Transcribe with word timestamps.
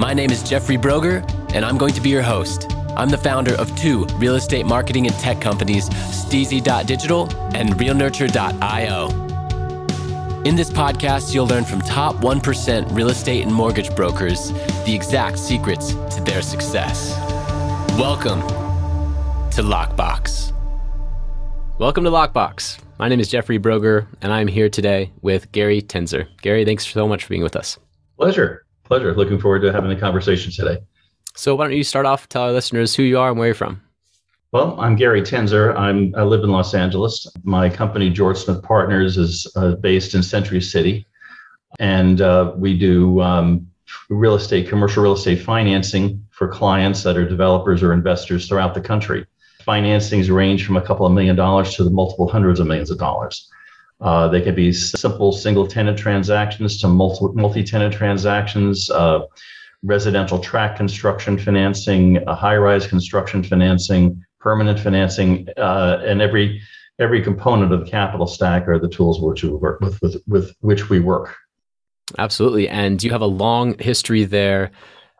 My 0.00 0.14
name 0.14 0.30
is 0.30 0.42
Jeffrey 0.42 0.78
Broger, 0.78 1.22
and 1.52 1.62
I'm 1.62 1.76
going 1.76 1.92
to 1.92 2.00
be 2.00 2.08
your 2.08 2.22
host. 2.22 2.72
I'm 2.96 3.10
the 3.10 3.18
founder 3.18 3.54
of 3.56 3.76
two 3.76 4.06
real 4.16 4.36
estate 4.36 4.64
marketing 4.64 5.06
and 5.06 5.14
tech 5.16 5.42
companies, 5.42 5.90
Steezy.digital 5.90 7.30
and 7.54 7.74
RealNurture.io. 7.74 9.08
In 10.46 10.56
this 10.56 10.70
podcast, 10.70 11.34
you'll 11.34 11.48
learn 11.48 11.66
from 11.66 11.82
top 11.82 12.16
1% 12.16 12.96
real 12.96 13.10
estate 13.10 13.42
and 13.42 13.54
mortgage 13.54 13.94
brokers 13.94 14.52
the 14.86 14.94
exact 14.94 15.38
secrets 15.38 15.92
to 15.92 16.22
their 16.24 16.40
success. 16.40 17.10
Welcome 17.98 18.40
to 19.50 19.60
Lockbox. 19.60 20.54
Welcome 21.78 22.04
to 22.04 22.10
Lockbox. 22.10 22.78
My 22.98 23.08
name 23.08 23.20
is 23.20 23.28
Jeffrey 23.28 23.58
Broger, 23.58 24.06
and 24.22 24.32
I'm 24.32 24.48
here 24.48 24.70
today 24.70 25.12
with 25.20 25.52
Gary 25.52 25.82
Tenzer. 25.82 26.26
Gary, 26.40 26.64
thanks 26.64 26.86
so 26.86 27.06
much 27.06 27.24
for 27.24 27.28
being 27.28 27.42
with 27.42 27.54
us. 27.54 27.78
Pleasure. 28.16 28.64
Pleasure. 28.90 29.14
Looking 29.14 29.38
forward 29.38 29.60
to 29.60 29.72
having 29.72 29.88
the 29.88 29.94
conversation 29.94 30.50
today. 30.50 30.78
So, 31.36 31.54
why 31.54 31.68
don't 31.68 31.76
you 31.76 31.84
start 31.84 32.06
off, 32.06 32.28
tell 32.28 32.42
our 32.42 32.50
listeners 32.50 32.92
who 32.92 33.04
you 33.04 33.20
are 33.20 33.30
and 33.30 33.38
where 33.38 33.46
you're 33.46 33.54
from? 33.54 33.80
Well, 34.50 34.80
I'm 34.80 34.96
Gary 34.96 35.22
Tenzer. 35.22 35.76
I'm, 35.76 36.12
I 36.16 36.24
live 36.24 36.42
in 36.42 36.50
Los 36.50 36.74
Angeles. 36.74 37.24
My 37.44 37.70
company, 37.70 38.10
George 38.10 38.38
Smith 38.38 38.64
Partners, 38.64 39.16
is 39.16 39.46
uh, 39.54 39.76
based 39.76 40.16
in 40.16 40.24
Century 40.24 40.60
City. 40.60 41.06
And 41.78 42.20
uh, 42.20 42.52
we 42.56 42.76
do 42.76 43.20
um, 43.20 43.64
real 44.08 44.34
estate, 44.34 44.68
commercial 44.68 45.04
real 45.04 45.12
estate 45.12 45.40
financing 45.40 46.26
for 46.32 46.48
clients 46.48 47.04
that 47.04 47.16
are 47.16 47.28
developers 47.28 47.84
or 47.84 47.92
investors 47.92 48.48
throughout 48.48 48.74
the 48.74 48.80
country. 48.80 49.24
Financings 49.64 50.34
range 50.34 50.66
from 50.66 50.76
a 50.76 50.82
couple 50.82 51.06
of 51.06 51.12
million 51.12 51.36
dollars 51.36 51.76
to 51.76 51.84
the 51.84 51.90
multiple 51.90 52.28
hundreds 52.28 52.58
of 52.58 52.66
millions 52.66 52.90
of 52.90 52.98
dollars. 52.98 53.48
Uh, 54.00 54.28
they 54.28 54.40
can 54.40 54.54
be 54.54 54.72
simple 54.72 55.30
single 55.30 55.66
tenant 55.66 55.98
transactions 55.98 56.80
to 56.80 56.88
multi 56.88 57.62
tenant 57.62 57.92
transactions, 57.92 58.90
uh, 58.90 59.20
residential 59.82 60.38
tract 60.38 60.76
construction 60.76 61.38
financing, 61.38 62.24
high 62.26 62.56
rise 62.56 62.86
construction 62.86 63.42
financing, 63.42 64.24
permanent 64.38 64.80
financing, 64.80 65.46
uh, 65.58 66.02
and 66.04 66.22
every 66.22 66.62
every 66.98 67.22
component 67.22 67.72
of 67.72 67.80
the 67.80 67.90
capital 67.90 68.26
stack 68.26 68.68
are 68.68 68.78
the 68.78 68.88
tools 68.88 69.20
which 69.20 69.42
we 69.42 69.50
work 69.50 69.80
with, 69.80 70.00
with, 70.02 70.22
with 70.26 70.54
which 70.60 70.90
we 70.90 71.00
work. 71.00 71.34
Absolutely, 72.18 72.68
and 72.68 73.02
you 73.02 73.10
have 73.10 73.22
a 73.22 73.26
long 73.26 73.78
history 73.78 74.24
there. 74.24 74.70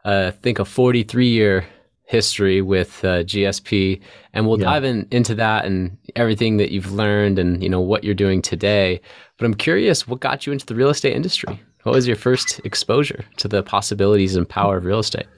Uh, 0.04 0.26
I 0.28 0.30
think 0.30 0.58
a 0.58 0.64
43 0.64 1.28
year 1.28 1.66
history 2.10 2.60
with 2.60 3.04
uh, 3.04 3.22
GSP, 3.22 4.00
and 4.32 4.48
we'll 4.48 4.58
yeah. 4.58 4.64
dive 4.64 4.82
in, 4.82 5.06
into 5.12 5.32
that 5.36 5.64
and 5.64 5.96
everything 6.16 6.56
that 6.56 6.72
you've 6.72 6.90
learned 6.90 7.38
and 7.38 7.62
you 7.62 7.68
know 7.68 7.80
what 7.80 8.02
you're 8.02 8.14
doing 8.16 8.42
today. 8.42 9.00
But 9.38 9.46
I'm 9.46 9.54
curious, 9.54 10.08
what 10.08 10.18
got 10.18 10.44
you 10.44 10.52
into 10.52 10.66
the 10.66 10.74
real 10.74 10.90
estate 10.90 11.14
industry? 11.14 11.60
What 11.84 11.94
was 11.94 12.08
your 12.08 12.16
first 12.16 12.60
exposure 12.64 13.24
to 13.36 13.46
the 13.46 13.62
possibilities 13.62 14.34
and 14.34 14.46
power 14.46 14.78
of 14.78 14.84
real 14.84 14.98
estate? 14.98 15.28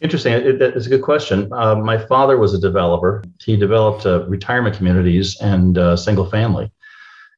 Interesting. 0.00 0.32
It, 0.32 0.60
it's 0.60 0.86
a 0.86 0.90
good 0.90 1.02
question. 1.02 1.50
Uh, 1.52 1.76
my 1.76 1.98
father 1.98 2.36
was 2.36 2.52
a 2.52 2.58
developer. 2.58 3.22
He 3.40 3.56
developed 3.56 4.04
uh, 4.06 4.26
retirement 4.26 4.76
communities 4.76 5.40
and 5.40 5.78
uh, 5.78 5.96
single 5.96 6.28
family, 6.28 6.68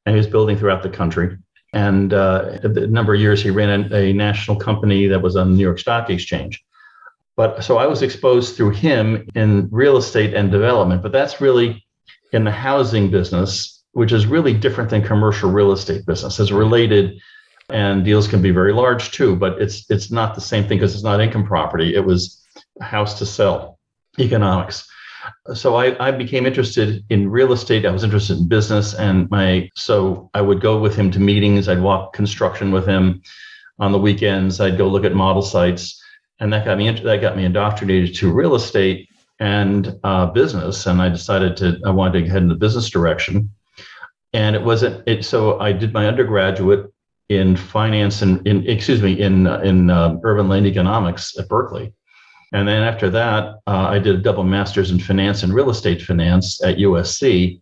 and 0.06 0.14
he 0.14 0.16
was 0.16 0.26
building 0.26 0.56
throughout 0.56 0.82
the 0.82 0.88
country. 0.88 1.37
And 1.75 2.14
uh, 2.14 2.58
a 2.62 2.69
number 2.87 3.12
of 3.12 3.20
years, 3.20 3.42
he 3.42 3.50
ran 3.50 3.92
a, 3.92 3.94
a 3.94 4.12
national 4.14 4.56
company 4.56 5.06
that 5.06 5.20
was 5.20 5.37
on 5.37 5.50
the 5.50 5.56
New 5.58 5.62
York 5.62 5.78
Stock 5.78 6.08
Exchange. 6.08 6.64
But 7.38 7.62
so 7.62 7.78
I 7.78 7.87
was 7.87 8.03
exposed 8.03 8.56
through 8.56 8.71
him 8.71 9.28
in 9.37 9.69
real 9.71 9.97
estate 9.97 10.34
and 10.34 10.50
development, 10.50 11.03
but 11.04 11.12
that's 11.12 11.41
really 11.41 11.87
in 12.32 12.43
the 12.43 12.50
housing 12.50 13.12
business, 13.12 13.84
which 13.93 14.10
is 14.10 14.26
really 14.26 14.53
different 14.53 14.91
than 14.91 15.04
commercial 15.04 15.49
real 15.49 15.71
estate 15.71 16.04
business. 16.04 16.41
It's 16.41 16.50
related 16.50 17.21
and 17.69 18.04
deals 18.04 18.26
can 18.26 18.43
be 18.43 18.50
very 18.50 18.72
large 18.72 19.12
too, 19.12 19.37
but 19.37 19.62
it's 19.62 19.88
it's 19.88 20.10
not 20.10 20.34
the 20.34 20.41
same 20.41 20.66
thing 20.66 20.78
because 20.78 20.94
it's 20.94 21.04
not 21.04 21.21
income 21.21 21.47
property. 21.47 21.94
It 21.94 22.04
was 22.04 22.44
house 22.81 23.16
to 23.21 23.25
sell 23.26 23.78
economics. 24.19 24.88
So 25.55 25.76
I, 25.76 26.09
I 26.09 26.10
became 26.10 26.44
interested 26.44 27.05
in 27.09 27.31
real 27.31 27.53
estate. 27.53 27.87
I 27.87 27.93
was 27.93 28.03
interested 28.03 28.38
in 28.38 28.49
business 28.49 28.94
and 28.94 29.31
my 29.31 29.70
so 29.76 30.28
I 30.34 30.41
would 30.41 30.60
go 30.60 30.81
with 30.81 30.97
him 30.97 31.12
to 31.12 31.20
meetings. 31.20 31.69
I'd 31.69 31.82
walk 31.82 32.15
construction 32.15 32.72
with 32.72 32.84
him 32.84 33.22
on 33.78 33.93
the 33.93 33.99
weekends. 33.99 34.60
I'd 34.60 34.76
go 34.76 34.88
look 34.88 35.05
at 35.05 35.15
model 35.15 35.43
sites 35.43 35.97
and 36.41 36.53
that 36.53 36.65
got 36.65 36.78
me 36.78 36.87
into 36.87 37.03
that 37.03 37.21
got 37.21 37.37
me 37.37 37.44
indoctrinated 37.44 38.15
to 38.16 38.32
real 38.32 38.54
estate 38.54 39.09
and 39.41 39.99
uh, 40.04 40.26
business 40.26 40.87
and 40.87 41.00
i 41.00 41.09
decided 41.09 41.56
to 41.56 41.78
i 41.84 41.91
wanted 41.91 42.25
to 42.25 42.31
head 42.31 42.43
in 42.43 42.49
the 42.49 42.54
business 42.54 42.91
direction. 42.91 43.50
And 44.34 44.54
it 44.54 44.62
wasn't 44.62 45.09
it 45.09 45.25
so 45.25 45.59
i 45.59 45.72
did 45.72 45.93
my 45.93 46.06
undergraduate 46.06 46.93
in 47.28 47.56
finance 47.56 48.22
and 48.22 48.47
in 48.47 48.66
excuse 48.69 49.03
me 49.03 49.21
in 49.21 49.47
in 49.47 49.91
uh, 49.91 50.16
urban 50.22 50.49
land 50.49 50.66
economics 50.66 51.37
at 51.38 51.49
berkeley. 51.49 51.93
And 52.53 52.66
then 52.66 52.82
after 52.82 53.10
that 53.10 53.56
uh, 53.66 53.87
i 53.88 53.99
did 53.99 54.16
a 54.16 54.19
double 54.19 54.44
master's 54.44 54.91
in 54.91 54.99
finance 54.99 55.43
and 55.43 55.55
real 55.55 55.70
estate 55.70 56.03
finance 56.03 56.62
at 56.62 56.76
usc 56.78 57.60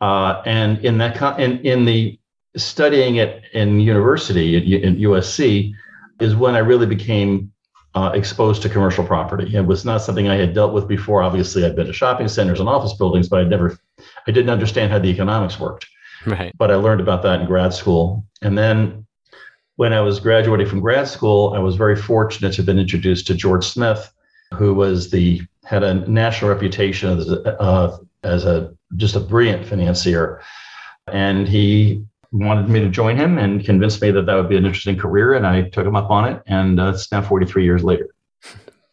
uh, 0.00 0.42
and 0.44 0.84
in 0.84 0.98
that 0.98 1.40
in, 1.40 1.58
in 1.60 1.84
the 1.84 2.18
studying 2.56 3.16
it 3.16 3.42
in 3.52 3.80
university 3.80 4.56
at, 4.56 4.84
at 4.84 4.96
usc 4.98 5.72
is 6.20 6.36
when 6.36 6.54
i 6.54 6.58
really 6.58 6.86
became 6.86 7.52
uh, 7.94 8.10
exposed 8.14 8.62
to 8.62 8.68
commercial 8.68 9.04
property. 9.04 9.54
It 9.54 9.66
was 9.66 9.84
not 9.84 9.98
something 9.98 10.28
I 10.28 10.36
had 10.36 10.54
dealt 10.54 10.72
with 10.72 10.88
before. 10.88 11.22
Obviously, 11.22 11.64
I'd 11.64 11.76
been 11.76 11.86
to 11.86 11.92
shopping 11.92 12.28
centers 12.28 12.60
and 12.60 12.68
office 12.68 12.92
buildings, 12.94 13.28
but 13.28 13.40
I 13.40 13.44
never, 13.44 13.78
I 14.26 14.32
didn't 14.32 14.50
understand 14.50 14.90
how 14.90 14.98
the 14.98 15.08
economics 15.08 15.60
worked. 15.60 15.86
Right. 16.26 16.52
But 16.56 16.70
I 16.70 16.74
learned 16.74 17.00
about 17.00 17.22
that 17.22 17.40
in 17.40 17.46
grad 17.46 17.72
school. 17.72 18.24
And 18.42 18.58
then 18.58 19.06
when 19.76 19.92
I 19.92 20.00
was 20.00 20.20
graduating 20.20 20.66
from 20.66 20.80
grad 20.80 21.08
school, 21.08 21.54
I 21.54 21.58
was 21.58 21.76
very 21.76 21.96
fortunate 21.96 22.52
to 22.52 22.56
have 22.58 22.66
been 22.66 22.78
introduced 22.78 23.26
to 23.28 23.34
George 23.34 23.66
Smith, 23.66 24.12
who 24.54 24.74
was 24.74 25.10
the 25.10 25.42
had 25.64 25.82
a 25.82 25.94
national 26.08 26.50
reputation 26.50 27.18
as 27.18 27.30
a, 27.30 27.60
uh, 27.60 27.96
as 28.22 28.44
a 28.44 28.74
just 28.96 29.16
a 29.16 29.20
brilliant 29.20 29.66
financier. 29.66 30.40
And 31.08 31.48
he 31.48 32.04
wanted 32.34 32.68
me 32.68 32.80
to 32.80 32.88
join 32.88 33.16
him 33.16 33.38
and 33.38 33.64
convinced 33.64 34.02
me 34.02 34.10
that 34.10 34.26
that 34.26 34.34
would 34.34 34.48
be 34.48 34.56
an 34.56 34.66
interesting 34.66 34.98
career. 34.98 35.34
And 35.34 35.46
I 35.46 35.68
took 35.70 35.86
him 35.86 35.96
up 35.96 36.10
on 36.10 36.28
it. 36.28 36.42
And 36.46 36.80
uh, 36.80 36.88
it's 36.88 37.10
now 37.12 37.22
43 37.22 37.64
years 37.64 37.84
later. 37.84 38.08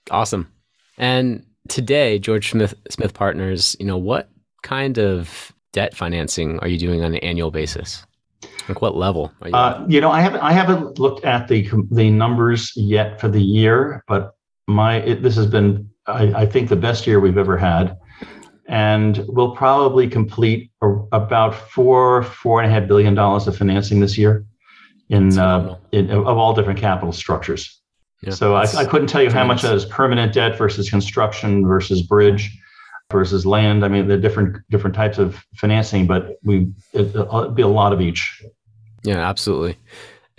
Awesome. 0.09 0.51
And 0.97 1.45
today, 1.69 2.19
George 2.19 2.51
Smith, 2.51 2.73
Smith 2.89 3.13
Partners, 3.13 3.77
you 3.79 3.85
know, 3.85 3.97
what 3.97 4.29
kind 4.61 4.97
of 4.99 5.53
debt 5.71 5.95
financing 5.95 6.59
are 6.59 6.67
you 6.67 6.77
doing 6.77 7.01
on 7.01 7.13
an 7.13 7.19
annual 7.19 7.49
basis? 7.49 8.05
Like 8.67 8.81
what 8.81 8.97
level? 8.97 9.31
You, 9.45 9.53
uh, 9.53 9.85
you 9.87 10.01
know, 10.01 10.11
I 10.11 10.19
haven't 10.19 10.41
I 10.41 10.51
haven't 10.51 10.99
looked 10.99 11.23
at 11.23 11.47
the 11.47 11.69
the 11.91 12.09
numbers 12.09 12.73
yet 12.75 13.21
for 13.21 13.29
the 13.29 13.41
year, 13.41 14.03
but 14.07 14.35
my 14.67 14.97
it, 14.97 15.23
this 15.23 15.35
has 15.35 15.47
been 15.47 15.89
I, 16.07 16.41
I 16.41 16.45
think 16.45 16.67
the 16.67 16.75
best 16.75 17.07
year 17.07 17.19
we've 17.19 17.37
ever 17.37 17.57
had 17.57 17.97
and 18.71 19.25
we'll 19.27 19.51
probably 19.51 20.07
complete 20.07 20.71
a, 20.81 20.87
about 21.11 21.53
four 21.53 22.23
four 22.23 22.61
and 22.61 22.71
a 22.71 22.73
half 22.73 22.87
billion 22.87 23.13
dollars 23.13 23.45
of 23.45 23.55
financing 23.55 23.99
this 23.99 24.17
year 24.17 24.45
in, 25.09 25.37
uh, 25.37 25.77
in 25.91 26.09
of 26.09 26.37
all 26.37 26.55
different 26.55 26.79
capital 26.79 27.11
structures. 27.11 27.81
Yeah, 28.21 28.31
so 28.31 28.55
I, 28.55 28.63
I, 28.77 28.85
couldn't 28.85 29.07
tell 29.07 29.21
you 29.21 29.31
how 29.31 29.43
much 29.43 29.63
that 29.63 29.73
is 29.73 29.83
permanent 29.85 30.33
debt 30.33 30.57
versus 30.57 30.89
construction 30.89 31.65
versus 31.65 32.03
bridge 32.03 32.57
versus 33.11 33.45
land. 33.45 33.83
I 33.83 33.89
mean 33.89 34.07
the 34.07 34.17
different 34.17 34.57
different 34.69 34.95
types 34.95 35.17
of 35.17 35.43
financing 35.55 36.07
but 36.07 36.37
we 36.43 36.71
it, 36.93 37.07
it'll 37.07 37.49
be 37.49 37.63
a 37.63 37.67
lot 37.67 37.91
of 37.91 37.99
each. 37.99 38.41
Yeah 39.03 39.27
absolutely 39.27 39.77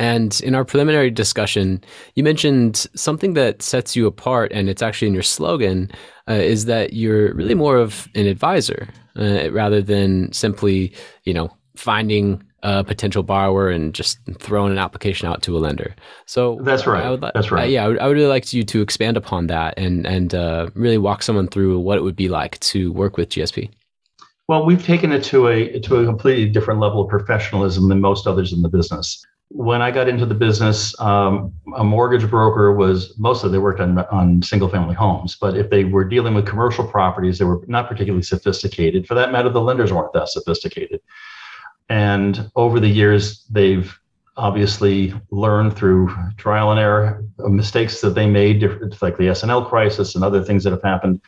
And 0.02 0.40
in 0.40 0.56
our 0.56 0.64
preliminary 0.64 1.12
discussion, 1.12 1.80
you 2.16 2.24
mentioned 2.24 2.88
something 2.96 3.34
that 3.34 3.62
sets 3.62 3.94
you 3.94 4.08
apart, 4.08 4.50
and 4.52 4.68
it's 4.68 4.82
actually 4.82 5.06
in 5.06 5.14
your 5.14 5.22
slogan, 5.22 5.92
uh, 6.28 6.32
is 6.32 6.64
that 6.64 6.92
you're 6.92 7.32
really 7.34 7.54
more 7.54 7.76
of 7.76 8.08
an 8.16 8.26
advisor 8.26 8.88
uh, 9.16 9.48
rather 9.52 9.80
than 9.80 10.32
simply, 10.32 10.92
you 11.22 11.32
know, 11.32 11.56
finding 11.76 12.42
a 12.64 12.82
potential 12.82 13.22
borrower 13.22 13.70
and 13.70 13.94
just 13.94 14.18
throwing 14.40 14.72
an 14.72 14.78
application 14.78 15.28
out 15.28 15.40
to 15.42 15.56
a 15.56 15.60
lender. 15.60 15.94
So 16.26 16.58
that's 16.62 16.84
right. 16.84 17.04
I 17.04 17.10
would, 17.10 17.20
that's 17.20 17.52
right. 17.52 17.62
Uh, 17.62 17.66
yeah, 17.66 17.84
I 17.84 17.88
would, 17.88 17.98
I 18.00 18.08
would, 18.08 18.16
really 18.16 18.28
like 18.28 18.52
you 18.52 18.64
to 18.64 18.82
expand 18.82 19.16
upon 19.16 19.46
that 19.48 19.74
and 19.78 20.04
and 20.04 20.34
uh, 20.34 20.70
really 20.74 20.98
walk 20.98 21.22
someone 21.22 21.46
through 21.46 21.78
what 21.78 21.96
it 21.96 22.02
would 22.02 22.16
be 22.16 22.28
like 22.28 22.58
to 22.60 22.90
work 22.92 23.16
with 23.16 23.28
GSP. 23.28 23.70
Well, 24.48 24.66
we've 24.66 24.84
taken 24.84 25.12
it 25.12 25.22
to 25.24 25.46
a 25.46 25.78
to 25.78 25.96
a 25.98 26.04
completely 26.04 26.48
different 26.48 26.80
level 26.80 27.02
of 27.02 27.08
professionalism 27.08 27.88
than 27.88 28.00
most 28.00 28.26
others 28.26 28.52
in 28.52 28.62
the 28.62 28.68
business. 28.68 29.24
When 29.54 29.82
I 29.82 29.90
got 29.90 30.08
into 30.08 30.24
the 30.24 30.34
business, 30.34 30.98
um, 30.98 31.52
a 31.76 31.84
mortgage 31.84 32.28
broker 32.28 32.72
was 32.72 33.18
mostly 33.18 33.50
they 33.50 33.58
worked 33.58 33.80
on 33.80 33.98
on 33.98 34.42
single 34.42 34.68
family 34.68 34.94
homes, 34.94 35.36
but 35.38 35.56
if 35.56 35.68
they 35.68 35.84
were 35.84 36.04
dealing 36.04 36.34
with 36.34 36.46
commercial 36.46 36.86
properties, 36.86 37.38
they 37.38 37.44
were 37.44 37.60
not 37.66 37.88
particularly 37.88 38.22
sophisticated. 38.22 39.06
For 39.06 39.14
that 39.14 39.30
matter, 39.30 39.50
the 39.50 39.60
lenders 39.60 39.92
weren't 39.92 40.12
that 40.14 40.28
sophisticated. 40.30 41.00
And 41.90 42.50
over 42.56 42.80
the 42.80 42.88
years, 42.88 43.44
they've 43.50 43.94
obviously 44.36 45.12
learned 45.30 45.76
through 45.76 46.14
trial 46.38 46.70
and 46.70 46.80
error 46.80 47.24
mistakes 47.38 48.00
that 48.00 48.14
they 48.14 48.26
made, 48.26 48.62
like 49.02 49.16
the 49.18 49.28
S&L 49.28 49.66
crisis 49.66 50.14
and 50.14 50.24
other 50.24 50.42
things 50.42 50.64
that 50.64 50.70
have 50.70 50.82
happened, 50.82 51.20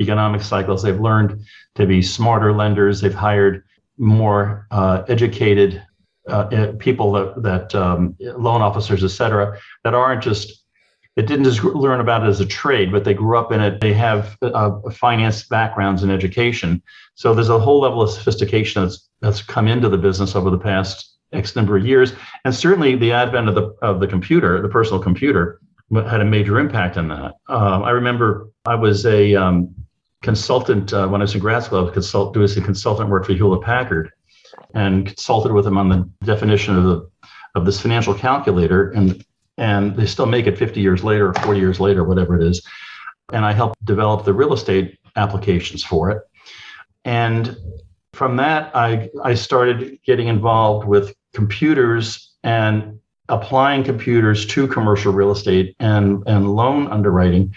economic 0.00 0.42
cycles. 0.42 0.82
They've 0.82 1.00
learned 1.00 1.44
to 1.74 1.86
be 1.86 2.00
smarter 2.00 2.52
lenders. 2.52 3.00
They've 3.00 3.12
hired 3.12 3.64
more 3.98 4.66
uh, 4.70 5.02
educated 5.08 5.82
uh, 6.28 6.72
people 6.78 7.12
that, 7.12 7.42
that 7.42 7.74
um, 7.74 8.16
loan 8.20 8.62
officers, 8.62 9.04
et 9.04 9.08
cetera, 9.08 9.58
that 9.82 9.94
aren't 9.94 10.22
just 10.22 10.64
they 11.16 11.22
didn't 11.22 11.44
just 11.44 11.62
learn 11.62 12.00
about 12.00 12.24
it 12.24 12.28
as 12.28 12.40
a 12.40 12.46
trade, 12.46 12.90
but 12.90 13.04
they 13.04 13.14
grew 13.14 13.38
up 13.38 13.52
in 13.52 13.60
it. 13.60 13.80
They 13.80 13.92
have 13.92 14.36
uh, 14.42 14.80
finance 14.90 15.44
backgrounds 15.44 16.02
and 16.02 16.10
education. 16.10 16.82
So 17.14 17.34
there's 17.34 17.50
a 17.50 17.58
whole 17.58 17.80
level 17.80 18.02
of 18.02 18.10
sophistication 18.10 18.82
that's 18.82 19.08
that's 19.20 19.40
come 19.40 19.68
into 19.68 19.88
the 19.88 19.98
business 19.98 20.34
over 20.34 20.50
the 20.50 20.58
past 20.58 21.16
X 21.32 21.54
number 21.56 21.76
of 21.76 21.86
years, 21.86 22.12
and 22.44 22.54
certainly 22.54 22.96
the 22.96 23.12
advent 23.12 23.48
of 23.48 23.54
the 23.54 23.74
of 23.80 24.00
the 24.00 24.06
computer, 24.06 24.60
the 24.60 24.68
personal 24.68 25.00
computer, 25.00 25.60
had 25.92 26.20
a 26.20 26.24
major 26.24 26.58
impact 26.58 26.96
on 26.96 27.08
that. 27.08 27.34
Um, 27.48 27.84
I 27.84 27.90
remember 27.90 28.50
I 28.66 28.74
was 28.74 29.06
a 29.06 29.34
um, 29.36 29.74
consultant 30.22 30.92
uh, 30.92 31.06
when 31.06 31.20
I 31.20 31.24
was 31.24 31.34
in 31.34 31.40
grad 31.40 31.62
school. 31.62 31.78
I 31.78 31.82
was 31.82 31.92
consult 31.92 32.34
doing 32.34 32.48
some 32.48 32.64
consultant 32.64 33.08
work 33.08 33.26
for 33.26 33.34
Hewlett 33.34 33.62
Packard, 33.62 34.10
and 34.74 35.06
consulted 35.06 35.52
with 35.52 35.64
them 35.64 35.78
on 35.78 35.88
the 35.88 36.08
definition 36.24 36.76
of 36.76 36.84
the 36.84 37.10
of 37.54 37.64
this 37.64 37.80
financial 37.80 38.14
calculator 38.14 38.90
and 38.90 39.24
and 39.56 39.96
they 39.96 40.06
still 40.06 40.26
make 40.26 40.46
it 40.46 40.58
50 40.58 40.80
years 40.80 41.04
later 41.04 41.28
or 41.28 41.34
40 41.34 41.60
years 41.60 41.78
later, 41.78 42.02
whatever 42.02 42.34
it 42.34 42.44
is. 42.44 42.66
And 43.32 43.44
I 43.44 43.52
helped 43.52 43.82
develop 43.84 44.24
the 44.24 44.34
real 44.34 44.52
estate 44.52 44.98
applications 45.16 45.84
for 45.84 46.10
it. 46.10 46.22
And 47.04 47.56
from 48.12 48.36
that, 48.36 48.74
I, 48.74 49.10
I 49.22 49.34
started 49.34 50.00
getting 50.04 50.26
involved 50.26 50.86
with 50.88 51.14
computers 51.34 52.32
and 52.42 52.98
applying 53.28 53.84
computers 53.84 54.44
to 54.46 54.66
commercial 54.66 55.12
real 55.12 55.30
estate 55.30 55.76
and, 55.78 56.22
and 56.26 56.54
loan 56.54 56.88
underwriting. 56.88 57.54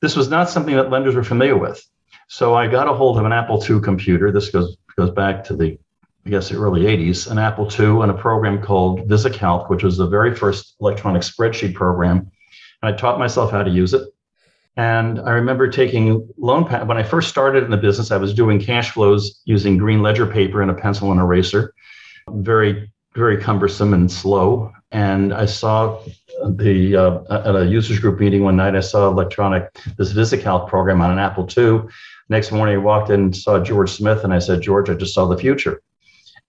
This 0.00 0.16
was 0.16 0.28
not 0.28 0.48
something 0.48 0.74
that 0.76 0.90
lenders 0.90 1.14
were 1.14 1.24
familiar 1.24 1.56
with. 1.56 1.86
So 2.28 2.54
I 2.54 2.66
got 2.66 2.88
a 2.88 2.92
hold 2.92 3.18
of 3.18 3.24
an 3.24 3.32
Apple 3.32 3.62
II 3.62 3.80
computer. 3.80 4.32
This 4.32 4.50
goes 4.50 4.76
goes 4.96 5.10
back 5.10 5.44
to 5.44 5.54
the 5.54 5.78
I 6.26 6.28
guess 6.28 6.48
the 6.48 6.56
early 6.56 6.82
80s, 6.82 7.30
an 7.30 7.38
Apple 7.38 7.70
II 7.70 8.02
and 8.02 8.10
a 8.10 8.14
program 8.14 8.60
called 8.60 9.08
VisiCalc, 9.08 9.70
which 9.70 9.84
was 9.84 9.96
the 9.96 10.08
very 10.08 10.34
first 10.34 10.74
electronic 10.80 11.22
spreadsheet 11.22 11.72
program. 11.72 12.32
And 12.82 12.92
I 12.92 12.96
taught 12.96 13.20
myself 13.20 13.52
how 13.52 13.62
to 13.62 13.70
use 13.70 13.94
it. 13.94 14.02
And 14.76 15.20
I 15.20 15.30
remember 15.30 15.68
taking 15.68 16.28
loan 16.36 16.64
pad. 16.64 16.88
When 16.88 16.98
I 16.98 17.04
first 17.04 17.28
started 17.28 17.62
in 17.62 17.70
the 17.70 17.76
business, 17.76 18.10
I 18.10 18.16
was 18.16 18.34
doing 18.34 18.60
cash 18.60 18.90
flows 18.90 19.40
using 19.44 19.78
green 19.78 20.02
ledger 20.02 20.26
paper 20.26 20.62
and 20.62 20.70
a 20.70 20.74
pencil 20.74 21.12
and 21.12 21.20
eraser. 21.20 21.72
Very, 22.28 22.92
very 23.14 23.40
cumbersome 23.40 23.94
and 23.94 24.10
slow. 24.10 24.72
And 24.90 25.32
I 25.32 25.46
saw 25.46 26.02
the 26.44 26.96
uh, 26.96 27.20
at 27.30 27.54
a 27.54 27.66
users 27.66 28.00
group 28.00 28.18
meeting 28.18 28.42
one 28.42 28.56
night, 28.56 28.74
I 28.74 28.80
saw 28.80 29.08
electronic 29.08 29.72
this 29.96 30.12
VisiCalc 30.12 30.68
program 30.68 31.00
on 31.00 31.12
an 31.12 31.20
Apple 31.20 31.48
II. 31.56 31.88
Next 32.28 32.50
morning, 32.50 32.74
I 32.74 32.78
walked 32.78 33.10
in 33.10 33.20
and 33.20 33.36
saw 33.36 33.62
George 33.62 33.92
Smith, 33.92 34.24
and 34.24 34.34
I 34.34 34.40
said, 34.40 34.60
George, 34.60 34.90
I 34.90 34.94
just 34.94 35.14
saw 35.14 35.26
the 35.26 35.38
future. 35.38 35.80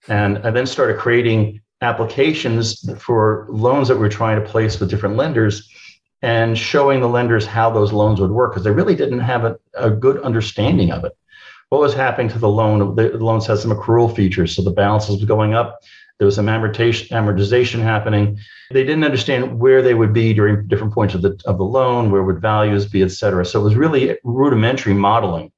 And 0.07 0.39
I 0.39 0.51
then 0.51 0.65
started 0.65 0.97
creating 0.97 1.61
applications 1.81 2.89
for 2.99 3.45
loans 3.49 3.87
that 3.87 3.95
we 3.95 4.01
we're 4.01 4.09
trying 4.09 4.41
to 4.41 4.47
place 4.47 4.79
with 4.79 4.89
different 4.89 5.15
lenders 5.15 5.69
and 6.21 6.57
showing 6.57 6.99
the 6.99 7.09
lenders 7.09 7.45
how 7.45 7.69
those 7.69 7.93
loans 7.93 8.19
would 8.19 8.31
work 8.31 8.51
because 8.51 8.63
they 8.63 8.71
really 8.71 8.95
didn't 8.95 9.19
have 9.19 9.45
a, 9.45 9.57
a, 9.75 9.91
good 9.91 10.19
understanding 10.21 10.91
of 10.91 11.03
it. 11.03 11.15
What 11.69 11.81
was 11.81 11.93
happening 11.93 12.29
to 12.29 12.39
the 12.39 12.49
loan? 12.49 12.95
The, 12.95 13.09
the 13.09 13.23
loans 13.23 13.45
had 13.45 13.59
some 13.59 13.71
accrual 13.71 14.15
features, 14.15 14.55
so 14.55 14.63
the 14.63 14.71
balances 14.71 15.17
was 15.17 15.25
going 15.25 15.53
up. 15.53 15.79
There 16.17 16.25
was 16.25 16.35
some 16.35 16.47
amortization, 16.47 17.09
amortization 17.09 17.79
happening. 17.79 18.39
They 18.71 18.83
didn't 18.83 19.03
understand 19.03 19.59
where 19.59 19.83
they 19.83 19.93
would 19.93 20.13
be 20.13 20.33
during 20.33 20.67
different 20.67 20.93
points 20.93 21.13
of 21.13 21.21
the 21.21 21.39
of 21.45 21.59
the 21.59 21.63
loan, 21.63 22.09
where 22.09 22.23
would 22.23 22.41
values 22.41 22.87
be, 22.87 23.03
et 23.03 23.11
cetera. 23.11 23.45
So 23.45 23.59
it 23.59 23.63
was 23.63 23.75
really 23.75 24.17
rudimentary 24.23 24.95
modeling. 24.95 25.51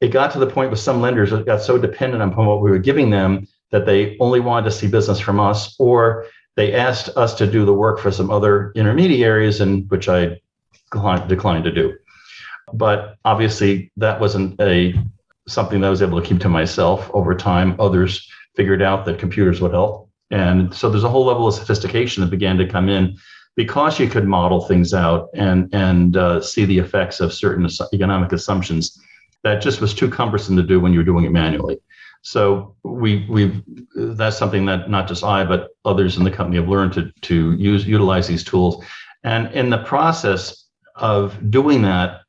It 0.00 0.08
got 0.08 0.32
to 0.32 0.40
the 0.40 0.48
point 0.48 0.70
with 0.70 0.80
some 0.80 1.00
lenders 1.00 1.30
that 1.30 1.46
got 1.46 1.62
so 1.62 1.78
dependent 1.78 2.22
upon 2.22 2.46
what 2.46 2.60
we 2.60 2.70
were 2.70 2.78
giving 2.78 3.10
them 3.10 3.46
that 3.70 3.86
they 3.86 4.16
only 4.20 4.40
wanted 4.40 4.64
to 4.64 4.76
see 4.76 4.86
business 4.86 5.20
from 5.20 5.40
us, 5.40 5.74
or 5.78 6.26
they 6.56 6.74
asked 6.74 7.10
us 7.16 7.34
to 7.34 7.46
do 7.46 7.64
the 7.64 7.74
work 7.74 7.98
for 7.98 8.10
some 8.10 8.30
other 8.30 8.72
intermediaries, 8.74 9.60
and 9.60 9.90
which 9.90 10.08
I 10.08 10.40
declined, 10.92 11.64
to 11.64 11.72
do. 11.72 11.96
But 12.72 13.16
obviously, 13.24 13.90
that 13.96 14.20
wasn't 14.20 14.60
a 14.60 14.94
something 15.48 15.80
that 15.80 15.86
I 15.86 15.90
was 15.90 16.02
able 16.02 16.20
to 16.20 16.26
keep 16.26 16.40
to 16.40 16.48
myself 16.48 17.10
over 17.14 17.34
time. 17.34 17.76
Others 17.78 18.28
figured 18.56 18.82
out 18.82 19.04
that 19.04 19.18
computers 19.18 19.60
would 19.60 19.72
help, 19.72 20.10
and 20.30 20.74
so 20.74 20.88
there's 20.88 21.04
a 21.04 21.08
whole 21.08 21.26
level 21.26 21.46
of 21.46 21.54
sophistication 21.54 22.22
that 22.22 22.30
began 22.30 22.56
to 22.58 22.66
come 22.66 22.88
in 22.88 23.16
because 23.56 23.98
you 23.98 24.08
could 24.08 24.26
model 24.26 24.60
things 24.60 24.94
out 24.94 25.28
and 25.34 25.72
and 25.74 26.16
uh, 26.16 26.40
see 26.40 26.64
the 26.64 26.78
effects 26.78 27.20
of 27.20 27.32
certain 27.32 27.68
economic 27.92 28.32
assumptions 28.32 29.00
that 29.42 29.62
just 29.62 29.80
was 29.80 29.94
too 29.94 30.10
cumbersome 30.10 30.56
to 30.56 30.62
do 30.62 30.80
when 30.80 30.92
you 30.92 30.98
were 30.98 31.04
doing 31.04 31.24
it 31.24 31.30
manually. 31.30 31.78
So 32.26 32.74
we 32.82 33.24
we 33.30 33.62
that's 33.94 34.36
something 34.36 34.66
that 34.66 34.90
not 34.90 35.06
just 35.06 35.22
I 35.22 35.44
but 35.44 35.68
others 35.84 36.16
in 36.16 36.24
the 36.24 36.30
company 36.32 36.56
have 36.56 36.68
learned 36.68 36.92
to 36.94 37.12
to 37.20 37.52
use 37.52 37.86
utilize 37.86 38.26
these 38.26 38.42
tools, 38.42 38.84
and 39.22 39.46
in 39.54 39.70
the 39.70 39.78
process 39.84 40.66
of 40.96 41.38
doing 41.52 41.82
that, 41.82 42.22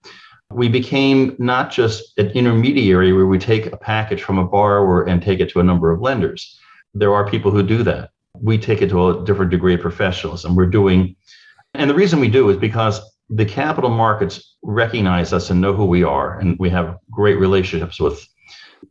we 0.51 0.69
became 0.69 1.35
not 1.39 1.71
just 1.71 2.15
an 2.19 2.27
intermediary 2.41 3.11
where 3.11 3.25
we 3.25 3.39
take 3.39 3.65
a 3.73 3.77
package 3.77 4.21
from 4.21 4.37
a 4.37 4.45
borrower 4.45 5.01
and 5.05 5.19
take 5.19 5.39
it 5.39 5.49
to 5.49 5.61
a 5.61 5.63
number 5.63 5.89
of 5.89 5.99
lenders. 5.99 6.59
There 6.93 7.15
are 7.15 7.27
people 7.27 7.49
who 7.49 7.63
do 7.63 7.81
that. 7.81 8.11
We 8.39 8.59
take 8.59 8.83
it 8.83 8.89
to 8.89 9.09
a 9.09 9.25
different 9.25 9.49
degree 9.49 9.73
of 9.73 9.81
professionalism. 9.81 10.55
We're 10.55 10.67
doing, 10.67 11.15
and 11.73 11.89
the 11.89 11.95
reason 11.95 12.19
we 12.19 12.29
do 12.29 12.51
is 12.51 12.57
because 12.57 13.01
the 13.31 13.45
capital 13.45 13.89
markets 13.89 14.57
recognize 14.61 15.33
us 15.33 15.49
and 15.49 15.59
know 15.59 15.73
who 15.73 15.85
we 15.85 16.03
are, 16.03 16.37
and 16.37 16.55
we 16.59 16.69
have 16.69 16.97
great 17.09 17.39
relationships 17.39 17.99
with 17.99 18.23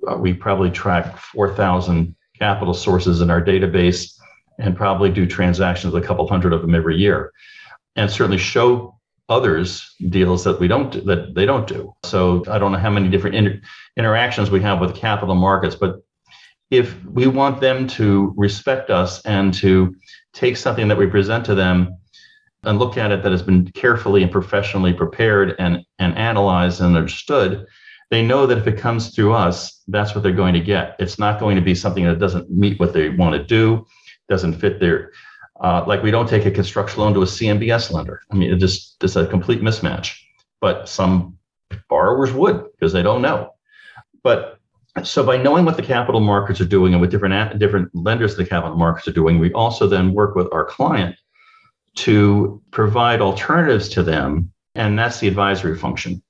uh, 0.08 0.16
we 0.16 0.32
probably 0.32 0.70
track 0.70 1.16
4,000 1.18 2.14
capital 2.38 2.74
sources 2.74 3.20
in 3.20 3.30
our 3.30 3.42
database 3.42 4.12
and 4.58 4.76
probably 4.76 5.10
do 5.10 5.26
transactions, 5.26 5.92
with 5.92 6.02
a 6.02 6.06
couple 6.06 6.26
hundred 6.26 6.52
of 6.52 6.62
them 6.62 6.74
every 6.74 6.96
year, 6.96 7.32
and 7.94 8.10
certainly 8.10 8.38
show 8.38 8.98
others 9.28 9.94
deals 10.08 10.44
that 10.44 10.60
we 10.60 10.68
don't 10.68 11.04
that 11.04 11.34
they 11.34 11.44
don't 11.44 11.66
do. 11.66 11.92
So 12.04 12.44
I 12.48 12.58
don't 12.58 12.72
know 12.72 12.78
how 12.78 12.90
many 12.90 13.08
different 13.08 13.36
inter- 13.36 13.60
interactions 13.96 14.50
we 14.50 14.62
have 14.62 14.80
with 14.80 14.94
capital 14.94 15.34
markets, 15.34 15.74
but 15.74 15.96
if 16.70 17.02
we 17.04 17.26
want 17.26 17.60
them 17.60 17.86
to 17.86 18.32
respect 18.36 18.90
us 18.90 19.24
and 19.24 19.52
to 19.54 19.94
take 20.32 20.56
something 20.56 20.88
that 20.88 20.98
we 20.98 21.06
present 21.06 21.44
to 21.46 21.54
them 21.54 21.96
and 22.64 22.78
look 22.78 22.96
at 22.96 23.12
it 23.12 23.22
that 23.22 23.32
has 23.32 23.42
been 23.42 23.70
carefully 23.72 24.22
and 24.22 24.32
professionally 24.32 24.92
prepared 24.92 25.54
and, 25.58 25.84
and 25.98 26.16
analyzed 26.16 26.80
and 26.80 26.96
understood, 26.96 27.66
they 28.10 28.24
know 28.24 28.46
that 28.46 28.58
if 28.58 28.66
it 28.66 28.78
comes 28.78 29.14
through 29.14 29.34
us, 29.34 29.82
that's 29.88 30.14
what 30.14 30.22
they're 30.22 30.32
going 30.32 30.54
to 30.54 30.60
get. 30.60 30.96
It's 30.98 31.18
not 31.18 31.40
going 31.40 31.56
to 31.56 31.62
be 31.62 31.74
something 31.74 32.04
that 32.04 32.18
doesn't 32.18 32.50
meet 32.50 32.78
what 32.78 32.92
they 32.92 33.08
want 33.08 33.34
to 33.34 33.42
do, 33.42 33.86
doesn't 34.28 34.54
fit 34.54 34.78
their, 34.80 35.12
uh, 35.60 35.84
like 35.86 36.02
we 36.02 36.10
don't 36.10 36.28
take 36.28 36.46
a 36.46 36.50
construction 36.50 37.00
loan 37.00 37.14
to 37.14 37.22
a 37.22 37.26
CMBS 37.26 37.90
lender. 37.90 38.20
I 38.30 38.36
mean, 38.36 38.52
it 38.52 38.58
just 38.58 39.02
it's 39.02 39.16
a 39.16 39.26
complete 39.26 39.60
mismatch. 39.60 40.16
But 40.60 40.88
some 40.88 41.38
borrowers 41.88 42.32
would 42.32 42.64
because 42.72 42.92
they 42.92 43.02
don't 43.02 43.22
know. 43.22 43.54
But 44.22 44.58
so 45.02 45.24
by 45.24 45.36
knowing 45.36 45.64
what 45.64 45.76
the 45.76 45.82
capital 45.82 46.20
markets 46.20 46.60
are 46.60 46.66
doing 46.66 46.94
and 46.94 47.00
what 47.00 47.10
different 47.10 47.58
different 47.58 47.94
lenders 47.94 48.36
the 48.36 48.46
capital 48.46 48.76
markets 48.76 49.08
are 49.08 49.12
doing, 49.12 49.38
we 49.38 49.52
also 49.52 49.86
then 49.86 50.14
work 50.14 50.34
with 50.34 50.48
our 50.52 50.64
client 50.64 51.16
to 51.96 52.62
provide 52.70 53.20
alternatives 53.20 53.88
to 53.90 54.02
them, 54.02 54.52
and 54.74 54.98
that's 54.98 55.18
the 55.20 55.28
advisory 55.28 55.76
function. 55.76 56.22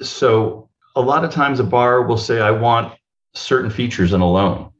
So 0.00 0.68
a 0.96 1.00
lot 1.00 1.24
of 1.24 1.30
times 1.30 1.60
a 1.60 1.64
borrower 1.64 2.02
will 2.02 2.18
say, 2.18 2.40
I 2.40 2.50
want 2.50 2.94
certain 3.34 3.70
features 3.70 4.12
in 4.12 4.20
a 4.20 4.30
loan. 4.30 4.70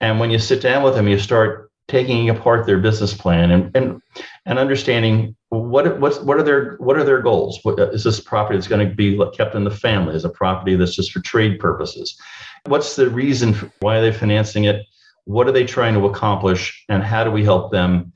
And 0.00 0.20
when 0.20 0.30
you 0.30 0.38
sit 0.38 0.62
down 0.62 0.82
with 0.82 0.94
them, 0.94 1.08
you 1.08 1.18
start 1.18 1.70
taking 1.88 2.28
apart 2.30 2.66
their 2.66 2.78
business 2.78 3.14
plan 3.14 3.52
and 3.52 3.76
and 3.76 4.02
and 4.44 4.58
understanding 4.58 5.36
what 5.50 6.00
what's 6.00 6.18
what 6.18 6.36
are 6.36 6.42
their 6.42 6.76
what 6.78 6.96
are 6.96 7.04
their 7.04 7.22
goals? 7.22 7.60
What, 7.62 7.78
is 7.78 8.04
this 8.04 8.20
property 8.20 8.56
that's 8.56 8.68
going 8.68 8.88
to 8.88 8.94
be 8.94 9.18
kept 9.34 9.54
in 9.54 9.64
the 9.64 9.70
family? 9.70 10.14
Is 10.14 10.24
a 10.24 10.28
property 10.28 10.76
that's 10.76 10.94
just 10.94 11.12
for 11.12 11.20
trade 11.20 11.58
purposes? 11.58 12.20
What's 12.66 12.96
the 12.96 13.08
reason? 13.08 13.54
why 13.80 13.98
are 13.98 14.02
they 14.02 14.12
financing 14.12 14.64
it? 14.64 14.84
What 15.24 15.48
are 15.48 15.52
they 15.52 15.64
trying 15.64 15.94
to 15.94 16.06
accomplish? 16.06 16.84
And 16.88 17.02
how 17.02 17.24
do 17.24 17.30
we 17.30 17.44
help 17.44 17.72
them 17.72 18.12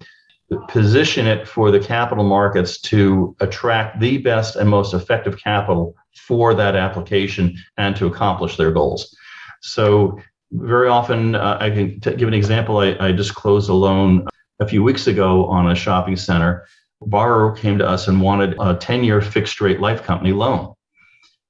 position 0.69 1.27
it 1.27 1.47
for 1.47 1.71
the 1.71 1.79
capital 1.79 2.25
markets 2.25 2.81
to 2.81 3.37
attract 3.41 4.01
the 4.01 4.19
best 4.19 4.57
and 4.57 4.69
most 4.69 4.95
effective 4.95 5.39
capital 5.39 5.95
for 6.15 6.55
that 6.55 6.77
application 6.77 7.57
and 7.77 7.97
to 7.97 8.07
accomplish 8.07 8.57
their 8.57 8.73
goals? 8.73 9.17
So 9.63 10.19
very 10.53 10.89
often, 10.89 11.35
uh, 11.35 11.59
I 11.61 11.71
can 11.71 12.01
t- 12.01 12.15
give 12.17 12.29
an 12.29 12.35
example. 12.35 12.79
I, 12.79 12.97
I 13.01 13.13
just 13.13 13.35
closed 13.35 13.69
a 13.69 13.75
loan 13.75 14.27
a 14.59 14.67
few 14.67 14.83
weeks 14.83 15.07
ago 15.07 15.47
on 15.47 15.71
a 15.71 15.75
shopping 15.75 16.17
center. 16.17 16.67
A 17.03 17.07
borrower 17.07 17.55
came 17.55 17.79
to 17.79 17.89
us 17.89 18.09
and 18.09 18.21
wanted 18.21 18.57
a 18.61 18.75
10 18.75 19.05
year 19.05 19.21
fixed 19.21 19.61
rate 19.61 19.81
life 19.81 20.03
company 20.03 20.33
loan. 20.33 20.75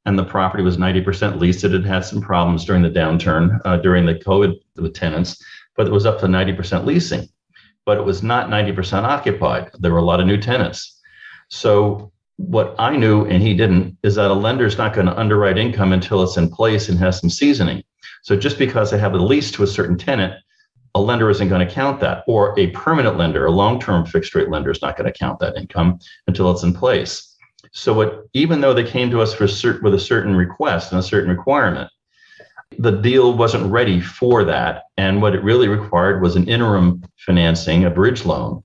And 0.06 0.18
the 0.18 0.24
property 0.24 0.62
was 0.62 0.76
90% 0.76 1.38
leased. 1.38 1.64
It 1.64 1.72
had 1.72 1.84
had 1.84 2.04
some 2.04 2.20
problems 2.20 2.64
during 2.64 2.82
the 2.82 2.90
downturn, 2.90 3.60
uh, 3.64 3.76
during 3.78 4.06
the 4.06 4.14
COVID 4.14 4.54
with 4.76 4.94
tenants, 4.94 5.42
but 5.76 5.86
it 5.86 5.92
was 5.92 6.06
up 6.06 6.20
to 6.20 6.26
90% 6.26 6.84
leasing. 6.86 7.28
But 7.84 7.98
it 7.98 8.04
was 8.04 8.22
not 8.22 8.48
90% 8.48 9.02
occupied. 9.02 9.70
There 9.78 9.92
were 9.92 9.98
a 9.98 10.04
lot 10.04 10.20
of 10.20 10.26
new 10.26 10.38
tenants. 10.38 11.00
So 11.48 12.12
what 12.46 12.74
I 12.78 12.96
knew 12.96 13.26
and 13.26 13.42
he 13.42 13.54
didn't 13.54 13.98
is 14.02 14.14
that 14.14 14.30
a 14.30 14.34
lender 14.34 14.64
is 14.64 14.78
not 14.78 14.94
going 14.94 15.06
to 15.06 15.18
underwrite 15.18 15.58
income 15.58 15.92
until 15.92 16.22
it's 16.22 16.38
in 16.38 16.48
place 16.48 16.88
and 16.88 16.98
has 16.98 17.20
some 17.20 17.28
seasoning. 17.28 17.82
So 18.22 18.34
just 18.34 18.58
because 18.58 18.90
they 18.90 18.98
have 18.98 19.14
a 19.14 19.18
lease 19.18 19.50
to 19.52 19.62
a 19.62 19.66
certain 19.66 19.98
tenant, 19.98 20.34
a 20.94 21.00
lender 21.00 21.30
isn't 21.30 21.48
going 21.48 21.66
to 21.66 21.72
count 21.72 22.00
that, 22.00 22.24
or 22.26 22.58
a 22.58 22.68
permanent 22.68 23.16
lender, 23.16 23.46
a 23.46 23.50
long-term 23.50 24.06
fixed 24.06 24.34
rate 24.34 24.48
lender 24.48 24.70
is 24.70 24.82
not 24.82 24.96
going 24.96 25.10
to 25.10 25.16
count 25.16 25.38
that 25.38 25.56
income 25.56 25.98
until 26.26 26.50
it's 26.50 26.62
in 26.62 26.72
place. 26.72 27.36
So 27.72 27.92
what, 27.92 28.24
even 28.32 28.60
though 28.60 28.74
they 28.74 28.84
came 28.84 29.10
to 29.10 29.20
us 29.20 29.34
for 29.34 29.44
cert, 29.44 29.82
with 29.82 29.94
a 29.94 30.00
certain 30.00 30.34
request 30.34 30.90
and 30.90 30.98
a 30.98 31.02
certain 31.04 31.30
requirement, 31.30 31.90
the 32.78 32.90
deal 32.90 33.36
wasn't 33.36 33.70
ready 33.70 34.00
for 34.00 34.44
that. 34.44 34.84
And 34.96 35.20
what 35.20 35.34
it 35.34 35.44
really 35.44 35.68
required 35.68 36.22
was 36.22 36.36
an 36.36 36.48
interim 36.48 37.04
financing, 37.18 37.84
a 37.84 37.90
bridge 37.90 38.24
loan, 38.24 38.62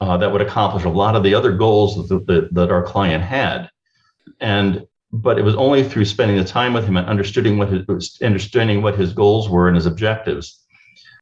uh, 0.00 0.16
that 0.16 0.32
would 0.32 0.40
accomplish 0.40 0.84
a 0.84 0.88
lot 0.88 1.14
of 1.14 1.22
the 1.22 1.34
other 1.34 1.52
goals 1.52 2.08
that, 2.08 2.26
that, 2.26 2.54
that 2.54 2.70
our 2.70 2.82
client 2.82 3.22
had. 3.22 3.70
And 4.40 4.86
but 5.12 5.38
it 5.38 5.42
was 5.42 5.56
only 5.56 5.82
through 5.82 6.04
spending 6.04 6.36
the 6.36 6.44
time 6.44 6.72
with 6.72 6.84
him 6.84 6.96
and 6.96 7.06
understanding 7.06 7.58
what 7.58 7.68
his 7.68 8.18
understanding 8.22 8.80
what 8.80 8.96
his 8.96 9.12
goals 9.12 9.48
were 9.48 9.66
and 9.66 9.76
his 9.76 9.86
objectives. 9.86 10.60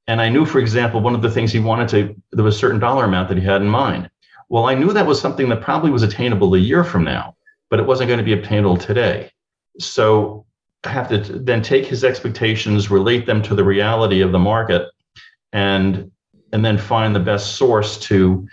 And 0.07 0.21
I 0.21 0.29
knew, 0.29 0.45
for 0.45 0.59
example, 0.59 1.01
one 1.01 1.15
of 1.15 1.23
the 1.23 1.31
things 1.31 1.53
he 1.53 1.61
wanted 1.61 1.89
to 1.89 2.15
there 2.33 2.45
was 2.45 2.57
a 2.57 2.59
certain 2.59 2.81
dollar 2.81 3.05
amount 3.05 3.29
that 3.29 3.39
he 3.39 3.45
had 3.45 3.63
in 3.63 3.69
mind. 3.69 4.11
Well, 4.51 4.67
I 4.67 4.75
knew 4.75 4.93
that 4.93 5.07
was 5.07 5.21
something 5.21 5.49
that 5.51 5.61
probably 5.61 5.91
was 5.91 6.03
attainable 6.03 6.55
a 6.55 6.59
year 6.59 6.85
from 6.85 7.05
now, 7.05 7.37
but 7.71 7.81
it 7.81 7.87
wasn't 7.87 8.09
going 8.09 8.19
to 8.19 8.25
be 8.25 8.33
obtainable 8.33 8.77
today. 8.77 9.31
So 9.79 10.47
I 10.85 10.91
have 10.91 11.09
to 11.09 11.19
then 11.19 11.63
take 11.63 11.87
his 11.87 12.05
expectations, 12.05 12.91
relate 12.91 13.27
them 13.27 13.43
to 13.43 13.55
the 13.55 13.65
reality 13.65 14.21
of 14.21 14.33
the 14.33 14.39
market, 14.39 14.89
and 15.53 16.11
and 16.53 16.65
then 16.65 16.79
find 16.79 17.15
the 17.15 17.21
best 17.21 17.57
source 17.57 17.99
to 17.99 18.47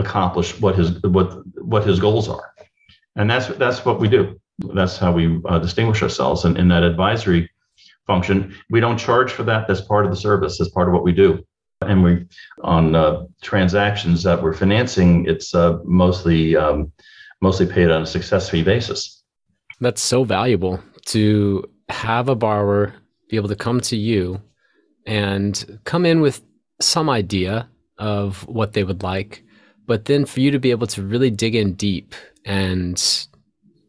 accomplish 0.00 0.60
what 0.60 0.74
his 0.74 1.02
what 1.02 1.42
what 1.64 1.86
his 1.86 2.00
goals 2.00 2.28
are. 2.28 2.52
And 3.16 3.30
that's 3.30 3.46
that's 3.58 3.84
what 3.84 4.00
we 4.00 4.08
do 4.08 4.40
that's 4.74 4.96
how 4.96 5.12
we 5.12 5.40
uh, 5.46 5.58
distinguish 5.58 6.02
ourselves 6.02 6.44
in, 6.44 6.56
in 6.56 6.68
that 6.68 6.82
advisory 6.82 7.50
function. 8.06 8.54
We 8.70 8.80
don't 8.80 8.98
charge 8.98 9.30
for 9.32 9.42
that. 9.44 9.66
That's 9.66 9.80
part 9.80 10.04
of 10.04 10.10
the 10.10 10.16
service. 10.16 10.58
That's 10.58 10.70
part 10.70 10.88
of 10.88 10.94
what 10.94 11.04
we 11.04 11.12
do. 11.12 11.44
And 11.82 12.04
we, 12.04 12.26
on 12.62 12.94
uh, 12.94 13.24
transactions 13.42 14.22
that 14.24 14.42
we're 14.42 14.52
financing, 14.52 15.24
it's 15.26 15.54
uh, 15.54 15.78
mostly 15.84 16.56
um, 16.56 16.92
mostly 17.40 17.66
paid 17.66 17.90
on 17.90 18.02
a 18.02 18.06
success 18.06 18.50
fee 18.50 18.62
basis. 18.62 19.22
That's 19.80 20.02
so 20.02 20.24
valuable 20.24 20.78
to 21.06 21.64
have 21.88 22.28
a 22.28 22.34
borrower 22.34 22.94
be 23.30 23.36
able 23.36 23.48
to 23.48 23.56
come 23.56 23.80
to 23.80 23.96
you 23.96 24.42
and 25.06 25.80
come 25.84 26.04
in 26.04 26.20
with 26.20 26.42
some 26.80 27.08
idea 27.08 27.68
of 27.96 28.46
what 28.46 28.74
they 28.74 28.84
would 28.84 29.02
like, 29.02 29.42
but 29.90 30.04
then 30.04 30.24
for 30.24 30.38
you 30.38 30.52
to 30.52 30.60
be 30.60 30.70
able 30.70 30.86
to 30.86 31.02
really 31.02 31.30
dig 31.30 31.56
in 31.56 31.72
deep 31.72 32.14
and 32.44 33.26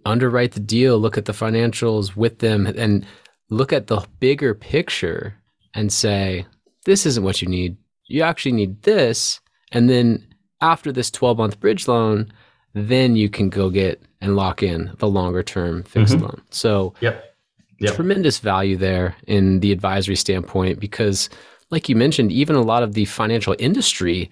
underwrite 0.03 0.53
the 0.53 0.59
deal, 0.59 0.97
look 0.97 1.15
at 1.15 1.25
the 1.25 1.31
financials 1.31 2.15
with 2.15 2.39
them, 2.39 2.65
and 2.65 3.05
look 3.51 3.71
at 3.71 3.85
the 3.85 4.03
bigger 4.19 4.55
picture 4.55 5.35
and 5.75 5.93
say, 5.93 6.43
this 6.85 7.05
isn't 7.05 7.23
what 7.23 7.39
you 7.39 7.47
need. 7.47 7.77
You 8.07 8.23
actually 8.23 8.53
need 8.53 8.81
this. 8.81 9.41
And 9.71 9.91
then 9.91 10.25
after 10.59 10.91
this 10.91 11.11
12 11.11 11.37
month 11.37 11.59
bridge 11.59 11.87
loan, 11.87 12.33
then 12.73 13.15
you 13.15 13.29
can 13.29 13.49
go 13.49 13.69
get 13.69 14.01
and 14.21 14.35
lock 14.35 14.63
in 14.63 14.95
the 14.97 15.07
longer 15.07 15.43
term 15.43 15.83
fixed 15.83 16.15
mm-hmm. 16.15 16.23
loan. 16.23 16.41
So, 16.49 16.95
yep. 17.01 17.35
Yep. 17.77 17.93
tremendous 17.93 18.39
value 18.39 18.75
there 18.75 19.15
in 19.27 19.59
the 19.59 19.71
advisory 19.71 20.15
standpoint 20.15 20.79
because, 20.79 21.29
like 21.69 21.89
you 21.89 21.95
mentioned, 21.95 22.31
even 22.31 22.55
a 22.55 22.61
lot 22.63 22.81
of 22.81 22.93
the 22.93 23.05
financial 23.05 23.55
industry 23.59 24.31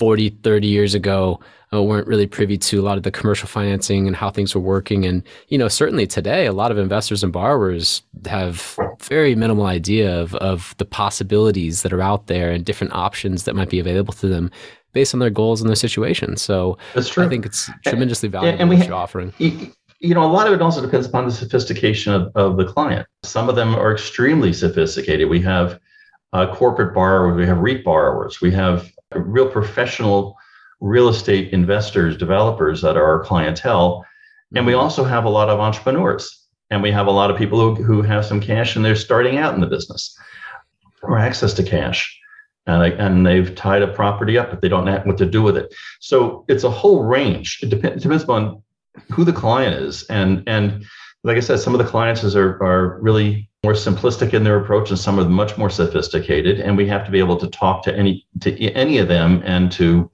40, 0.00 0.30
30 0.42 0.66
years 0.66 0.94
ago 0.94 1.38
uh, 1.74 1.82
weren't 1.82 2.06
really 2.06 2.26
privy 2.26 2.56
to 2.56 2.80
a 2.80 2.82
lot 2.82 2.96
of 2.96 3.02
the 3.02 3.10
commercial 3.10 3.46
financing 3.46 4.06
and 4.06 4.16
how 4.16 4.30
things 4.30 4.54
were 4.54 4.60
working. 4.62 5.04
And, 5.04 5.22
you 5.48 5.58
know, 5.58 5.68
certainly 5.68 6.06
today, 6.06 6.46
a 6.46 6.54
lot 6.54 6.70
of 6.70 6.78
investors 6.78 7.22
and 7.22 7.30
borrowers 7.30 8.02
have 8.24 8.78
very 9.02 9.34
minimal 9.34 9.66
idea 9.66 10.18
of, 10.18 10.34
of 10.36 10.74
the 10.78 10.86
possibilities 10.86 11.82
that 11.82 11.92
are 11.92 12.00
out 12.00 12.28
there 12.28 12.50
and 12.50 12.64
different 12.64 12.94
options 12.94 13.44
that 13.44 13.54
might 13.54 13.68
be 13.68 13.78
available 13.78 14.14
to 14.14 14.26
them 14.26 14.50
based 14.94 15.12
on 15.12 15.20
their 15.20 15.28
goals 15.28 15.60
and 15.60 15.68
their 15.68 15.76
situation. 15.76 16.34
So 16.38 16.78
That's 16.94 17.10
true. 17.10 17.24
I 17.26 17.28
think 17.28 17.44
it's 17.44 17.70
tremendously 17.84 18.30
valuable 18.30 18.52
and, 18.52 18.60
and 18.62 18.70
we, 18.70 18.76
what 18.76 18.86
you're 18.86 18.96
offering. 18.96 19.34
You 19.38 20.14
know, 20.14 20.24
a 20.24 20.32
lot 20.32 20.46
of 20.46 20.54
it 20.54 20.62
also 20.62 20.80
depends 20.80 21.06
upon 21.06 21.26
the 21.26 21.30
sophistication 21.30 22.14
of, 22.14 22.32
of 22.34 22.56
the 22.56 22.64
client. 22.64 23.06
Some 23.22 23.50
of 23.50 23.54
them 23.54 23.74
are 23.74 23.92
extremely 23.92 24.54
sophisticated. 24.54 25.28
We 25.28 25.42
have 25.42 25.78
uh, 26.32 26.54
corporate 26.54 26.94
borrowers, 26.94 27.36
we 27.36 27.46
have 27.46 27.58
REIT 27.58 27.84
borrowers, 27.84 28.40
we 28.40 28.50
have 28.52 28.90
real 29.14 29.48
professional 29.48 30.38
real 30.80 31.08
estate 31.08 31.52
investors, 31.52 32.16
developers 32.16 32.80
that 32.82 32.96
are 32.96 33.04
our 33.04 33.24
clientele. 33.24 34.04
And 34.54 34.66
we 34.66 34.72
mm-hmm. 34.72 34.80
also 34.80 35.04
have 35.04 35.24
a 35.24 35.28
lot 35.28 35.48
of 35.48 35.60
entrepreneurs 35.60 36.46
and 36.70 36.82
we 36.82 36.90
have 36.90 37.06
a 37.06 37.12
lot 37.12 37.30
of 37.30 37.36
people 37.36 37.58
who, 37.58 37.82
who 37.82 38.02
have 38.02 38.24
some 38.24 38.40
cash 38.40 38.76
and 38.76 38.84
they're 38.84 38.96
starting 38.96 39.38
out 39.38 39.54
in 39.54 39.60
the 39.60 39.66
business 39.66 40.18
or 41.02 41.18
access 41.18 41.52
to 41.54 41.62
cash. 41.62 42.16
And, 42.66 42.82
I, 42.82 42.88
and 42.90 43.26
they've 43.26 43.54
tied 43.54 43.82
a 43.82 43.88
property 43.88 44.38
up, 44.38 44.50
but 44.50 44.60
they 44.60 44.68
don't 44.68 44.84
know 44.84 45.00
what 45.04 45.18
to 45.18 45.26
do 45.26 45.42
with 45.42 45.56
it. 45.56 45.74
So 45.98 46.44
it's 46.48 46.64
a 46.64 46.70
whole 46.70 47.04
range. 47.04 47.58
It, 47.62 47.70
depends, 47.70 48.04
it 48.04 48.08
depends 48.08 48.24
on 48.24 48.62
who 49.10 49.24
the 49.24 49.32
client 49.32 49.74
is. 49.74 50.04
And, 50.04 50.42
and 50.46 50.84
like 51.22 51.36
I 51.36 51.40
said, 51.40 51.58
some 51.60 51.74
of 51.74 51.78
the 51.78 51.90
clients 51.90 52.24
are, 52.34 52.62
are 52.62 52.98
really 53.00 53.50
more 53.62 53.74
simplistic 53.74 54.32
in 54.32 54.42
their 54.42 54.58
approach 54.58 54.90
and 54.90 54.98
some 54.98 55.20
are 55.20 55.28
much 55.28 55.58
more 55.58 55.68
sophisticated. 55.68 56.60
And 56.60 56.76
we 56.76 56.86
have 56.88 57.04
to 57.04 57.10
be 57.10 57.18
able 57.18 57.36
to 57.38 57.48
talk 57.48 57.82
to 57.84 57.94
any, 57.94 58.26
to 58.40 58.58
any 58.70 58.98
of 58.98 59.08
them 59.08 59.42
and 59.44 59.70
to 59.72 60.10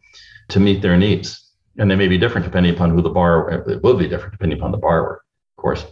to 0.49 0.61
meet 0.61 0.83
their 0.83 0.97
needs. 0.97 1.51
And 1.79 1.91
they 1.91 1.97
may 1.97 2.09
be 2.09 2.19
different 2.19 2.45
depending 2.45 2.75
upon 2.75 2.91
who 2.91 3.03
the 3.03 3.11
borrower, 3.11 3.69
it 3.69 3.83
will 3.83 3.97
be 3.97 4.09
different 4.09 4.33
depending 4.33 4.59
upon 4.59 4.71
the 4.71 4.79
borrower, 4.79 5.23
of 5.57 5.63
course. 5.63 5.85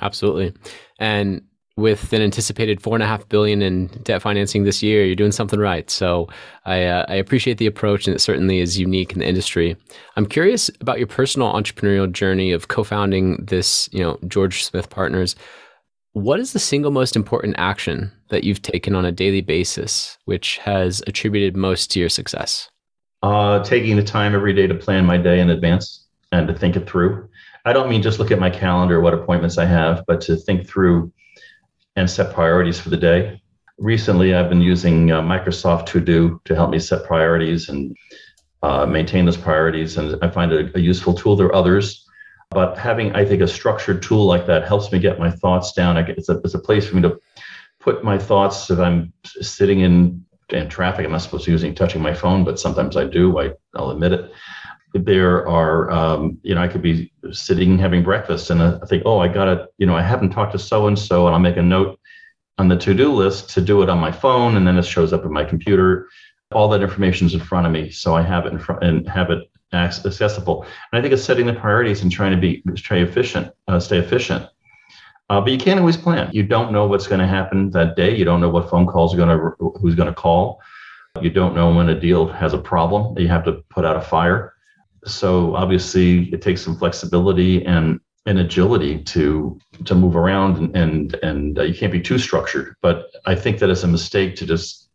Absolutely. 0.00 0.54
And 0.98 1.42
with 1.76 2.12
an 2.12 2.22
anticipated 2.22 2.82
four 2.82 2.94
and 2.94 3.02
a 3.02 3.06
half 3.06 3.28
billion 3.28 3.62
in 3.62 3.86
debt 4.02 4.22
financing 4.22 4.64
this 4.64 4.82
year, 4.82 5.04
you're 5.04 5.16
doing 5.16 5.32
something 5.32 5.58
right. 5.58 5.90
So 5.90 6.28
I, 6.64 6.84
uh, 6.84 7.06
I 7.08 7.14
appreciate 7.14 7.58
the 7.58 7.66
approach, 7.66 8.06
and 8.06 8.14
it 8.14 8.20
certainly 8.20 8.60
is 8.60 8.78
unique 8.78 9.12
in 9.12 9.20
the 9.20 9.28
industry. 9.28 9.76
I'm 10.16 10.26
curious 10.26 10.70
about 10.80 10.98
your 10.98 11.06
personal 11.06 11.52
entrepreneurial 11.52 12.10
journey 12.10 12.52
of 12.52 12.68
co-founding 12.68 13.44
this, 13.44 13.88
you 13.92 14.02
know, 14.02 14.18
George 14.28 14.64
Smith 14.64 14.90
Partners. 14.90 15.34
What 16.12 16.40
is 16.40 16.52
the 16.52 16.58
single 16.58 16.90
most 16.90 17.16
important 17.16 17.54
action 17.58 18.12
that 18.28 18.44
you've 18.44 18.60
taken 18.60 18.94
on 18.94 19.06
a 19.06 19.12
daily 19.12 19.40
basis, 19.40 20.18
which 20.26 20.58
has 20.58 21.02
attributed 21.06 21.56
most 21.56 21.90
to 21.92 22.00
your 22.00 22.10
success? 22.10 22.68
uh, 23.22 23.62
taking 23.62 23.96
the 23.96 24.02
time 24.02 24.34
every 24.34 24.52
day 24.52 24.66
to 24.66 24.74
plan 24.74 25.06
my 25.06 25.16
day 25.16 25.40
in 25.40 25.50
advance 25.50 26.06
and 26.32 26.48
to 26.48 26.54
think 26.54 26.76
it 26.76 26.88
through. 26.88 27.28
I 27.64 27.72
don't 27.72 27.88
mean 27.88 28.02
just 28.02 28.18
look 28.18 28.30
at 28.30 28.40
my 28.40 28.50
calendar, 28.50 29.00
what 29.00 29.14
appointments 29.14 29.58
I 29.58 29.66
have, 29.66 30.04
but 30.06 30.20
to 30.22 30.36
think 30.36 30.66
through 30.66 31.12
and 31.96 32.08
set 32.08 32.34
priorities 32.34 32.80
for 32.80 32.90
the 32.90 32.96
day. 32.96 33.40
Recently, 33.78 34.34
I've 34.34 34.48
been 34.48 34.60
using 34.60 35.10
uh, 35.10 35.22
Microsoft 35.22 35.86
To 35.86 36.00
Do 36.00 36.40
to 36.44 36.54
help 36.54 36.70
me 36.70 36.78
set 36.78 37.04
priorities 37.04 37.68
and 37.68 37.96
uh, 38.62 38.86
maintain 38.86 39.24
those 39.24 39.36
priorities. 39.36 39.96
And 39.96 40.16
I 40.22 40.28
find 40.28 40.52
it 40.52 40.74
a, 40.74 40.78
a 40.78 40.80
useful 40.80 41.14
tool. 41.14 41.36
There 41.36 41.46
are 41.46 41.54
others, 41.54 42.06
but 42.50 42.78
having, 42.78 43.14
I 43.14 43.24
think, 43.24 43.42
a 43.42 43.48
structured 43.48 44.02
tool 44.02 44.24
like 44.26 44.46
that 44.46 44.66
helps 44.66 44.92
me 44.92 44.98
get 44.98 45.18
my 45.18 45.30
thoughts 45.30 45.72
down. 45.72 45.96
It's, 45.96 46.28
a, 46.28 46.38
it's 46.38 46.54
a 46.54 46.58
place 46.58 46.86
for 46.86 46.96
me 46.96 47.02
to 47.02 47.18
put 47.80 48.04
my 48.04 48.18
thoughts 48.18 48.70
if 48.70 48.78
I'm 48.78 49.12
sitting 49.24 49.80
in 49.80 50.24
in 50.50 50.68
traffic. 50.68 51.04
I'm 51.04 51.12
not 51.12 51.22
supposed 51.22 51.44
to 51.44 51.50
be 51.50 51.52
using 51.52 51.74
touching 51.74 52.02
my 52.02 52.14
phone, 52.14 52.44
but 52.44 52.60
sometimes 52.60 52.96
I 52.96 53.04
do. 53.04 53.38
I, 53.38 53.52
I'll 53.74 53.90
admit 53.90 54.12
it. 54.12 54.32
There 54.94 55.48
are, 55.48 55.90
um, 55.90 56.38
you 56.42 56.54
know, 56.54 56.62
I 56.62 56.68
could 56.68 56.82
be 56.82 57.12
sitting 57.30 57.78
having 57.78 58.02
breakfast 58.02 58.50
and 58.50 58.62
I 58.62 58.78
think, 58.86 59.04
oh, 59.06 59.18
I 59.18 59.28
got 59.28 59.46
to, 59.46 59.68
you 59.78 59.86
know, 59.86 59.96
I 59.96 60.02
haven't 60.02 60.30
talked 60.30 60.52
to 60.52 60.58
so 60.58 60.86
and 60.86 60.98
so, 60.98 61.26
and 61.26 61.34
I'll 61.34 61.40
make 61.40 61.56
a 61.56 61.62
note 61.62 61.98
on 62.58 62.68
the 62.68 62.76
to 62.76 62.94
do 62.94 63.12
list 63.12 63.50
to 63.50 63.60
do 63.60 63.82
it 63.82 63.88
on 63.88 63.98
my 63.98 64.12
phone, 64.12 64.56
and 64.56 64.66
then 64.66 64.76
it 64.78 64.84
shows 64.84 65.12
up 65.12 65.24
in 65.24 65.32
my 65.32 65.44
computer. 65.44 66.08
all 66.52 66.68
that 66.68 66.82
information 66.82 67.26
is 67.26 67.34
in 67.34 67.40
front 67.40 67.66
of 67.66 67.72
me, 67.72 67.90
so 67.90 68.14
I 68.14 68.22
have 68.22 68.46
it 68.46 68.52
in 68.52 68.58
front 68.58 68.84
and 68.84 69.08
have 69.08 69.30
it 69.30 69.50
accessible. 69.72 70.62
And 70.62 70.98
I 70.98 71.00
think 71.00 71.14
it's 71.14 71.24
setting 71.24 71.46
the 71.46 71.54
priorities 71.54 72.02
and 72.02 72.12
trying 72.12 72.32
to 72.32 72.36
be 72.36 72.62
stay 72.76 73.00
efficient, 73.00 73.52
uh, 73.68 73.80
stay 73.80 73.98
efficient. 73.98 74.46
Uh, 75.30 75.40
but 75.40 75.50
you 75.50 75.58
can't 75.58 75.80
always 75.80 75.96
plan. 75.96 76.30
You 76.32 76.42
don't 76.42 76.72
know 76.72 76.86
what's 76.86 77.06
going 77.06 77.20
to 77.20 77.26
happen 77.26 77.70
that 77.70 77.96
day. 77.96 78.14
You 78.14 78.26
don't 78.26 78.40
know 78.40 78.50
what 78.50 78.68
phone 78.68 78.86
calls 78.86 79.14
are 79.14 79.16
going 79.16 79.30
to 79.30 79.78
who's 79.80 79.94
going 79.94 80.08
to 80.08 80.14
call. 80.14 80.60
You 81.20 81.30
don't 81.30 81.54
know 81.54 81.74
when 81.74 81.88
a 81.88 81.98
deal 81.98 82.28
has 82.28 82.52
a 82.52 82.58
problem 82.58 83.14
that 83.14 83.22
you 83.22 83.28
have 83.28 83.44
to 83.44 83.64
put 83.70 83.84
out 83.84 83.96
a 83.96 84.00
fire. 84.00 84.51
So 85.04 85.54
obviously, 85.54 86.32
it 86.32 86.42
takes 86.42 86.62
some 86.62 86.76
flexibility 86.76 87.64
and 87.64 88.00
and 88.26 88.38
agility 88.38 89.02
to 89.02 89.58
to 89.84 89.94
move 89.94 90.14
around 90.16 90.56
and 90.56 90.76
and, 90.76 91.14
and 91.22 91.58
uh, 91.58 91.62
you 91.62 91.74
can't 91.74 91.92
be 91.92 92.00
too 92.00 92.18
structured. 92.18 92.76
But 92.82 93.10
I 93.26 93.34
think 93.34 93.58
that 93.58 93.70
it's 93.70 93.82
a 93.82 93.88
mistake 93.88 94.36
to 94.36 94.46
just 94.46 94.88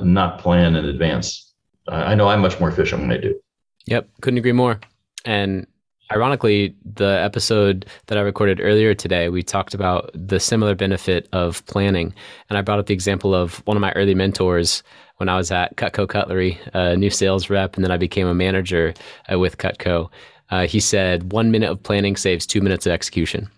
not 0.00 0.38
plan 0.38 0.76
in 0.76 0.84
advance. 0.84 1.52
I 1.88 2.14
know 2.14 2.28
I'm 2.28 2.40
much 2.40 2.60
more 2.60 2.68
efficient 2.68 3.00
when 3.02 3.12
I 3.12 3.16
do. 3.18 3.40
Yep, 3.86 4.08
couldn't 4.20 4.38
agree 4.38 4.52
more. 4.52 4.80
And 5.24 5.66
ironically, 6.12 6.74
the 6.84 7.20
episode 7.22 7.86
that 8.06 8.18
I 8.18 8.22
recorded 8.22 8.60
earlier 8.60 8.94
today, 8.94 9.28
we 9.28 9.42
talked 9.42 9.74
about 9.74 10.10
the 10.14 10.40
similar 10.40 10.74
benefit 10.74 11.28
of 11.32 11.64
planning. 11.66 12.14
And 12.48 12.58
I 12.58 12.62
brought 12.62 12.78
up 12.78 12.86
the 12.86 12.94
example 12.94 13.34
of 13.34 13.58
one 13.66 13.76
of 13.76 13.80
my 13.80 13.92
early 13.92 14.14
mentors 14.14 14.82
when 15.16 15.28
I 15.28 15.36
was 15.36 15.50
at 15.50 15.76
Cutco 15.76 16.08
Cutlery, 16.08 16.58
a 16.74 16.96
new 16.96 17.10
sales 17.10 17.50
rep, 17.50 17.76
and 17.76 17.84
then 17.84 17.90
I 17.90 17.96
became 17.96 18.26
a 18.26 18.34
manager 18.34 18.94
uh, 19.32 19.38
with 19.38 19.58
Cutco. 19.58 20.10
Uh, 20.50 20.66
he 20.66 20.80
said 20.80 21.32
one 21.32 21.50
minute 21.50 21.70
of 21.70 21.82
planning 21.82 22.16
saves 22.16 22.46
two 22.46 22.60
minutes 22.60 22.86
of 22.86 22.92
execution, 22.92 23.50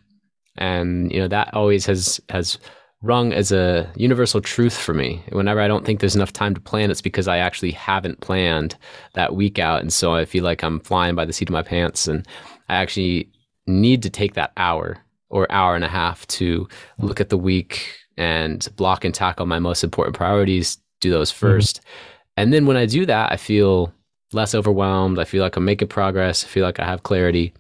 and 0.56 1.12
you 1.12 1.20
know 1.20 1.28
that 1.28 1.54
always 1.54 1.86
has 1.86 2.20
has 2.30 2.58
rung 3.02 3.32
as 3.32 3.50
a 3.50 3.90
universal 3.96 4.40
truth 4.40 4.76
for 4.76 4.92
me. 4.92 5.22
Whenever 5.30 5.60
I 5.60 5.68
don't 5.68 5.86
think 5.86 6.00
there's 6.00 6.16
enough 6.16 6.32
time 6.32 6.54
to 6.54 6.60
plan, 6.60 6.90
it's 6.90 7.00
because 7.00 7.28
I 7.28 7.38
actually 7.38 7.70
haven't 7.70 8.20
planned 8.20 8.76
that 9.14 9.34
week 9.34 9.58
out, 9.58 9.80
and 9.80 9.92
so 9.92 10.14
I 10.14 10.24
feel 10.24 10.44
like 10.44 10.62
I'm 10.62 10.80
flying 10.80 11.14
by 11.14 11.24
the 11.24 11.32
seat 11.32 11.48
of 11.48 11.54
my 11.54 11.62
pants, 11.62 12.06
and 12.06 12.26
I 12.68 12.76
actually 12.76 13.30
need 13.66 14.02
to 14.02 14.10
take 14.10 14.34
that 14.34 14.52
hour 14.56 14.98
or 15.28 15.50
hour 15.50 15.74
and 15.74 15.84
a 15.84 15.88
half 15.88 16.26
to 16.26 16.68
look 16.98 17.20
at 17.20 17.28
the 17.28 17.38
week 17.38 17.96
and 18.16 18.68
block 18.76 19.04
and 19.04 19.14
tackle 19.14 19.46
my 19.46 19.58
most 19.58 19.84
important 19.84 20.16
priorities 20.16 20.78
do 21.00 21.10
those 21.10 21.32
1st 21.32 21.78
mm-hmm. 21.78 21.88
And 22.36 22.54
then 22.54 22.64
when 22.64 22.78
I 22.78 22.86
do 22.86 23.04
that, 23.04 23.32
I 23.32 23.36
feel 23.36 23.92
less 24.32 24.54
overwhelmed. 24.54 25.18
I 25.18 25.24
feel 25.24 25.42
like 25.42 25.56
I'm 25.56 25.64
making 25.64 25.88
progress. 25.88 26.42
I 26.42 26.48
feel 26.48 26.64
like 26.64 26.80
I 26.80 26.86
have 26.86 27.02
clarity. 27.02 27.52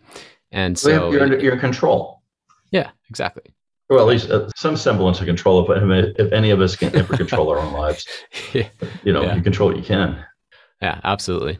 And 0.52 0.78
so 0.78 1.10
you're, 1.12 1.38
you're 1.38 1.52
in 1.52 1.60
control. 1.60 2.22
Yeah, 2.70 2.90
exactly. 3.10 3.44
Well, 3.90 4.00
at 4.00 4.06
least 4.06 4.30
uh, 4.30 4.48
some 4.56 4.76
semblance 4.76 5.18
of 5.20 5.26
control. 5.26 5.64
But 5.66 5.82
if 5.82 6.32
any 6.32 6.50
of 6.50 6.60
us 6.60 6.76
can 6.76 6.94
ever 6.94 7.16
control 7.16 7.50
our 7.50 7.58
own 7.58 7.72
lives, 7.72 8.06
yeah. 8.52 8.68
you 9.02 9.12
know, 9.12 9.22
yeah. 9.22 9.34
you 9.34 9.42
control 9.42 9.68
what 9.68 9.76
you 9.76 9.82
can. 9.82 10.24
Yeah, 10.80 11.00
absolutely. 11.04 11.58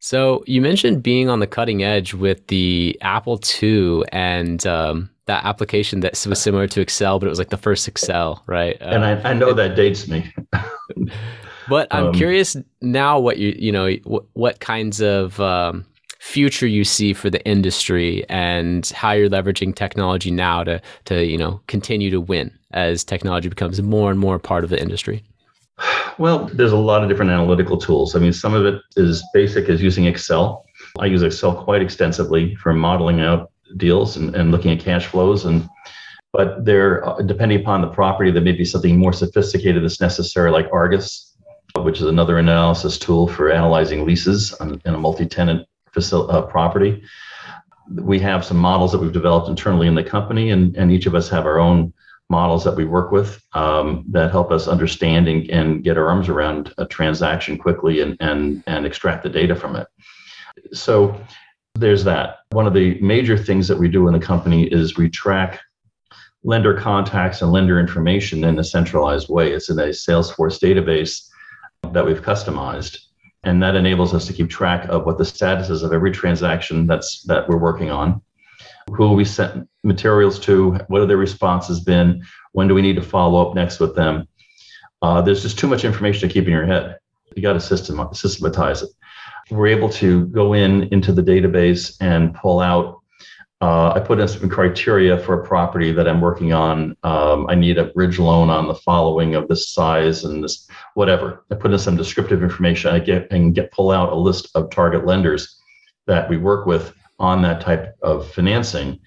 So 0.00 0.44
you 0.46 0.60
mentioned 0.60 1.02
being 1.02 1.28
on 1.28 1.40
the 1.40 1.46
cutting 1.46 1.82
edge 1.82 2.14
with 2.14 2.48
the 2.48 2.98
Apple 3.00 3.40
II 3.62 4.02
and 4.12 4.66
um, 4.66 5.08
that 5.26 5.44
application 5.44 6.00
that 6.00 6.12
was 6.28 6.40
similar 6.40 6.66
to 6.68 6.80
Excel, 6.80 7.18
but 7.18 7.26
it 7.26 7.30
was 7.30 7.38
like 7.38 7.50
the 7.50 7.56
first 7.56 7.88
Excel, 7.88 8.42
right? 8.46 8.76
And 8.80 9.04
I, 9.04 9.30
I 9.30 9.32
know 9.32 9.52
that 9.52 9.74
dates 9.74 10.08
me. 10.08 10.32
but 11.68 11.88
I'm 11.90 12.08
um, 12.08 12.12
curious 12.12 12.56
now 12.80 13.18
what 13.18 13.38
you 13.38 13.54
you 13.58 13.72
know 13.72 13.90
what, 14.04 14.24
what 14.34 14.60
kinds 14.60 15.00
of 15.00 15.40
um, 15.40 15.86
future 16.18 16.66
you 16.66 16.84
see 16.84 17.12
for 17.12 17.30
the 17.30 17.44
industry 17.46 18.24
and 18.28 18.86
how 18.88 19.12
you're 19.12 19.28
leveraging 19.28 19.74
technology 19.74 20.30
now 20.30 20.64
to 20.64 20.80
to 21.04 21.24
you 21.24 21.38
know 21.38 21.60
continue 21.66 22.10
to 22.10 22.20
win 22.20 22.56
as 22.72 23.04
technology 23.04 23.48
becomes 23.48 23.80
more 23.82 24.10
and 24.10 24.18
more 24.20 24.38
part 24.38 24.64
of 24.64 24.70
the 24.70 24.80
industry. 24.80 25.22
Well, 26.18 26.46
there's 26.46 26.72
a 26.72 26.76
lot 26.76 27.02
of 27.02 27.08
different 27.10 27.30
analytical 27.30 27.76
tools. 27.76 28.16
I 28.16 28.18
mean, 28.18 28.32
some 28.32 28.54
of 28.54 28.64
it 28.64 28.80
is 28.96 29.22
basic 29.34 29.68
as 29.68 29.82
using 29.82 30.06
Excel. 30.06 30.64
I 30.98 31.06
use 31.06 31.22
Excel 31.22 31.62
quite 31.62 31.82
extensively 31.82 32.54
for 32.54 32.72
modeling 32.72 33.20
out 33.20 33.50
deals 33.76 34.16
and, 34.16 34.34
and 34.34 34.50
looking 34.50 34.70
at 34.70 34.80
cash 34.80 35.06
flows 35.06 35.44
and 35.44 35.68
but 36.32 36.64
there 36.64 37.02
depending 37.26 37.60
upon 37.60 37.80
the 37.80 37.88
property 37.88 38.30
there 38.30 38.42
may 38.42 38.52
be 38.52 38.64
something 38.64 38.96
more 38.96 39.12
sophisticated 39.12 39.82
that's 39.82 40.00
necessary 40.00 40.50
like 40.50 40.68
argus 40.72 41.34
which 41.78 42.00
is 42.00 42.06
another 42.06 42.38
analysis 42.38 42.98
tool 42.98 43.26
for 43.26 43.50
analyzing 43.50 44.06
leases 44.06 44.52
on, 44.54 44.80
in 44.84 44.94
a 44.94 44.98
multi-tenant 44.98 45.66
facility, 45.96 46.32
uh, 46.32 46.42
property 46.42 47.02
we 47.88 48.18
have 48.18 48.44
some 48.44 48.56
models 48.56 48.90
that 48.92 48.98
we've 48.98 49.12
developed 49.12 49.48
internally 49.48 49.86
in 49.86 49.94
the 49.94 50.02
company 50.02 50.50
and, 50.50 50.76
and 50.76 50.90
each 50.90 51.06
of 51.06 51.14
us 51.14 51.28
have 51.28 51.46
our 51.46 51.58
own 51.58 51.92
models 52.28 52.64
that 52.64 52.74
we 52.74 52.84
work 52.84 53.12
with 53.12 53.40
um, 53.52 54.04
that 54.10 54.32
help 54.32 54.50
us 54.50 54.66
understand 54.66 55.28
and, 55.28 55.48
and 55.50 55.84
get 55.84 55.96
our 55.96 56.08
arms 56.08 56.28
around 56.28 56.74
a 56.78 56.86
transaction 56.86 57.56
quickly 57.56 58.00
and, 58.00 58.16
and, 58.18 58.64
and 58.66 58.84
extract 58.84 59.22
the 59.22 59.28
data 59.28 59.54
from 59.54 59.76
it 59.76 59.86
so 60.72 61.20
there's 61.76 62.04
that. 62.04 62.38
One 62.50 62.66
of 62.66 62.74
the 62.74 62.98
major 63.00 63.36
things 63.36 63.68
that 63.68 63.78
we 63.78 63.88
do 63.88 64.08
in 64.08 64.14
the 64.14 64.20
company 64.20 64.64
is 64.64 64.96
we 64.96 65.08
track 65.08 65.60
lender 66.42 66.74
contacts 66.74 67.42
and 67.42 67.52
lender 67.52 67.78
information 67.78 68.44
in 68.44 68.58
a 68.58 68.64
centralized 68.64 69.28
way. 69.28 69.52
It's 69.52 69.68
in 69.68 69.78
a 69.78 69.88
Salesforce 69.88 70.58
database 70.60 71.28
that 71.92 72.04
we've 72.04 72.22
customized. 72.22 72.98
And 73.46 73.62
that 73.62 73.76
enables 73.76 74.12
us 74.12 74.26
to 74.26 74.34
keep 74.34 74.50
track 74.50 74.86
of 74.88 75.06
what 75.06 75.16
the 75.16 75.24
status 75.24 75.70
is 75.70 75.82
of 75.82 75.92
every 75.92 76.10
transaction 76.10 76.86
that's 76.86 77.22
that 77.22 77.48
we're 77.48 77.56
working 77.56 77.90
on. 77.90 78.20
Who 78.90 79.12
we 79.14 79.24
sent 79.24 79.68
materials 79.82 80.38
to, 80.40 80.72
what 80.88 81.00
are 81.00 81.06
their 81.06 81.16
responses 81.16 81.80
been, 81.80 82.22
when 82.52 82.68
do 82.68 82.74
we 82.74 82.82
need 82.82 82.96
to 82.96 83.02
follow 83.02 83.48
up 83.48 83.54
next 83.54 83.80
with 83.80 83.96
them? 83.96 84.28
Uh, 85.00 85.22
there's 85.22 85.42
just 85.42 85.58
too 85.58 85.66
much 85.66 85.84
information 85.84 86.28
to 86.28 86.32
keep 86.32 86.44
in 86.44 86.50
your 86.50 86.66
head. 86.66 86.98
You 87.34 87.42
got 87.42 87.54
to 87.54 87.60
system, 87.60 88.06
systematize 88.12 88.82
it 88.82 88.90
we're 89.50 89.66
able 89.68 89.88
to 89.88 90.26
go 90.26 90.52
in 90.52 90.84
into 90.92 91.12
the 91.12 91.22
database 91.22 91.96
and 92.00 92.34
pull 92.34 92.60
out. 92.60 93.00
Uh, 93.62 93.92
I 93.94 94.00
put 94.00 94.20
in 94.20 94.28
some 94.28 94.50
criteria 94.50 95.18
for 95.18 95.40
a 95.40 95.46
property 95.46 95.90
that 95.90 96.06
I'm 96.06 96.20
working 96.20 96.52
on. 96.52 96.94
Um, 97.02 97.46
I 97.48 97.54
need 97.54 97.78
a 97.78 97.86
bridge 97.86 98.18
loan 98.18 98.50
on 98.50 98.68
the 98.68 98.74
following 98.74 99.34
of 99.34 99.48
this 99.48 99.70
size 99.70 100.24
and 100.24 100.44
this 100.44 100.68
whatever. 100.94 101.44
I 101.50 101.54
put 101.54 101.72
in 101.72 101.78
some 101.78 101.96
descriptive 101.96 102.42
information. 102.42 102.94
I 102.94 102.98
get 102.98 103.28
and 103.30 103.54
get 103.54 103.72
pull 103.72 103.90
out 103.90 104.12
a 104.12 104.14
list 104.14 104.50
of 104.54 104.68
target 104.70 105.06
lenders 105.06 105.58
that 106.06 106.28
we 106.28 106.36
work 106.36 106.66
with 106.66 106.94
on 107.18 107.40
that 107.42 107.62
type 107.62 107.96
of 108.02 108.30
financing. 108.32 109.00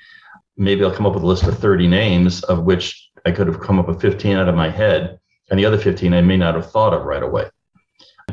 Maybe 0.57 0.83
I'll 0.83 0.95
come 0.95 1.05
up 1.05 1.13
with 1.13 1.23
a 1.23 1.27
list 1.27 1.43
of 1.43 1.57
30 1.59 1.87
names, 1.87 2.43
of 2.43 2.63
which 2.63 3.09
I 3.25 3.31
could 3.31 3.47
have 3.47 3.59
come 3.59 3.77
up 3.77 3.87
with 3.87 4.01
15 4.01 4.35
out 4.35 4.49
of 4.49 4.55
my 4.55 4.69
head, 4.69 5.19
and 5.49 5.59
the 5.59 5.65
other 5.65 5.77
15 5.77 6.11
I 6.13 6.21
may 6.21 6.37
not 6.37 6.55
have 6.55 6.71
thought 6.71 6.93
of 6.93 7.05
right 7.05 7.23
away. 7.23 7.49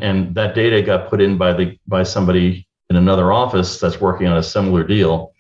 And 0.00 0.35
that 0.35 0.55
data 0.55 0.81
got 0.81 1.09
put 1.11 1.20
in 1.20 1.37
by 1.37 1.52
the 1.52 1.79
by 1.87 2.05
somebody 2.05 2.66
in 2.88 2.96
another 2.96 3.33
office 3.33 3.79
that's 3.81 4.00
working 4.00 4.26
on 4.26 4.38
a 4.38 4.42
similar 4.42 4.83
deal. 4.83 5.33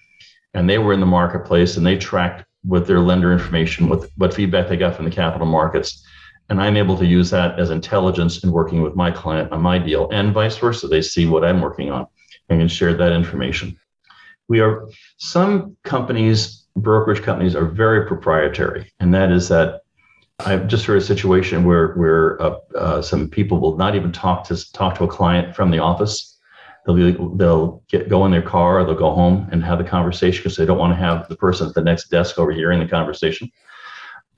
And 0.56 0.68
they 0.68 0.78
were 0.78 0.92
in 0.92 1.00
the 1.00 1.06
marketplace 1.06 1.76
and 1.76 1.86
they 1.86 1.96
tracked 1.98 2.44
with 2.64 2.86
their 2.86 3.00
lender 3.00 3.32
information, 3.32 3.88
with 3.88 4.10
what 4.16 4.34
feedback 4.34 4.68
they 4.68 4.76
got 4.76 4.96
from 4.96 5.04
the 5.04 5.10
capital 5.10 5.46
markets. 5.46 6.04
And 6.48 6.60
I'm 6.60 6.76
able 6.76 6.96
to 6.98 7.06
use 7.06 7.30
that 7.30 7.58
as 7.58 7.70
intelligence 7.70 8.42
in 8.42 8.50
working 8.50 8.82
with 8.82 8.96
my 8.96 9.10
client 9.10 9.52
on 9.52 9.60
my 9.60 9.78
deal 9.78 10.08
and 10.10 10.32
vice 10.32 10.56
versa. 10.56 10.88
They 10.88 11.02
see 11.02 11.26
what 11.26 11.44
I'm 11.44 11.60
working 11.60 11.90
on 11.90 12.06
and 12.48 12.60
can 12.60 12.68
share 12.68 12.94
that 12.94 13.12
information. 13.12 13.76
We 14.48 14.60
are 14.60 14.88
some 15.18 15.76
companies, 15.84 16.66
brokerage 16.76 17.22
companies 17.22 17.56
are 17.56 17.64
very 17.64 18.06
proprietary, 18.06 18.92
and 19.00 19.12
that 19.12 19.32
is 19.32 19.48
that 19.48 19.80
I've 20.38 20.68
just 20.68 20.84
heard 20.84 20.98
a 20.98 21.00
situation 21.00 21.64
where 21.64 21.94
where 21.94 22.40
uh, 22.40 22.56
uh, 22.76 23.02
some 23.02 23.28
people 23.28 23.58
will 23.58 23.76
not 23.76 23.96
even 23.96 24.12
talk 24.12 24.44
to 24.44 24.72
talk 24.72 24.94
to 24.98 25.04
a 25.04 25.08
client 25.08 25.56
from 25.56 25.70
the 25.70 25.80
office. 25.80 26.35
They'll 26.86 26.94
be, 26.94 27.36
they'll 27.36 27.82
get 27.88 28.08
go 28.08 28.24
in 28.26 28.30
their 28.30 28.42
car 28.42 28.78
or 28.78 28.84
they'll 28.84 28.94
go 28.94 29.12
home 29.12 29.48
and 29.50 29.64
have 29.64 29.78
the 29.78 29.84
conversation 29.84 30.42
because 30.42 30.56
they 30.56 30.64
don't 30.64 30.78
want 30.78 30.92
to 30.92 30.96
have 30.96 31.28
the 31.28 31.36
person 31.36 31.68
at 31.68 31.74
the 31.74 31.82
next 31.82 32.10
desk 32.10 32.38
over 32.38 32.52
overhearing 32.52 32.78
the 32.78 32.86
conversation. 32.86 33.50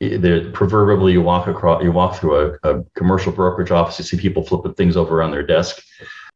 They're, 0.01 0.51
proverbially, 0.53 1.13
you 1.13 1.21
walk 1.21 1.47
across 1.47 1.83
you 1.83 1.93
walk 1.93 2.17
through 2.17 2.59
a, 2.63 2.71
a 2.71 2.85
commercial 2.95 3.33
brokerage 3.33 3.71
office, 3.71 3.99
you 3.99 4.05
see 4.05 4.17
people 4.17 4.43
flipping 4.45 4.75
things 4.75 4.97
over 4.97 5.23
on 5.23 5.31
their 5.31 5.43
desk. 5.43 5.83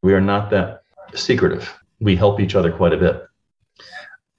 We 0.02 0.12
are 0.12 0.20
not 0.20 0.50
that 0.50 0.82
secretive. 1.14 1.72
We 2.00 2.16
help 2.16 2.40
each 2.40 2.56
other 2.56 2.72
quite 2.72 2.92
a 2.92 2.96
bit. 2.98 3.24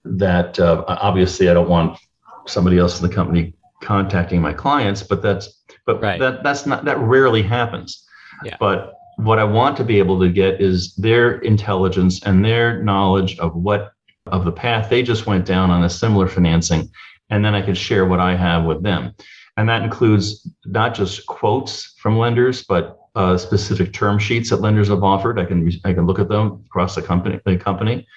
That 0.03 0.59
uh, 0.59 0.83
obviously, 0.87 1.49
I 1.49 1.53
don't 1.53 1.69
want 1.69 1.97
somebody 2.45 2.77
else 2.77 3.01
in 3.01 3.07
the 3.07 3.13
company 3.13 3.55
contacting 3.81 4.41
my 4.41 4.53
clients, 4.53 5.01
but 5.01 5.21
that's 5.21 5.63
but 5.85 6.01
right. 6.01 6.19
that 6.19 6.43
that's 6.43 6.65
not 6.65 6.85
that 6.85 6.99
rarely 6.99 7.41
happens. 7.41 8.05
Yeah. 8.43 8.57
But 8.59 8.93
what 9.17 9.39
I 9.39 9.43
want 9.43 9.77
to 9.77 9.83
be 9.83 9.99
able 9.99 10.19
to 10.19 10.29
get 10.29 10.61
is 10.61 10.95
their 10.95 11.39
intelligence 11.39 12.23
and 12.23 12.43
their 12.43 12.81
knowledge 12.83 13.39
of 13.39 13.55
what 13.55 13.93
of 14.27 14.45
the 14.45 14.51
path 14.51 14.89
they 14.89 15.03
just 15.03 15.25
went 15.25 15.45
down 15.45 15.69
on 15.69 15.83
a 15.83 15.89
similar 15.89 16.27
financing, 16.27 16.89
and 17.29 17.43
then 17.43 17.55
I 17.55 17.61
can 17.61 17.75
share 17.75 18.05
what 18.05 18.19
I 18.19 18.35
have 18.35 18.63
with 18.63 18.81
them. 18.81 19.13
And 19.57 19.67
that 19.69 19.83
includes 19.83 20.49
not 20.65 20.95
just 20.95 21.25
quotes 21.25 21.93
from 21.99 22.17
lenders, 22.17 22.63
but 22.63 22.99
uh, 23.15 23.37
specific 23.37 23.93
term 23.93 24.17
sheets 24.17 24.49
that 24.49 24.61
lenders 24.61 24.87
have 24.87 25.03
offered. 25.03 25.39
I 25.39 25.45
can 25.45 25.69
I 25.85 25.93
can 25.93 26.05
look 26.05 26.19
at 26.19 26.29
them 26.29 26.63
across 26.65 26.95
the 26.95 27.01
company. 27.01 27.39
The 27.45 27.57
company, 27.57 28.07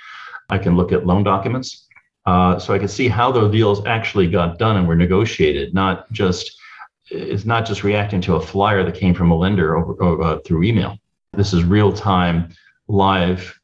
I 0.49 0.59
can 0.59 0.77
look 0.77 0.93
at 0.93 1.07
loan 1.07 1.25
documents. 1.25 1.87
Uh, 2.25 2.59
so 2.59 2.75
I 2.75 2.79
can 2.79 2.89
see 2.89 3.07
how 3.07 3.31
those 3.31 3.53
deals 3.53 3.87
actually 3.87 4.29
got 4.29 4.59
done 4.59 4.77
and 4.77 4.89
were 4.89 4.97
negotiated, 4.97 5.75
not 5.75 6.11
just 6.11 6.59
it's 7.11 7.45
not 7.45 7.67
just 7.67 7.85
reacting 7.85 8.21
to 8.23 8.35
a 8.35 8.41
flyer 8.41 8.85
that 8.85 8.95
came 8.95 9.15
from 9.15 9.31
a 9.31 9.37
lender 9.37 9.77
over, 9.77 10.23
uh, 10.23 10.39
through 10.45 10.65
email. 10.65 10.99
This 11.33 11.53
is 11.53 11.65
real 11.65 11.93
time, 11.93 12.49
live 12.89 13.59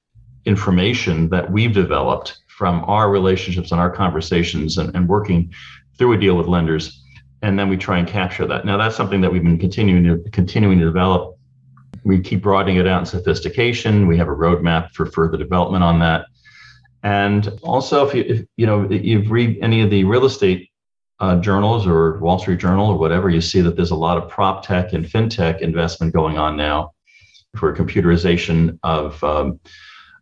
information 0.44 1.28
that 1.30 1.50
we've 1.50 1.72
developed 1.72 2.38
from 2.48 2.84
our 2.84 3.10
relationships 3.10 3.72
and 3.72 3.80
our 3.80 3.90
conversations 3.90 4.78
and, 4.78 4.94
and 4.94 5.08
working 5.08 5.52
through 5.96 6.12
a 6.12 6.18
deal 6.18 6.36
with 6.36 6.46
lenders. 6.46 7.02
And 7.42 7.58
then 7.58 7.68
we 7.68 7.76
try 7.76 7.98
and 7.98 8.06
capture 8.06 8.46
that. 8.46 8.64
Now, 8.64 8.76
that's 8.76 8.94
something 8.94 9.20
that 9.20 9.32
we've 9.32 9.42
been 9.42 9.58
continuing 9.58 10.04
to 10.04 10.30
continuing 10.30 10.78
to 10.78 10.84
develop. 10.84 11.36
We 12.04 12.20
keep 12.20 12.42
broadening 12.42 12.76
it 12.76 12.86
out 12.86 13.00
in 13.00 13.06
sophistication. 13.06 14.06
We 14.06 14.16
have 14.16 14.28
a 14.28 14.32
roadmap 14.34 14.92
for 14.92 15.06
further 15.06 15.36
development 15.36 15.82
on 15.82 15.98
that. 16.00 16.26
And 17.02 17.58
also, 17.62 18.06
if 18.06 18.14
you 18.14 18.22
if, 18.22 18.46
you 18.56 18.66
know 18.66 18.82
if 18.88 19.04
you've 19.04 19.30
read 19.30 19.58
any 19.60 19.80
of 19.82 19.90
the 19.90 20.04
real 20.04 20.24
estate 20.24 20.70
uh, 21.22 21.36
journals 21.36 21.86
or 21.86 22.18
Wall 22.18 22.40
Street 22.40 22.58
Journal 22.58 22.90
or 22.90 22.98
whatever, 22.98 23.30
you 23.30 23.40
see 23.40 23.60
that 23.60 23.76
there's 23.76 23.92
a 23.92 23.96
lot 23.96 24.18
of 24.18 24.28
prop 24.28 24.66
tech 24.66 24.92
and 24.92 25.06
fintech 25.06 25.60
investment 25.60 26.12
going 26.12 26.36
on 26.36 26.56
now 26.56 26.92
for 27.56 27.74
computerization 27.74 28.76
of 28.82 29.22
um, 29.22 29.60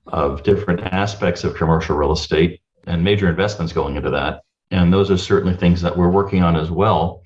of 0.09 0.43
different 0.43 0.81
aspects 0.93 1.43
of 1.43 1.55
commercial 1.55 1.97
real 1.97 2.13
estate 2.13 2.61
and 2.87 3.03
major 3.03 3.31
investments 3.31 3.73
going 3.73 3.97
into 3.97 4.11
that. 4.11 4.43
And 4.71 4.93
those 4.93 5.11
are 5.11 5.17
certainly 5.17 5.57
things 5.57 5.81
that 5.81 5.97
we're 5.97 6.11
working 6.11 6.43
on 6.43 6.55
as 6.55 6.71
well. 6.71 7.23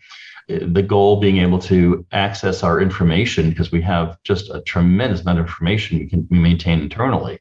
The 0.48 0.82
goal 0.82 1.18
being 1.18 1.38
able 1.38 1.58
to 1.60 2.06
access 2.12 2.62
our 2.62 2.80
information 2.80 3.50
because 3.50 3.72
we 3.72 3.82
have 3.82 4.18
just 4.22 4.50
a 4.50 4.60
tremendous 4.62 5.22
amount 5.22 5.40
of 5.40 5.46
information 5.46 5.98
we 5.98 6.06
can 6.06 6.28
we 6.30 6.38
maintain 6.38 6.80
internally. 6.80 7.40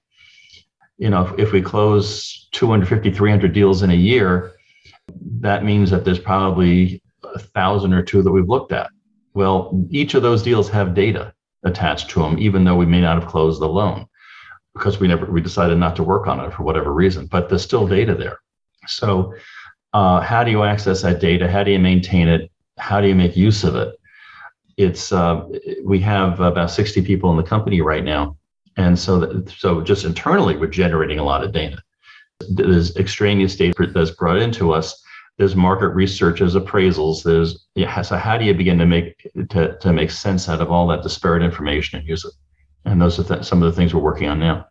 You 0.98 1.12
know, 1.12 1.28
if, 1.28 1.40
if 1.48 1.52
we 1.52 1.62
close 1.62 2.48
250, 2.54 3.12
300 3.12 3.54
deals 3.54 3.84
in 3.84 3.92
a 3.92 3.96
year, 3.96 4.54
that 5.40 5.64
means 5.64 5.92
that 5.92 6.06
there's 6.06 6.20
probably 6.20 7.02
a 7.24 7.40
thousand 7.40 7.94
or 7.94 8.04
two 8.04 8.22
that 8.22 8.32
we've 8.32 8.50
looked 8.50 8.72
at. 8.72 8.90
Well, 9.34 9.88
each 9.90 10.14
of 10.14 10.24
those 10.24 10.44
deals 10.44 10.70
have 10.70 10.94
data 10.94 11.34
attached 11.64 12.10
to 12.12 12.22
them, 12.22 12.38
even 12.40 12.64
though 12.64 12.76
we 12.76 12.86
may 12.86 13.02
not 13.02 13.20
have 13.20 13.30
closed 13.30 13.62
the 13.62 13.68
loan 13.68 14.06
because 14.74 15.00
we 15.00 15.08
never 15.08 15.26
we 15.26 15.42
decided 15.42 15.78
not 15.78 15.96
to 15.96 16.04
work 16.04 16.28
on 16.28 16.40
it 16.40 16.54
for 16.54 16.64
whatever 16.64 16.94
reason. 16.94 17.28
But 17.28 17.50
there's 17.50 17.64
still 17.64 17.88
data 17.88 18.16
there. 18.16 18.40
So, 18.88 19.34
uh, 19.94 20.22
how 20.22 20.44
do 20.44 20.52
you 20.52 20.64
access 20.64 21.02
that 21.04 21.20
data? 21.20 21.50
How 21.50 21.64
do 21.64 21.72
you 21.72 21.80
maintain 21.80 22.28
it? 22.28 22.52
How 22.78 23.02
do 23.02 23.08
you 23.08 23.16
make 23.16 23.38
use 23.38 23.64
of 23.64 23.76
it? 23.76 23.96
It's 24.78 25.12
uh, 25.12 25.48
we 25.84 26.00
have 26.00 26.40
about 26.40 26.72
60 26.72 27.04
people 27.04 27.30
in 27.32 27.38
the 27.38 27.44
company 27.44 27.82
right 27.82 28.04
now, 28.04 28.38
and 28.78 28.98
so 28.98 29.20
that, 29.20 29.50
so 29.50 29.82
just 29.82 30.06
internally 30.06 30.58
we're 30.58 30.68
generating 30.68 31.20
a 31.20 31.24
lot 31.24 31.44
of 31.44 31.52
data. 31.52 31.82
There's 32.50 32.96
extraneous 32.98 33.56
data 33.56 33.88
that's 33.88 34.12
brought 34.12 34.38
into 34.38 34.74
us. 34.74 35.02
There's 35.38 35.56
market 35.56 35.90
research, 35.90 36.40
there's 36.40 36.56
appraisals. 36.56 37.24
There's 37.24 37.66
yeah. 37.76 38.02
So 38.02 38.18
how 38.18 38.38
do 38.38 38.46
you 38.46 38.54
begin 38.54 38.78
to 38.78 38.86
make 38.86 39.32
to, 39.50 39.78
to 39.80 39.94
make 39.94 40.12
sense 40.12 40.48
out 40.48 40.62
of 40.62 40.72
all 40.72 40.88
that 40.88 41.04
disparate 41.04 41.44
information 41.44 42.00
and 42.00 42.08
use 42.08 42.24
it? 42.24 42.34
And 42.86 43.02
those 43.02 43.20
are 43.20 43.24
th- 43.24 43.46
some 43.46 43.64
of 43.64 43.72
the 43.72 43.76
things 43.76 43.94
we're 43.94 44.02
working 44.02 44.28
on 44.30 44.40
now. 44.40 44.68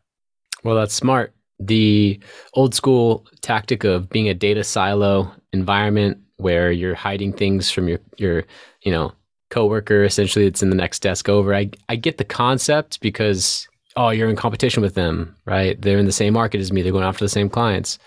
Well, 0.62 0.76
that's 0.76 0.94
smart. 0.94 1.34
The 1.58 2.20
old 2.54 2.74
school 2.74 3.26
tactic 3.40 3.84
of 3.84 4.08
being 4.08 4.28
a 4.28 4.34
data 4.34 4.62
silo 4.62 5.32
environment 5.52 6.18
where 6.36 6.70
you're 6.70 6.94
hiding 6.94 7.32
things 7.32 7.70
from 7.70 7.88
your 7.88 7.98
your 8.16 8.44
you 8.82 8.92
know 8.92 9.12
coworker 9.50 10.02
essentially 10.02 10.46
it's 10.46 10.62
in 10.62 10.70
the 10.70 10.76
next 10.76 11.00
desk 11.00 11.28
over. 11.28 11.54
I 11.54 11.70
I 11.88 11.96
get 11.96 12.18
the 12.18 12.24
concept 12.24 13.00
because 13.00 13.68
oh 13.96 14.10
you're 14.10 14.28
in 14.28 14.36
competition 14.36 14.82
with 14.82 14.94
them, 14.94 15.36
right? 15.44 15.80
They're 15.80 15.98
in 15.98 16.06
the 16.06 16.12
same 16.12 16.34
market 16.34 16.60
as 16.60 16.72
me. 16.72 16.82
They're 16.82 16.92
going 16.92 17.04
after 17.04 17.24
the 17.24 17.28
same 17.28 17.48
clients. 17.48 17.98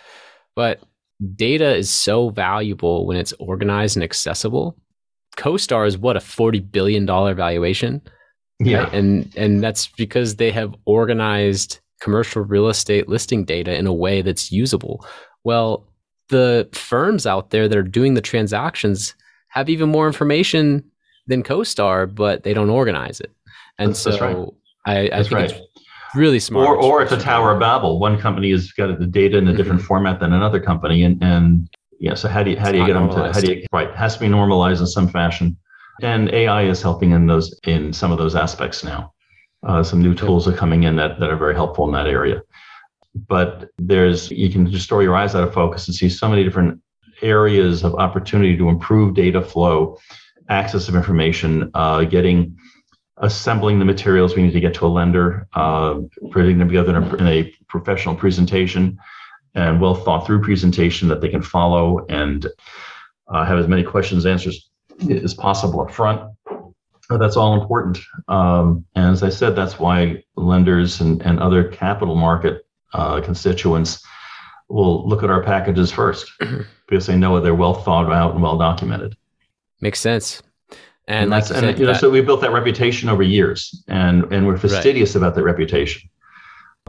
But 0.55 0.81
data 1.35 1.75
is 1.75 1.89
so 1.89 2.29
valuable 2.29 3.05
when 3.05 3.17
it's 3.17 3.33
organized 3.39 3.97
and 3.97 4.03
accessible. 4.03 4.77
CoStar 5.37 5.87
is 5.87 5.97
what 5.97 6.17
a 6.17 6.21
40 6.21 6.59
billion 6.59 7.05
dollar 7.05 7.33
valuation. 7.33 8.01
Yeah. 8.59 8.83
Right? 8.83 8.93
And 8.93 9.33
and 9.35 9.63
that's 9.63 9.87
because 9.87 10.35
they 10.37 10.51
have 10.51 10.73
organized 10.85 11.79
commercial 12.01 12.43
real 12.43 12.69
estate 12.69 13.09
listing 13.09 13.45
data 13.45 13.75
in 13.75 13.87
a 13.87 13.93
way 13.93 14.21
that's 14.21 14.51
usable. 14.51 15.05
Well, 15.43 15.85
the 16.29 16.67
firms 16.71 17.25
out 17.27 17.51
there 17.51 17.67
that 17.67 17.77
are 17.77 17.83
doing 17.83 18.13
the 18.13 18.21
transactions 18.21 19.13
have 19.49 19.69
even 19.69 19.89
more 19.89 20.07
information 20.07 20.83
than 21.27 21.43
CoStar, 21.43 22.13
but 22.13 22.43
they 22.43 22.53
don't 22.53 22.69
organize 22.69 23.19
it. 23.19 23.31
And 23.77 23.91
that's, 23.91 23.99
so 23.99 24.09
that's 24.11 24.21
right. 24.21 24.47
I, 24.85 24.99
I 24.99 25.09
that's 25.09 25.29
think 25.29 25.39
right. 25.39 25.51
it's 25.51 25.74
really 26.15 26.39
smart. 26.39 26.67
Or, 26.67 26.77
or 26.77 27.01
it's 27.01 27.11
a 27.11 27.19
Tower 27.19 27.53
of 27.53 27.59
Babel. 27.59 27.99
One 27.99 28.19
company 28.19 28.51
has 28.51 28.71
got 28.71 28.97
the 28.99 29.05
data 29.05 29.37
in 29.37 29.47
a 29.47 29.53
different 29.53 29.79
mm-hmm. 29.79 29.87
format 29.87 30.19
than 30.19 30.33
another 30.33 30.59
company, 30.59 31.03
and 31.03 31.21
and 31.23 31.69
yeah. 31.99 32.13
So 32.15 32.27
how 32.27 32.43
do 32.43 32.51
you 32.51 32.57
how 32.57 32.71
do 32.71 32.77
you 32.77 32.85
get 32.85 32.93
them 32.93 33.09
to 33.09 33.33
how 33.33 33.39
do 33.39 33.53
you 33.53 33.65
right? 33.71 33.89
It 33.89 33.95
has 33.95 34.15
to 34.15 34.19
be 34.19 34.27
normalized 34.27 34.81
in 34.81 34.87
some 34.87 35.07
fashion, 35.07 35.57
and 36.01 36.29
AI 36.33 36.63
is 36.63 36.81
helping 36.81 37.11
in 37.11 37.27
those 37.27 37.59
in 37.65 37.93
some 37.93 38.11
of 38.11 38.17
those 38.17 38.35
aspects 38.35 38.83
now. 38.83 39.13
Uh, 39.65 39.81
some 39.81 40.01
new 40.01 40.13
tools 40.13 40.47
are 40.47 40.53
coming 40.53 40.83
in 40.83 40.95
that, 40.95 41.19
that 41.19 41.29
are 41.29 41.35
very 41.35 41.55
helpful 41.55 41.85
in 41.87 41.93
that 41.93 42.07
area. 42.07 42.41
But 43.27 43.71
there's, 43.77 44.29
you 44.29 44.49
can 44.49 44.69
just 44.69 44.87
throw 44.87 44.99
your 44.99 45.15
eyes 45.15 45.33
out 45.33 45.47
of 45.47 45.53
focus 45.53 45.87
and 45.87 45.95
see 45.95 46.07
so 46.07 46.29
many 46.29 46.43
different 46.43 46.79
areas 47.21 47.83
of 47.83 47.95
opportunity 47.95 48.55
to 48.57 48.69
improve 48.69 49.15
data 49.15 49.41
flow, 49.41 49.97
access 50.49 50.87
of 50.87 50.95
information, 50.95 51.71
uh, 51.73 52.03
getting, 52.03 52.57
assembling 53.17 53.79
the 53.79 53.85
materials 53.85 54.35
we 54.35 54.43
need 54.43 54.53
to 54.53 54.59
get 54.59 54.73
to 54.75 54.85
a 54.85 54.87
lender, 54.87 55.47
uh, 55.53 55.99
putting 56.31 56.57
them 56.57 56.67
together 56.67 56.97
in 56.97 57.03
a, 57.03 57.15
in 57.15 57.27
a 57.27 57.53
professional 57.67 58.15
presentation 58.15 58.97
and 59.53 59.79
well 59.79 59.95
thought 59.95 60.25
through 60.25 60.41
presentation 60.41 61.07
that 61.07 61.21
they 61.21 61.29
can 61.29 61.41
follow 61.41 62.05
and 62.09 62.47
uh, 63.27 63.45
have 63.45 63.57
as 63.57 63.67
many 63.67 63.83
questions 63.83 64.25
answers 64.25 64.69
as 65.09 65.33
possible 65.33 65.81
up 65.81 65.91
front 65.91 66.21
that's 67.09 67.37
all 67.37 67.59
important. 67.59 67.99
Um, 68.27 68.85
and 68.95 69.11
as 69.11 69.23
I 69.23 69.29
said, 69.29 69.55
that's 69.55 69.79
why 69.79 70.23
lenders 70.35 71.01
and, 71.01 71.21
and 71.21 71.39
other 71.39 71.67
capital 71.67 72.15
market 72.15 72.65
uh, 72.93 73.21
constituents 73.21 74.03
will 74.69 75.07
look 75.07 75.23
at 75.23 75.29
our 75.29 75.43
packages 75.43 75.91
first 75.91 76.31
because 76.89 77.05
they 77.05 77.15
know 77.15 77.39
they're 77.39 77.53
well 77.53 77.75
thought 77.75 78.11
out 78.11 78.33
and 78.33 78.41
well 78.41 78.57
documented. 78.57 79.15
Makes 79.81 79.99
sense. 79.99 80.41
And, 81.07 81.23
and 81.23 81.31
that's, 81.31 81.51
and, 81.51 81.77
you 81.77 81.85
know, 81.85 81.93
that, 81.93 82.01
so 82.01 82.09
we 82.09 82.21
built 82.21 82.41
that 82.41 82.51
reputation 82.51 83.09
over 83.09 83.21
years 83.21 83.83
and, 83.87 84.23
and 84.33 84.47
we're 84.47 84.57
fastidious 84.57 85.13
right. 85.13 85.21
about 85.21 85.35
that 85.35 85.43
reputation. 85.43 86.09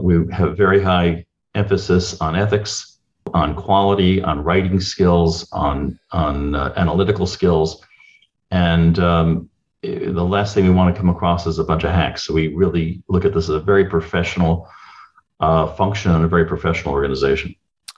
We 0.01 0.25
have 0.33 0.57
very 0.57 0.81
high 0.81 1.25
emphasis 1.53 2.19
on 2.19 2.35
ethics, 2.35 2.97
on 3.33 3.55
quality, 3.55 4.21
on 4.21 4.43
writing 4.43 4.79
skills, 4.79 5.47
on, 5.51 5.99
on 6.11 6.55
uh, 6.55 6.73
analytical 6.77 7.27
skills. 7.27 7.83
And 8.49 8.97
um, 8.97 9.49
the 9.81 10.23
last 10.23 10.53
thing 10.53 10.63
we 10.63 10.71
want 10.71 10.95
to 10.95 10.99
come 10.99 11.09
across 11.09 11.45
is 11.45 11.59
a 11.59 11.63
bunch 11.63 11.83
of 11.83 11.91
hacks. 11.91 12.23
So 12.23 12.33
we 12.33 12.47
really 12.47 13.03
look 13.09 13.25
at 13.25 13.33
this 13.33 13.45
as 13.45 13.55
a 13.55 13.59
very 13.59 13.85
professional 13.85 14.67
uh, 15.39 15.67
function 15.75 16.11
and 16.11 16.25
a 16.25 16.27
very 16.27 16.45
professional 16.45 16.93
organization. 16.93 17.53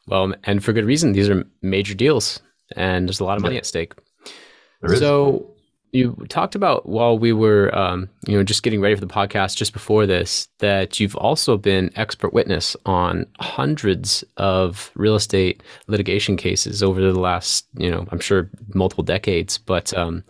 Well, 0.08 0.34
and 0.44 0.64
for 0.64 0.74
good 0.74 0.86
reason. 0.86 1.14
These 1.14 1.30
are 1.30 1.46
major 1.62 1.94
deals, 1.94 2.42
and 2.76 3.08
there's 3.08 3.20
a 3.20 3.24
lot 3.24 3.38
of 3.38 3.44
money 3.44 3.56
yeah. 3.56 3.60
at 3.60 3.66
stake. 3.66 3.94
So 4.96 5.54
you 5.91 6.15
talked 6.30 6.56
about 6.56 6.88
while 6.88 7.17
we 7.17 7.34
were, 7.34 7.75
um, 7.78 8.10
you 8.28 8.38
know, 8.38 8.43
just 8.43 8.63
getting 8.63 8.82
ready 8.82 8.95
for 8.95 9.02
the 9.02 9.08
podcast 9.08 9.58
just 9.58 9.73
before 9.73 10.06
this, 10.06 10.47
that 10.60 10.99
you've 10.99 11.15
also 11.15 11.58
been 11.58 11.91
expert 11.95 12.34
witness 12.34 12.75
on 12.86 13.25
hundreds 13.39 14.23
of 14.38 14.91
real 14.95 15.15
estate 15.15 15.63
litigation 15.88 16.38
cases 16.38 16.84
over 16.84 17.02
the 17.02 17.19
last, 17.19 17.65
you 17.78 17.89
know, 17.89 18.06
I'm 18.12 18.19
sure 18.19 18.49
multiple 18.73 19.04
decades. 19.04 19.58
But 19.58 19.93
um, 19.97 20.23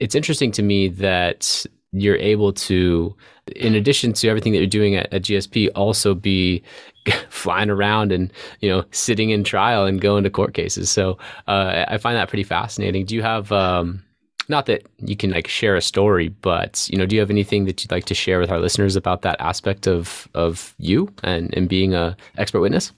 it's 0.00 0.14
interesting 0.14 0.50
to 0.52 0.62
me 0.62 0.88
that 0.88 1.66
you're 1.92 2.16
able 2.16 2.52
to, 2.52 3.14
in 3.54 3.74
addition 3.74 4.12
to 4.14 4.28
everything 4.28 4.52
that 4.52 4.58
you're 4.58 4.66
doing 4.66 4.96
at, 4.96 5.12
at 5.12 5.22
GSP, 5.22 5.68
also 5.74 6.14
be 6.14 6.62
flying 7.28 7.70
around 7.70 8.12
and 8.12 8.32
you 8.60 8.68
know 8.68 8.84
sitting 8.90 9.30
in 9.30 9.44
trial 9.44 9.84
and 9.84 10.00
going 10.00 10.24
to 10.24 10.30
court 10.30 10.54
cases. 10.54 10.90
So 10.90 11.18
uh, 11.46 11.84
I 11.88 11.98
find 11.98 12.16
that 12.16 12.28
pretty 12.28 12.44
fascinating. 12.44 13.04
Do 13.04 13.14
you 13.14 13.22
have 13.22 13.52
um, 13.52 14.02
not 14.48 14.66
that 14.66 14.86
you 14.98 15.16
can 15.16 15.30
like 15.30 15.48
share 15.48 15.76
a 15.76 15.82
story, 15.82 16.28
but 16.28 16.88
you 16.90 16.98
know, 16.98 17.06
do 17.06 17.16
you 17.16 17.20
have 17.20 17.30
anything 17.30 17.64
that 17.66 17.82
you'd 17.82 17.90
like 17.90 18.04
to 18.06 18.14
share 18.14 18.38
with 18.38 18.50
our 18.50 18.58
listeners 18.58 18.96
about 18.96 19.22
that 19.22 19.40
aspect 19.40 19.86
of 19.86 20.28
of 20.34 20.74
you 20.78 21.12
and 21.22 21.52
and 21.56 21.68
being 21.68 21.94
a 21.94 22.16
expert 22.36 22.60
witness? 22.60 22.92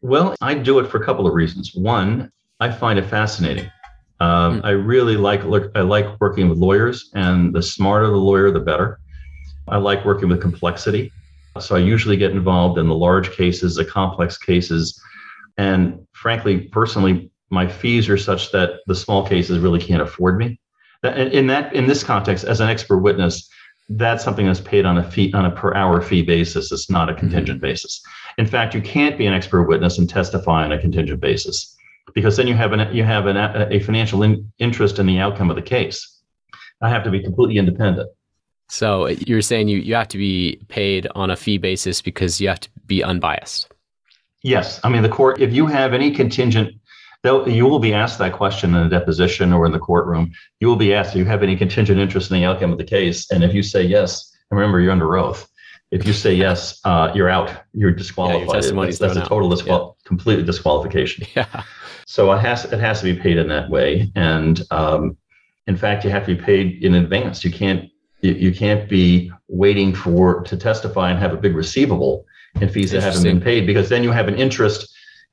Well, 0.00 0.34
I 0.40 0.54
do 0.54 0.78
it 0.78 0.88
for 0.88 1.00
a 1.00 1.04
couple 1.04 1.26
of 1.26 1.34
reasons. 1.34 1.74
One, 1.74 2.30
I 2.60 2.70
find 2.70 2.98
it 2.98 3.06
fascinating. 3.06 3.70
Um, 4.20 4.60
mm. 4.60 4.64
I 4.64 4.70
really 4.70 5.16
like 5.16 5.44
look. 5.44 5.70
I 5.74 5.80
like 5.80 6.20
working 6.20 6.48
with 6.48 6.58
lawyers, 6.58 7.10
and 7.14 7.54
the 7.54 7.62
smarter 7.62 8.06
the 8.06 8.16
lawyer, 8.16 8.50
the 8.50 8.60
better. 8.60 9.00
I 9.68 9.76
like 9.76 10.04
working 10.04 10.28
with 10.28 10.40
complexity, 10.40 11.12
so 11.60 11.76
I 11.76 11.80
usually 11.80 12.16
get 12.16 12.30
involved 12.30 12.78
in 12.78 12.88
the 12.88 12.94
large 12.94 13.30
cases, 13.32 13.74
the 13.74 13.84
complex 13.84 14.38
cases, 14.38 15.00
and 15.58 16.06
frankly, 16.12 16.62
personally, 16.72 17.30
my 17.50 17.66
fees 17.66 18.08
are 18.08 18.16
such 18.16 18.50
that 18.52 18.80
the 18.86 18.94
small 18.94 19.26
cases 19.26 19.58
really 19.58 19.80
can't 19.80 20.02
afford 20.02 20.38
me. 20.38 20.58
In 21.04 21.46
that, 21.46 21.72
in 21.74 21.86
this 21.86 22.02
context, 22.02 22.44
as 22.44 22.60
an 22.60 22.68
expert 22.68 22.98
witness, 22.98 23.48
that's 23.88 24.22
something 24.22 24.46
that's 24.46 24.60
paid 24.60 24.84
on 24.84 24.98
a 24.98 25.10
fee 25.10 25.32
on 25.32 25.46
a 25.46 25.50
per 25.50 25.74
hour 25.74 26.02
fee 26.02 26.22
basis. 26.22 26.72
It's 26.72 26.90
not 26.90 27.08
a 27.08 27.14
contingent 27.14 27.58
mm-hmm. 27.58 27.68
basis. 27.68 28.02
In 28.36 28.46
fact, 28.46 28.74
you 28.74 28.82
can't 28.82 29.16
be 29.16 29.26
an 29.26 29.32
expert 29.32 29.64
witness 29.64 29.98
and 29.98 30.08
testify 30.08 30.64
on 30.64 30.72
a 30.72 30.78
contingent 30.78 31.20
basis 31.20 31.76
because 32.14 32.36
then 32.36 32.46
you 32.46 32.54
have 32.54 32.72
an 32.72 32.94
you 32.94 33.04
have 33.04 33.26
an, 33.26 33.36
a 33.36 33.80
financial 33.80 34.22
in, 34.22 34.50
interest 34.58 34.98
in 34.98 35.06
the 35.06 35.18
outcome 35.18 35.50
of 35.50 35.56
the 35.56 35.62
case. 35.62 36.20
I 36.82 36.88
have 36.88 37.04
to 37.04 37.10
be 37.10 37.22
completely 37.22 37.58
independent. 37.58 38.10
So 38.68 39.06
you're 39.06 39.42
saying 39.42 39.68
you, 39.68 39.78
you 39.78 39.94
have 39.94 40.08
to 40.08 40.18
be 40.18 40.60
paid 40.68 41.08
on 41.14 41.30
a 41.30 41.36
fee 41.36 41.58
basis 41.58 42.02
because 42.02 42.40
you 42.40 42.48
have 42.48 42.60
to 42.60 42.68
be 42.86 43.02
unbiased. 43.02 43.72
Yes. 44.42 44.78
I 44.84 44.88
mean, 44.88 45.02
the 45.02 45.08
court, 45.08 45.40
if 45.40 45.52
you 45.52 45.66
have 45.66 45.94
any 45.94 46.10
contingent, 46.10 46.74
you 47.24 47.66
will 47.66 47.78
be 47.78 47.92
asked 47.92 48.18
that 48.18 48.32
question 48.32 48.74
in 48.74 48.86
a 48.86 48.88
deposition 48.88 49.52
or 49.52 49.66
in 49.66 49.72
the 49.72 49.78
courtroom. 49.78 50.32
You 50.60 50.68
will 50.68 50.76
be 50.76 50.94
asked, 50.94 51.14
do 51.14 51.18
you 51.18 51.24
have 51.24 51.42
any 51.42 51.56
contingent 51.56 51.98
interest 51.98 52.30
in 52.30 52.36
the 52.36 52.44
outcome 52.44 52.72
of 52.72 52.78
the 52.78 52.84
case? 52.84 53.30
And 53.30 53.42
if 53.42 53.52
you 53.52 53.62
say 53.62 53.82
yes, 53.82 54.36
and 54.50 54.58
remember, 54.58 54.80
you're 54.80 54.92
under 54.92 55.16
oath. 55.16 55.48
If 55.90 56.06
you 56.06 56.12
say 56.12 56.34
yes, 56.34 56.80
uh, 56.84 57.12
you're 57.14 57.30
out. 57.30 57.50
You're 57.72 57.92
disqualified. 57.92 58.64
Yeah, 58.64 58.72
that's, 58.72 58.98
that's 58.98 59.16
a 59.16 59.26
total 59.26 59.48
disqual- 59.48 59.96
yeah. 59.98 60.08
completely 60.08 60.44
disqualification. 60.44 61.26
Yeah. 61.34 61.62
So 62.06 62.32
it 62.32 62.38
has 62.38 62.64
it 62.64 62.80
has 62.80 63.00
to 63.00 63.04
be 63.04 63.20
paid 63.20 63.36
in 63.36 63.48
that 63.48 63.68
way, 63.68 64.10
and 64.14 64.62
um, 64.70 65.18
in 65.66 65.76
fact, 65.76 66.04
you 66.04 66.10
have 66.10 66.24
to 66.24 66.34
be 66.34 66.42
paid 66.42 66.82
in 66.82 66.94
advance. 66.94 67.44
You 67.44 67.52
can't 67.52 67.90
you, 68.22 68.32
you 68.32 68.52
can't 68.52 68.88
be 68.88 69.30
waiting 69.48 69.94
for 69.94 70.42
to 70.44 70.56
testify 70.56 71.10
and 71.10 71.18
have 71.18 71.34
a 71.34 71.36
big 71.36 71.54
receivable 71.54 72.24
in 72.60 72.68
fees 72.70 72.92
that 72.92 73.02
haven't 73.02 73.22
been 73.22 73.40
paid 73.40 73.66
because 73.66 73.90
then 73.90 74.02
you 74.02 74.10
have 74.10 74.26
an 74.26 74.36
interest 74.36 74.88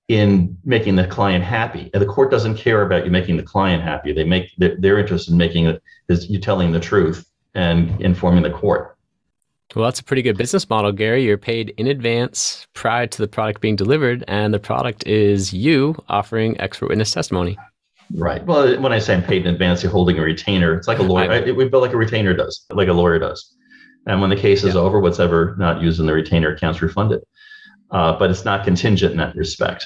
in 0.08 0.58
making 0.64 0.96
the 0.96 1.08
client 1.08 1.44
happy. 1.44 1.90
And 1.94 2.02
the 2.02 2.08
court 2.08 2.30
doesn't 2.30 2.56
care 2.56 2.84
about 2.84 3.06
you 3.06 3.12
making 3.12 3.38
the 3.38 3.44
client 3.44 3.82
happy. 3.82 4.14
They 4.14 4.24
make 4.24 4.52
their, 4.58 5.00
interest 5.00 5.30
in 5.30 5.38
making 5.38 5.66
it 5.66 5.82
is 6.10 6.30
you 6.30 6.40
telling 6.40 6.72
the 6.72 6.80
truth 6.80 7.28
and 7.56 8.00
informing 8.02 8.44
the 8.44 8.52
court. 8.52 8.98
Well, 9.76 9.84
that's 9.84 10.00
a 10.00 10.04
pretty 10.04 10.22
good 10.22 10.38
business 10.38 10.70
model, 10.70 10.92
Gary. 10.92 11.26
You're 11.26 11.38
paid 11.38 11.74
in 11.78 11.88
advance 11.88 12.68
prior 12.74 13.08
to 13.08 13.18
the 13.18 13.28
product 13.28 13.62
being 13.62 13.76
delivered, 13.76 14.24
and 14.28 14.54
the 14.54 14.60
product 14.60 15.06
is 15.08 15.54
you 15.54 15.96
offering 16.08 16.60
expert 16.62 16.90
witness 16.90 17.12
testimony. 17.12 17.58
Right. 18.14 18.46
Well, 18.46 18.80
when 18.80 18.94
I 18.94 19.00
say 19.00 19.16
I'm 19.16 19.24
paid 19.24 19.46
in 19.46 19.54
advance, 19.54 19.82
you're 19.82 19.92
holding 19.92 20.20
a 20.20 20.22
retainer. 20.22 20.76
It's 20.76 20.88
like 20.88 21.00
a 21.00 21.04
lawyer. 21.04 21.32
I, 21.32 21.52
we 21.52 21.68
bill 21.68 21.82
like 21.82 21.94
a 21.94 21.98
retainer 21.98 22.36
does, 22.36 22.66
like 22.70 22.88
a 22.88 22.94
lawyer 22.94 23.18
does. 23.18 23.56
And 24.06 24.22
when 24.22 24.30
the 24.30 24.36
case 24.36 24.64
is 24.64 24.76
yeah. 24.76 24.82
over, 24.82 25.00
what's 25.00 25.20
ever 25.20 25.56
not 25.58 25.82
used 25.82 26.00
in 26.00 26.06
the 26.06 26.14
retainer 26.14 26.50
accounts 26.54 26.82
refunded. 26.82 27.24
Uh, 27.92 28.18
but 28.18 28.30
it's 28.30 28.46
not 28.46 28.66
contingent 28.66 29.12
in 29.12 29.18
that 29.18 29.36
respect. 29.36 29.86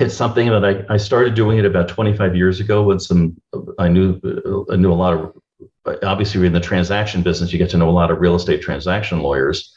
It's 0.00 0.14
something 0.14 0.48
that 0.48 0.64
I, 0.64 0.94
I 0.94 0.96
started 0.96 1.34
doing 1.34 1.58
it 1.58 1.64
about 1.64 1.88
25 1.88 2.34
years 2.34 2.58
ago 2.60 2.82
when 2.82 2.98
some 2.98 3.40
I 3.78 3.88
knew 3.88 4.20
I 4.70 4.76
knew 4.76 4.92
a 4.92 4.94
lot 4.94 5.14
of 5.14 5.32
obviously 6.02 6.44
in 6.46 6.52
the 6.52 6.60
transaction 6.60 7.22
business 7.22 7.52
you 7.52 7.58
get 7.58 7.70
to 7.70 7.76
know 7.76 7.88
a 7.88 7.92
lot 7.92 8.10
of 8.10 8.18
real 8.18 8.34
estate 8.34 8.60
transaction 8.60 9.20
lawyers 9.20 9.72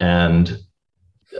and 0.00 0.58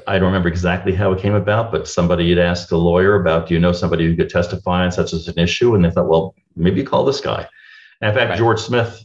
I 0.06 0.18
don't 0.18 0.26
remember 0.26 0.48
exactly 0.48 0.94
how 0.94 1.12
it 1.12 1.20
came 1.20 1.34
about, 1.34 1.70
but 1.70 1.86
somebody 1.86 2.28
had 2.30 2.38
asked 2.38 2.72
a 2.72 2.76
lawyer 2.76 3.14
about, 3.14 3.48
do 3.48 3.54
you 3.54 3.60
know 3.60 3.72
somebody 3.72 4.06
who 4.06 4.16
could 4.16 4.28
testify 4.28 4.84
on 4.84 4.92
such 4.92 5.12
as 5.12 5.28
an 5.28 5.38
issue? 5.38 5.74
And 5.74 5.84
they 5.84 5.90
thought, 5.90 6.08
well, 6.08 6.34
maybe 6.56 6.82
call 6.82 7.04
this 7.04 7.20
guy. 7.20 7.46
And 8.00 8.10
in 8.10 8.16
fact, 8.16 8.30
right. 8.30 8.38
George 8.38 8.60
Smith, 8.60 9.04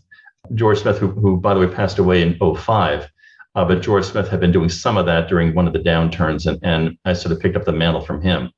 George 0.56 0.80
Smith, 0.80 0.98
who, 0.98 1.10
who 1.10 1.38
by 1.38 1.54
the 1.54 1.60
way 1.60 1.68
passed 1.68 2.00
away 2.00 2.22
in 2.22 2.38
05, 2.40 3.10
uh, 3.56 3.66
but 3.66 3.82
George 3.82 4.06
Smith 4.06 4.30
had 4.30 4.40
been 4.40 4.52
doing 4.52 4.70
some 4.70 4.98
of 4.98 5.06
that 5.06 5.28
during 5.28 5.54
one 5.54 5.68
of 5.68 5.74
the 5.74 5.80
downturns, 5.80 6.46
and, 6.46 6.60
and 6.64 6.98
I 7.06 7.14
sort 7.14 7.32
of 7.32 7.40
picked 7.40 7.56
up 7.56 7.66
the 7.66 7.72
mantle 7.72 8.02
from 8.02 8.22
him. 8.22 8.52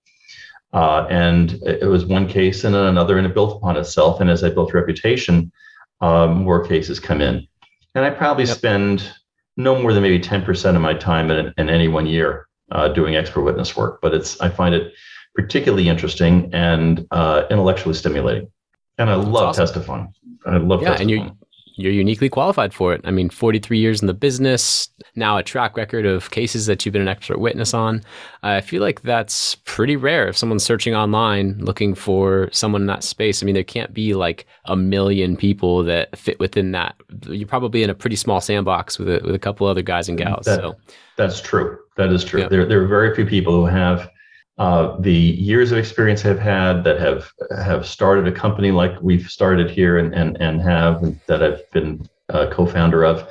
Uh, 0.74 1.06
and 1.10 1.54
it 1.64 1.88
was 1.88 2.06
one 2.06 2.28
case 2.28 2.64
and 2.64 2.74
then 2.74 2.86
another, 2.86 3.18
and 3.18 3.28
it 3.28 3.34
built 3.34 3.58
upon 3.58 3.76
itself. 3.78 4.22
And 4.22 4.30
as 4.30 4.44
I 4.44 4.50
built 4.50 4.74
reputation, 4.74 5.52
uh, 6.00 6.28
more 6.28 6.66
cases 6.66 7.00
come 7.00 7.22
in. 7.22 7.48
And 7.94 8.06
I 8.06 8.10
probably 8.10 8.46
yep. 8.46 8.58
spend 8.58 9.12
no 9.58 9.80
more 9.82 9.94
than 9.94 10.02
maybe 10.02 10.20
10% 10.20 10.76
of 10.76 10.82
my 10.82 10.94
time 10.94 11.30
in, 11.30 11.54
in 11.58 11.70
any 11.70 11.90
one 11.90 12.06
year 12.06 12.48
uh, 12.72 12.88
doing 12.88 13.16
expert 13.16 13.42
witness 13.42 13.76
work. 13.76 14.00
But 14.02 14.14
it's 14.14 14.40
I 14.40 14.50
find 14.50 14.74
it 14.74 14.94
particularly 15.36 15.90
interesting 15.90 16.50
and 16.54 17.06
uh, 17.12 17.44
intellectually 17.50 17.96
stimulating. 17.96 18.50
And 18.98 19.10
I 19.10 19.16
love 19.16 19.50
awesome. 19.50 19.66
testifying. 19.66 20.14
I 20.46 20.58
love 20.58 20.82
yeah, 20.82 20.90
testifying. 20.90 21.20
and 21.20 21.30
you 21.30 21.38
you're 21.82 21.92
uniquely 21.92 22.30
qualified 22.30 22.74
for 22.74 22.94
it. 22.94 23.02
I 23.04 23.12
mean, 23.12 23.30
43 23.30 23.78
years 23.78 24.02
in 24.02 24.08
the 24.08 24.14
business, 24.14 24.90
now 25.16 25.38
a 25.38 25.44
track 25.44 25.76
record 25.76 26.06
of 26.06 26.32
cases 26.32 26.66
that 26.68 26.86
you've 26.86 26.94
been 26.94 27.02
an 27.02 27.08
expert 27.08 27.40
witness 27.40 27.74
on. 27.74 28.02
I 28.44 28.62
feel 28.62 28.82
like 28.82 29.02
that's 29.02 29.56
pretty 29.66 29.96
rare 29.96 30.28
if 30.28 30.38
someone's 30.38 30.64
searching 30.64 30.96
online 30.96 31.58
looking 31.60 31.96
for 31.96 32.50
someone 32.52 32.82
in 32.82 32.88
that 32.88 33.04
space. 33.04 33.42
I 33.42 33.46
mean, 33.46 33.56
there 33.56 33.64
can't 33.64 33.94
be 33.94 34.14
like 34.14 34.46
a 34.66 34.76
million 34.76 35.36
people 35.36 35.84
that 35.84 36.18
fit 36.18 36.40
within 36.40 36.72
that. 36.72 36.96
You're 37.28 37.48
probably 37.48 37.84
in 37.84 37.90
a 37.90 37.96
pretty 37.96 38.16
small 38.16 38.42
sandbox 38.42 39.00
with 39.00 39.10
a, 39.10 39.22
with 39.24 39.36
a 39.36 39.40
couple 39.40 39.68
other 39.68 39.82
guys 39.82 40.08
and 40.08 40.18
gals. 40.18 40.46
That, 40.46 40.60
so 40.60 40.76
that's 41.18 41.42
true. 41.42 41.78
That 41.98 42.12
is 42.12 42.24
true. 42.24 42.42
Yeah. 42.42 42.48
There, 42.48 42.66
there 42.66 42.82
are 42.84 42.88
very 42.88 43.16
few 43.16 43.26
people 43.26 43.54
who 43.54 43.66
have 43.66 44.10
uh, 44.58 44.96
the 45.00 45.12
years 45.12 45.72
of 45.72 45.78
experience 45.78 46.26
I've 46.26 46.40
had 46.40 46.84
that 46.84 47.00
have 47.00 47.32
have 47.58 47.86
started 47.86 48.28
a 48.28 48.32
company 48.32 48.72
like 48.72 48.94
we've 49.02 49.28
started 49.30 49.70
here 49.70 49.98
and 49.98 50.14
and 50.14 50.38
and 50.42 50.62
have 50.62 51.02
that 51.28 51.42
I've 51.42 51.70
been 51.72 52.08
a 52.30 52.48
co-founder 52.48 53.04
of. 53.04 53.28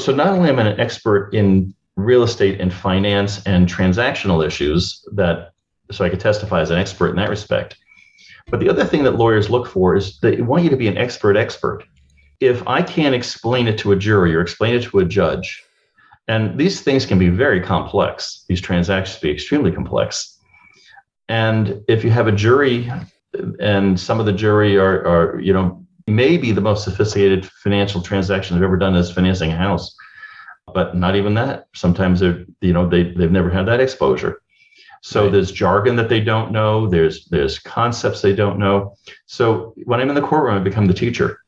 So 0.00 0.14
not 0.14 0.28
only 0.28 0.48
am 0.48 0.58
I 0.58 0.68
an 0.68 0.80
expert 0.80 1.34
in 1.34 1.74
real 1.96 2.22
estate 2.22 2.60
and 2.60 2.72
finance 2.72 3.42
and 3.46 3.68
transactional 3.68 4.46
issues 4.46 5.04
that 5.12 5.52
so 5.90 6.04
I 6.04 6.08
could 6.08 6.20
testify 6.20 6.60
as 6.60 6.70
an 6.70 6.78
expert 6.78 7.10
in 7.10 7.16
that 7.16 7.28
respect. 7.28 7.76
But 8.48 8.60
the 8.60 8.68
other 8.68 8.84
thing 8.84 9.02
that 9.04 9.16
lawyers 9.16 9.50
look 9.50 9.66
for 9.66 9.96
is 9.96 10.18
they 10.20 10.40
want 10.40 10.64
you 10.64 10.70
to 10.70 10.76
be 10.76 10.88
an 10.88 10.96
expert 10.96 11.36
expert. 11.36 11.84
If 12.40 12.66
I 12.66 12.82
can't 12.82 13.14
explain 13.14 13.68
it 13.68 13.78
to 13.78 13.92
a 13.92 13.96
jury 13.96 14.34
or 14.34 14.40
explain 14.40 14.74
it 14.74 14.84
to 14.84 14.98
a 15.00 15.04
judge, 15.04 15.62
and 16.28 16.58
these 16.58 16.80
things 16.80 17.04
can 17.04 17.18
be 17.18 17.28
very 17.28 17.60
complex, 17.60 18.44
these 18.48 18.60
transactions 18.60 19.18
be 19.18 19.30
extremely 19.30 19.72
complex 19.72 20.39
and 21.30 21.84
if 21.86 22.02
you 22.02 22.10
have 22.10 22.26
a 22.26 22.32
jury, 22.32 22.90
and 23.60 23.98
some 23.98 24.18
of 24.18 24.26
the 24.26 24.32
jury 24.32 24.76
are, 24.76 25.06
are 25.06 25.40
you 25.40 25.52
know, 25.52 25.86
maybe 26.08 26.50
the 26.50 26.60
most 26.60 26.82
sophisticated 26.82 27.46
financial 27.46 28.02
transaction 28.02 28.56
they've 28.56 28.64
ever 28.64 28.76
done 28.76 28.96
is 28.96 29.12
financing 29.12 29.52
a 29.52 29.56
house, 29.56 29.94
but 30.74 30.96
not 30.96 31.14
even 31.14 31.34
that. 31.34 31.68
Sometimes 31.72 32.18
they're, 32.18 32.44
you 32.60 32.72
know, 32.72 32.88
they 32.88 33.12
they've 33.12 33.30
never 33.30 33.48
had 33.48 33.66
that 33.66 33.78
exposure. 33.78 34.42
So 35.02 35.22
right. 35.22 35.32
there's 35.32 35.52
jargon 35.52 35.94
that 35.96 36.08
they 36.08 36.18
don't 36.18 36.50
know. 36.50 36.88
There's 36.88 37.26
there's 37.26 37.60
concepts 37.60 38.22
they 38.22 38.34
don't 38.34 38.58
know. 38.58 38.96
So 39.26 39.72
when 39.84 40.00
I'm 40.00 40.08
in 40.08 40.16
the 40.16 40.22
courtroom, 40.22 40.56
I 40.56 40.58
become 40.58 40.86
the 40.86 40.94
teacher, 40.94 41.38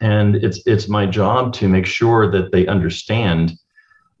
and 0.00 0.36
it's 0.36 0.62
it's 0.64 0.88
my 0.88 1.04
job 1.04 1.52
to 1.54 1.68
make 1.68 1.84
sure 1.84 2.30
that 2.30 2.50
they 2.50 2.66
understand 2.66 3.52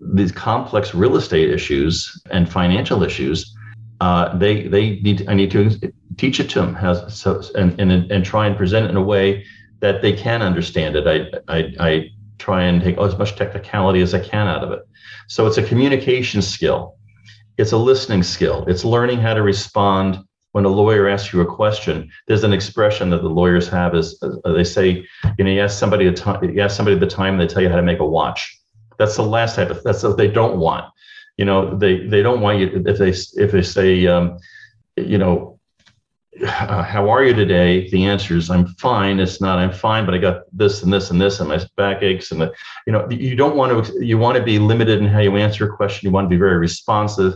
these 0.00 0.32
complex 0.32 0.94
real 0.94 1.16
estate 1.16 1.48
issues 1.48 2.22
and 2.30 2.46
financial 2.52 3.02
issues 3.02 3.54
uh, 4.00 4.36
they 4.36 4.68
they 4.68 5.00
need 5.00 5.28
I 5.28 5.34
need 5.34 5.50
to 5.52 5.70
teach 6.16 6.40
it 6.40 6.50
to 6.50 6.60
them 6.60 6.74
has 6.74 7.14
so 7.14 7.42
and, 7.54 7.78
and 7.80 8.10
and 8.10 8.24
try 8.24 8.46
and 8.46 8.56
present 8.56 8.86
it 8.86 8.90
in 8.90 8.96
a 8.96 9.02
way 9.02 9.44
that 9.80 10.02
they 10.02 10.12
can 10.12 10.42
understand 10.42 10.96
it. 10.96 11.06
I 11.06 11.56
I, 11.56 11.74
I 11.80 12.10
try 12.38 12.62
and 12.62 12.80
take 12.80 12.98
as 12.98 13.18
much 13.18 13.36
technicality 13.36 14.00
as 14.00 14.14
I 14.14 14.20
can 14.20 14.46
out 14.46 14.62
of 14.62 14.70
it. 14.70 14.80
So 15.26 15.46
it's 15.46 15.58
a 15.58 15.62
communication 15.62 16.42
skill. 16.42 16.96
It's 17.56 17.72
a 17.72 17.76
listening 17.76 18.22
skill. 18.22 18.64
It's 18.68 18.84
learning 18.84 19.18
how 19.18 19.34
to 19.34 19.42
respond 19.42 20.18
when 20.52 20.64
a 20.64 20.68
lawyer 20.68 21.08
asks 21.08 21.32
you 21.32 21.40
a 21.40 21.46
question. 21.46 22.08
There's 22.28 22.44
an 22.44 22.52
expression 22.52 23.10
that 23.10 23.22
the 23.22 23.28
lawyers 23.28 23.68
have 23.68 23.96
is 23.96 24.16
uh, 24.22 24.52
they 24.52 24.64
say, 24.64 25.04
you 25.36 25.44
know, 25.44 25.50
you 25.50 25.60
ask 25.60 25.76
somebody 25.76 26.06
a 26.06 26.12
time, 26.12 26.42
you 26.44 26.60
ask 26.60 26.76
somebody 26.76 26.96
the 26.96 27.06
time, 27.06 27.34
and 27.34 27.42
they 27.42 27.52
tell 27.52 27.62
you 27.62 27.68
how 27.68 27.76
to 27.76 27.82
make 27.82 27.98
a 27.98 28.06
watch. 28.06 28.56
That's 28.96 29.16
the 29.16 29.22
last 29.22 29.56
type 29.56 29.70
of 29.70 29.82
that's 29.82 30.04
what 30.04 30.16
they 30.16 30.28
don't 30.28 30.58
want 30.58 30.86
you 31.38 31.44
know 31.44 31.76
they 31.76 32.06
they 32.06 32.22
don't 32.22 32.40
want 32.40 32.58
you 32.58 32.82
if 32.86 32.98
they 32.98 33.10
if 33.42 33.52
they 33.52 33.62
say 33.62 34.06
um, 34.06 34.38
you 34.96 35.16
know 35.16 35.58
uh, 36.42 36.82
how 36.82 37.08
are 37.08 37.24
you 37.24 37.32
today? 37.32 37.88
The 37.90 38.04
answer 38.04 38.36
is 38.36 38.50
i'm 38.50 38.66
fine. 38.74 39.18
It's 39.20 39.40
not 39.40 39.58
i'm 39.58 39.72
fine 39.72 40.04
but 40.04 40.14
i 40.14 40.18
got 40.18 40.42
this 40.52 40.82
and 40.82 40.92
this 40.92 41.10
and 41.10 41.20
this 41.20 41.40
and 41.40 41.48
my 41.48 41.60
back 41.76 42.02
aches 42.02 42.32
and 42.32 42.40
the, 42.40 42.52
you 42.86 42.92
know 42.92 43.08
you 43.10 43.36
don't 43.36 43.56
want 43.56 43.86
to 43.86 44.04
you 44.04 44.18
want 44.18 44.36
to 44.36 44.42
be 44.42 44.58
limited 44.58 45.00
in 45.00 45.06
how 45.06 45.20
you 45.20 45.36
answer 45.36 45.72
a 45.72 45.76
question. 45.76 46.06
You 46.06 46.12
want 46.12 46.26
to 46.26 46.28
be 46.28 46.36
very 46.36 46.58
responsive. 46.58 47.34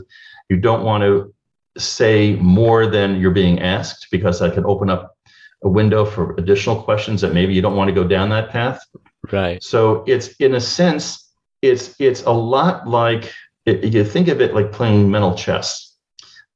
You 0.50 0.58
don't 0.58 0.82
want 0.82 1.02
to 1.02 1.32
say 1.78 2.36
more 2.36 2.86
than 2.86 3.18
you're 3.20 3.30
being 3.30 3.62
asked 3.62 4.08
because 4.10 4.40
that 4.40 4.52
can 4.52 4.66
open 4.66 4.90
up 4.90 5.16
a 5.64 5.68
window 5.68 6.04
for 6.04 6.34
additional 6.38 6.82
questions 6.82 7.20
that 7.20 7.32
maybe 7.32 7.54
you 7.54 7.62
don't 7.62 7.76
want 7.76 7.88
to 7.88 7.94
go 7.94 8.04
down 8.04 8.28
that 8.30 8.50
path. 8.50 8.84
Right. 9.30 9.62
So 9.62 10.04
it's 10.08 10.34
in 10.36 10.54
a 10.54 10.60
sense 10.60 11.32
it's 11.62 11.94
it's 12.00 12.22
a 12.24 12.30
lot 12.30 12.88
like 12.88 13.32
it, 13.66 13.92
you 13.92 14.04
think 14.04 14.28
of 14.28 14.40
it 14.40 14.54
like 14.54 14.72
playing 14.72 15.10
mental 15.10 15.34
chess, 15.34 15.96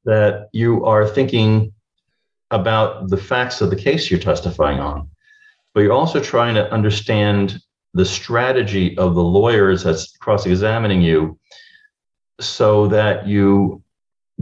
that 0.05 0.49
you 0.53 0.85
are 0.85 1.07
thinking 1.07 1.73
about 2.51 3.09
the 3.09 3.17
facts 3.17 3.61
of 3.61 3.69
the 3.69 3.75
case 3.75 4.09
you're 4.09 4.19
testifying 4.19 4.79
on, 4.79 5.09
but 5.73 5.81
you're 5.81 5.93
also 5.93 6.19
trying 6.19 6.55
to 6.55 6.71
understand 6.71 7.59
the 7.93 8.05
strategy 8.05 8.97
of 8.97 9.15
the 9.15 9.23
lawyers 9.23 9.83
that's 9.83 10.15
cross 10.17 10.45
examining 10.45 11.01
you 11.01 11.37
so 12.39 12.87
that 12.87 13.27
you 13.27 13.81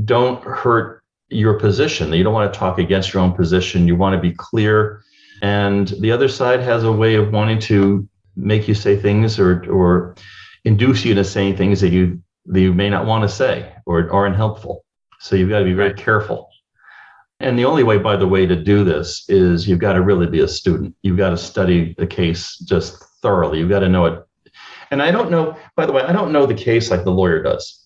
don't 0.04 0.43
hurt 0.43 1.04
your 1.30 1.60
position. 1.60 2.12
You 2.13 2.23
don't 2.23 2.34
want 2.34 2.51
to 2.51 2.60
talk 2.60 2.78
against 2.80 3.13
your 3.13 3.23
own 3.23 3.34
position. 3.34 3.88
You 3.88 3.95
want 3.95 4.15
to 4.15 4.21
be 4.21 4.36
clear. 4.36 5.01
And 5.41 5.88
the 5.99 6.12
other 6.12 6.28
side 6.28 6.60
has 6.62 6.84
a 6.84 6.91
way 6.91 7.15
of 7.15 7.32
wanting 7.32 7.60
to 7.62 8.08
make 8.36 8.67
you 8.67 8.73
say 8.73 8.97
things 8.97 9.39
or, 9.39 9.63
or 9.71 10.15
induce 10.65 11.06
you 11.06 11.13
to 11.15 11.23
say 11.23 11.54
things 11.54 11.80
that 11.82 11.89
you 11.89 12.21
that 12.47 12.60
you 12.60 12.73
may 12.73 12.89
not 12.89 13.05
want 13.05 13.23
to 13.23 13.29
say 13.29 13.73
or 13.86 14.12
aren't 14.12 14.36
helpful. 14.36 14.86
So 15.19 15.36
you've 15.36 15.49
got 15.49 15.60
to 15.60 15.65
be 15.65 15.73
very 15.73 15.93
careful. 15.93 16.49
And 17.39 17.60
the 17.60 17.65
only 17.65 17.84
way, 17.84 17.97
by 17.97 18.15
the 18.15 18.27
way, 18.27 18.45
to 18.45 18.55
do 18.55 18.84
this 18.84 19.25
is 19.27 19.67
you've 19.67 19.79
got 19.79 19.93
to 19.93 20.01
really 20.01 20.27
be 20.27 20.39
a 20.39 20.47
student. 20.47 20.95
You've 21.01 21.17
got 21.17 21.31
to 21.31 21.38
study 21.38 21.93
the 21.97 22.08
case 22.08 22.58
just 22.60 23.03
thoroughly. 23.21 23.60
You've 23.60 23.69
got 23.69 23.79
to 23.79 23.89
know 23.89 24.05
it. 24.05 24.23
And 24.91 25.01
I 25.01 25.12
don't 25.12 25.31
know, 25.31 25.58
by 25.75 25.86
the 25.86 25.91
way, 25.91 26.03
I 26.03 26.13
don't 26.13 26.31
know 26.31 26.45
the 26.45 26.53
case 26.53 26.91
like 26.91 27.03
the 27.03 27.12
lawyer 27.12 27.41
does. 27.41 27.86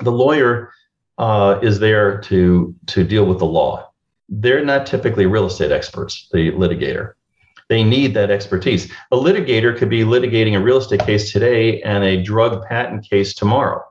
The 0.00 0.12
lawyer 0.12 0.72
uh, 1.16 1.60
is 1.62 1.78
there 1.78 2.20
to, 2.22 2.74
to 2.86 3.04
deal 3.04 3.24
with 3.24 3.38
the 3.38 3.46
law. 3.46 3.90
They're 4.28 4.64
not 4.64 4.86
typically 4.86 5.26
real 5.26 5.46
estate 5.46 5.72
experts, 5.72 6.28
the 6.32 6.50
litigator. 6.52 7.14
They 7.68 7.84
need 7.84 8.14
that 8.14 8.30
expertise. 8.30 8.92
A 9.12 9.16
litigator 9.16 9.76
could 9.76 9.88
be 9.88 10.02
litigating 10.02 10.56
a 10.56 10.60
real 10.60 10.78
estate 10.78 11.06
case 11.06 11.32
today 11.32 11.80
and 11.82 12.02
a 12.02 12.22
drug 12.22 12.66
patent 12.66 13.08
case 13.08 13.32
tomorrow. 13.32 13.84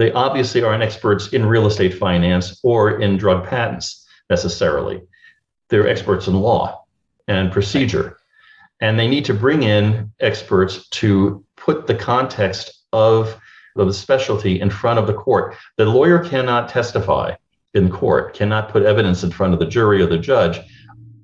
They 0.00 0.12
obviously 0.12 0.62
aren't 0.62 0.82
experts 0.82 1.28
in 1.28 1.44
real 1.44 1.66
estate 1.66 1.92
finance 1.92 2.58
or 2.62 3.02
in 3.02 3.18
drug 3.18 3.46
patents 3.46 4.06
necessarily. 4.30 5.02
They're 5.68 5.86
experts 5.86 6.26
in 6.26 6.40
law 6.40 6.86
and 7.28 7.52
procedure. 7.52 8.16
And 8.80 8.98
they 8.98 9.06
need 9.06 9.26
to 9.26 9.34
bring 9.34 9.62
in 9.62 10.10
experts 10.18 10.88
to 10.88 11.44
put 11.54 11.86
the 11.86 11.94
context 11.94 12.82
of 12.94 13.38
the 13.76 13.92
specialty 13.92 14.58
in 14.58 14.70
front 14.70 14.98
of 14.98 15.06
the 15.06 15.12
court. 15.12 15.54
The 15.76 15.84
lawyer 15.84 16.24
cannot 16.24 16.70
testify 16.70 17.34
in 17.74 17.90
court, 17.90 18.32
cannot 18.32 18.70
put 18.70 18.84
evidence 18.84 19.22
in 19.22 19.30
front 19.30 19.52
of 19.52 19.60
the 19.60 19.66
jury 19.66 20.00
or 20.00 20.06
the 20.06 20.16
judge. 20.16 20.60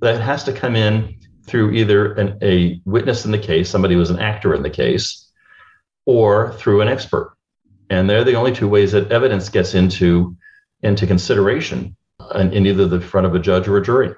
That 0.03 0.21
has 0.21 0.45
to 0.45 0.53
come 0.53 0.77
in 0.77 1.17
through 1.47 1.71
either 1.71 2.13
an, 2.13 2.39
a 2.43 2.83
witness 2.85 3.25
in 3.25 3.31
the 3.31 3.39
case, 3.39 3.71
somebody 3.71 3.95
who 3.95 4.01
was 4.01 4.11
an 4.11 4.19
actor 4.19 4.55
in 4.55 4.63
the 4.63 4.69
case, 4.69 5.33
or 6.05 6.53
through 6.59 6.83
an 6.83 6.89
expert. 6.89 7.36
And 7.91 8.09
they're 8.11 8.25
the 8.25 8.35
only 8.35 8.53
two 8.53 8.69
ways 8.69 8.93
that 8.93 9.11
evidence 9.13 9.49
gets 9.49 9.75
into, 9.75 10.37
into 10.83 11.07
consideration 11.07 11.97
in, 12.35 12.53
in 12.53 12.67
either 12.67 12.87
the 12.87 13.01
front 13.01 13.27
of 13.27 13.35
a 13.35 13.39
judge 13.39 13.69
or 13.69 13.77
a 13.77 13.83
jury. 13.83 14.15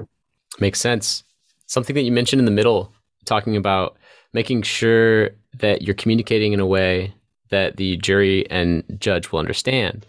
Makes 0.58 0.80
sense. 0.80 1.24
Something 1.66 1.94
that 1.94 2.02
you 2.02 2.12
mentioned 2.12 2.40
in 2.40 2.46
the 2.46 2.50
middle, 2.50 2.92
talking 3.24 3.56
about 3.56 3.96
making 4.32 4.62
sure 4.62 5.30
that 5.58 5.82
you're 5.82 5.94
communicating 5.94 6.52
in 6.52 6.60
a 6.60 6.66
way 6.66 7.12
that 7.50 7.76
the 7.76 7.96
jury 7.98 8.48
and 8.50 8.84
judge 8.98 9.32
will 9.32 9.38
understand. 9.38 10.06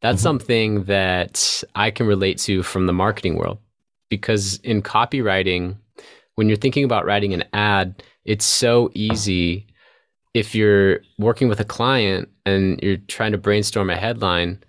That's 0.00 0.18
mm-hmm. 0.18 0.22
something 0.22 0.84
that 0.84 1.62
I 1.74 1.90
can 1.90 2.06
relate 2.06 2.38
to 2.38 2.62
from 2.62 2.86
the 2.86 2.92
marketing 2.92 3.36
world 3.36 3.58
because 4.08 4.58
in 4.60 4.82
copywriting, 4.82 5.76
when 6.34 6.48
you're 6.48 6.56
thinking 6.56 6.84
about 6.84 7.04
writing 7.04 7.34
an 7.34 7.44
ad, 7.52 8.02
it's 8.24 8.44
so 8.44 8.90
easy 8.94 9.66
if 10.38 10.54
you're 10.54 11.00
working 11.18 11.48
with 11.48 11.58
a 11.58 11.64
client 11.64 12.28
and 12.46 12.78
you're 12.80 12.96
trying 13.08 13.32
to 13.32 13.38
brainstorm 13.38 13.90
a 13.90 13.96
headline, 13.96 14.62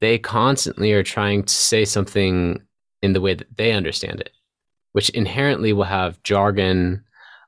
they 0.00 0.18
constantly 0.18 0.92
are 0.92 1.02
trying 1.02 1.42
to 1.44 1.54
say 1.54 1.84
something 1.84 2.60
in 3.02 3.12
the 3.12 3.20
way 3.20 3.34
that 3.34 3.56
they 3.56 3.72
understand 3.72 4.20
it, 4.20 4.30
which 4.92 5.10
inherently 5.10 5.74
will 5.74 5.84
have 5.84 6.22
jargon 6.22 7.04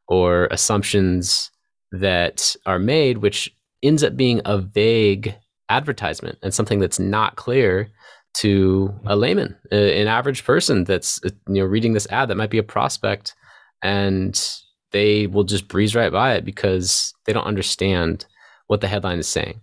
or 0.08 0.46
assumptions 0.50 1.50
that 1.90 2.54
are 2.66 2.78
made, 2.78 3.18
which 3.18 3.50
ends 3.82 4.04
up 4.04 4.14
being 4.14 4.42
a 4.44 4.58
vague 4.58 5.34
advertisement 5.70 6.38
and 6.42 6.52
something 6.52 6.80
that's 6.80 6.98
not 6.98 7.36
clear 7.36 7.88
to 8.34 8.92
a 9.06 9.16
layman, 9.16 9.56
an 9.70 10.06
average 10.06 10.44
person 10.44 10.84
that's 10.84 11.20
you 11.24 11.62
know 11.62 11.64
reading 11.64 11.94
this 11.94 12.08
ad 12.10 12.28
that 12.28 12.36
might 12.36 12.50
be 12.50 12.58
a 12.58 12.64
prospect, 12.64 13.34
and 13.82 14.58
they 14.94 15.26
will 15.26 15.42
just 15.42 15.66
breeze 15.66 15.96
right 15.96 16.12
by 16.12 16.34
it 16.34 16.44
because 16.44 17.12
they 17.26 17.32
don't 17.32 17.48
understand 17.48 18.26
what 18.68 18.80
the 18.80 18.86
headline 18.86 19.18
is 19.18 19.26
saying. 19.26 19.60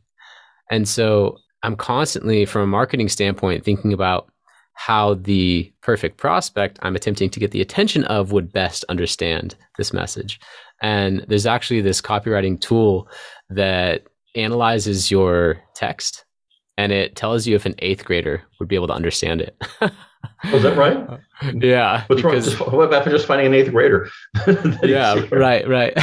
And 0.69 0.87
so 0.87 1.37
I'm 1.63 1.77
constantly, 1.77 2.43
from 2.43 2.63
a 2.63 2.67
marketing 2.67 3.07
standpoint, 3.07 3.63
thinking 3.63 3.93
about 3.93 4.29
how 4.73 5.13
the 5.13 5.71
perfect 5.81 6.17
prospect 6.17 6.79
I'm 6.81 6.97
attempting 6.97 7.29
to 7.29 7.39
get 7.39 7.51
the 7.51 7.61
attention 7.61 8.03
of 8.05 8.33
would 8.33 8.51
best 8.51 8.83
understand 8.89 9.55
this 9.77 9.93
message. 9.93 10.37
And 10.81 11.25
there's 11.29 11.45
actually 11.45 11.79
this 11.79 12.01
copywriting 12.01 12.59
tool 12.59 13.07
that 13.49 14.03
analyzes 14.35 15.09
your 15.11 15.61
text 15.75 16.25
and 16.77 16.91
it 16.91 17.15
tells 17.15 17.47
you 17.47 17.55
if 17.55 17.65
an 17.65 17.75
eighth 17.79 18.03
grader 18.03 18.43
would 18.59 18.67
be 18.67 18.75
able 18.75 18.87
to 18.87 18.93
understand 18.93 19.39
it. 19.39 19.55
oh, 20.45 20.55
is 20.55 20.63
that 20.63 20.77
right? 20.77 21.19
Yeah. 21.55 22.03
What's 22.05 22.21
because, 22.21 22.59
wrong? 22.59 22.75
What 22.75 22.83
about 22.83 23.03
just 23.05 23.25
finding 23.25 23.47
an 23.47 23.55
eighth 23.55 23.71
grader? 23.71 24.11
yeah, 24.83 25.25
right, 25.31 25.67
right. 25.67 25.97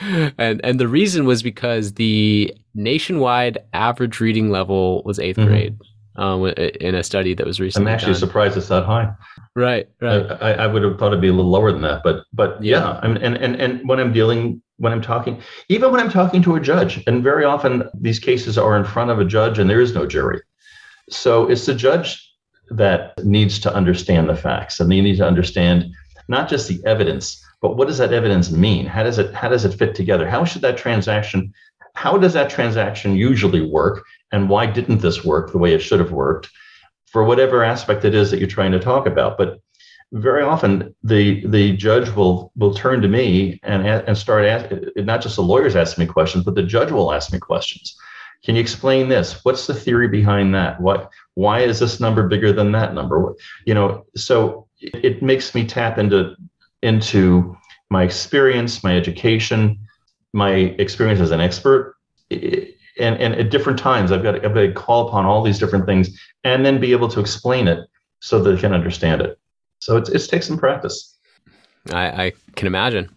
and 0.36 0.60
and 0.62 0.78
the 0.78 0.86
reason 0.86 1.24
was 1.24 1.42
because 1.42 1.94
the 1.94 2.54
nationwide 2.74 3.56
average 3.72 4.20
reading 4.20 4.50
level 4.50 5.02
was 5.06 5.18
8th 5.18 5.36
mm-hmm. 5.36 5.46
grade 5.46 5.78
um, 6.16 6.46
in 6.46 6.94
a 6.94 7.02
study 7.02 7.34
that 7.34 7.46
was 7.46 7.60
recently. 7.60 7.88
I'm 7.88 7.94
actually 7.94 8.12
done. 8.12 8.20
surprised 8.20 8.56
it's 8.56 8.68
that 8.68 8.84
high. 8.84 9.10
Right, 9.54 9.88
right. 10.00 10.30
I, 10.42 10.52
I, 10.52 10.66
would 10.66 10.82
have 10.82 10.98
thought 10.98 11.08
it'd 11.08 11.20
be 11.20 11.28
a 11.28 11.32
little 11.32 11.50
lower 11.50 11.72
than 11.72 11.82
that, 11.82 12.02
but 12.04 12.24
but 12.32 12.62
yeah, 12.62 12.78
yeah. 12.78 13.00
I 13.02 13.08
mean, 13.08 13.18
and 13.18 13.36
and 13.36 13.56
and 13.56 13.88
when 13.88 13.98
I'm 13.98 14.12
dealing, 14.12 14.60
when 14.76 14.92
I'm 14.92 15.02
talking, 15.02 15.40
even 15.68 15.90
when 15.90 16.00
I'm 16.00 16.10
talking 16.10 16.42
to 16.42 16.56
a 16.56 16.60
judge, 16.60 17.02
and 17.06 17.22
very 17.22 17.44
often 17.44 17.88
these 17.94 18.18
cases 18.18 18.58
are 18.58 18.76
in 18.76 18.84
front 18.84 19.10
of 19.10 19.18
a 19.18 19.24
judge, 19.24 19.58
and 19.58 19.70
there 19.70 19.80
is 19.80 19.94
no 19.94 20.06
jury, 20.06 20.42
so 21.08 21.48
it's 21.48 21.66
the 21.66 21.74
judge 21.74 22.25
that 22.70 23.24
needs 23.24 23.58
to 23.60 23.74
understand 23.74 24.28
the 24.28 24.36
facts, 24.36 24.80
and 24.80 24.90
they 24.90 25.00
need 25.00 25.16
to 25.16 25.26
understand 25.26 25.86
not 26.28 26.48
just 26.48 26.68
the 26.68 26.80
evidence, 26.84 27.42
but 27.60 27.76
what 27.76 27.88
does 27.88 27.98
that 27.98 28.12
evidence 28.12 28.50
mean? 28.50 28.86
How 28.86 29.02
does 29.02 29.18
it 29.18 29.32
how 29.34 29.48
does 29.48 29.64
it 29.64 29.78
fit 29.78 29.94
together? 29.94 30.28
How 30.28 30.44
should 30.44 30.62
that 30.62 30.76
transaction 30.76 31.52
how 31.96 32.18
does 32.18 32.34
that 32.34 32.50
transaction 32.50 33.16
usually 33.16 33.62
work? 33.62 34.04
And 34.30 34.50
why 34.50 34.66
didn't 34.66 34.98
this 34.98 35.24
work 35.24 35.50
the 35.50 35.58
way 35.58 35.72
it 35.72 35.80
should 35.80 35.98
have 35.98 36.12
worked? 36.12 36.50
For 37.06 37.24
whatever 37.24 37.64
aspect 37.64 38.04
it 38.04 38.14
is 38.14 38.30
that 38.30 38.38
you're 38.38 38.48
trying 38.48 38.72
to 38.72 38.78
talk 38.78 39.06
about. 39.06 39.38
But 39.38 39.60
very 40.12 40.42
often 40.42 40.94
the 41.02 41.44
the 41.46 41.76
judge 41.76 42.10
will 42.10 42.52
will 42.56 42.74
turn 42.74 43.00
to 43.02 43.08
me 43.08 43.58
and 43.62 43.86
and 43.86 44.16
start 44.16 44.44
asking 44.44 44.90
not 45.04 45.22
just 45.22 45.36
the 45.36 45.42
lawyers 45.42 45.74
asking 45.74 46.06
me 46.06 46.12
questions 46.12 46.44
but 46.44 46.54
the 46.54 46.62
judge 46.62 46.92
will 46.92 47.12
ask 47.12 47.32
me 47.32 47.38
questions. 47.38 47.96
Can 48.44 48.54
you 48.54 48.60
explain 48.60 49.08
this? 49.08 49.44
What's 49.44 49.66
the 49.66 49.74
theory 49.74 50.06
behind 50.06 50.54
that? 50.54 50.80
What 50.80 51.10
why 51.36 51.60
is 51.60 51.78
this 51.78 52.00
number 52.00 52.26
bigger 52.26 52.52
than 52.52 52.72
that 52.72 52.94
number 52.94 53.34
you 53.64 53.74
know 53.74 54.04
so 54.16 54.66
it, 54.80 55.22
makes 55.22 55.54
me 55.54 55.64
tap 55.64 55.98
into 55.98 56.34
into 56.82 57.56
my 57.90 58.02
experience 58.02 58.82
my 58.82 58.96
education 58.96 59.78
my 60.32 60.52
experience 60.78 61.20
as 61.20 61.30
an 61.30 61.40
expert 61.40 61.94
and, 62.98 63.16
and 63.16 63.34
at 63.34 63.50
different 63.50 63.78
times 63.78 64.10
I've 64.10 64.22
got, 64.22 64.32
to, 64.32 64.44
I've 64.44 64.54
got 64.54 64.60
to 64.60 64.72
call 64.72 65.08
upon 65.08 65.24
all 65.24 65.42
these 65.42 65.58
different 65.58 65.86
things 65.86 66.08
and 66.44 66.64
then 66.64 66.80
be 66.80 66.92
able 66.92 67.08
to 67.08 67.20
explain 67.20 67.68
it 67.68 67.86
so 68.20 68.42
that 68.42 68.50
they 68.52 68.60
can 68.60 68.72
understand 68.72 69.20
it. 69.20 69.38
So 69.78 69.96
it's, 69.96 70.08
it 70.08 70.30
takes 70.30 70.46
some 70.46 70.58
practice. 70.58 71.16
I, 71.92 72.06
I 72.06 72.32
can 72.54 72.66
imagine. 72.66 73.10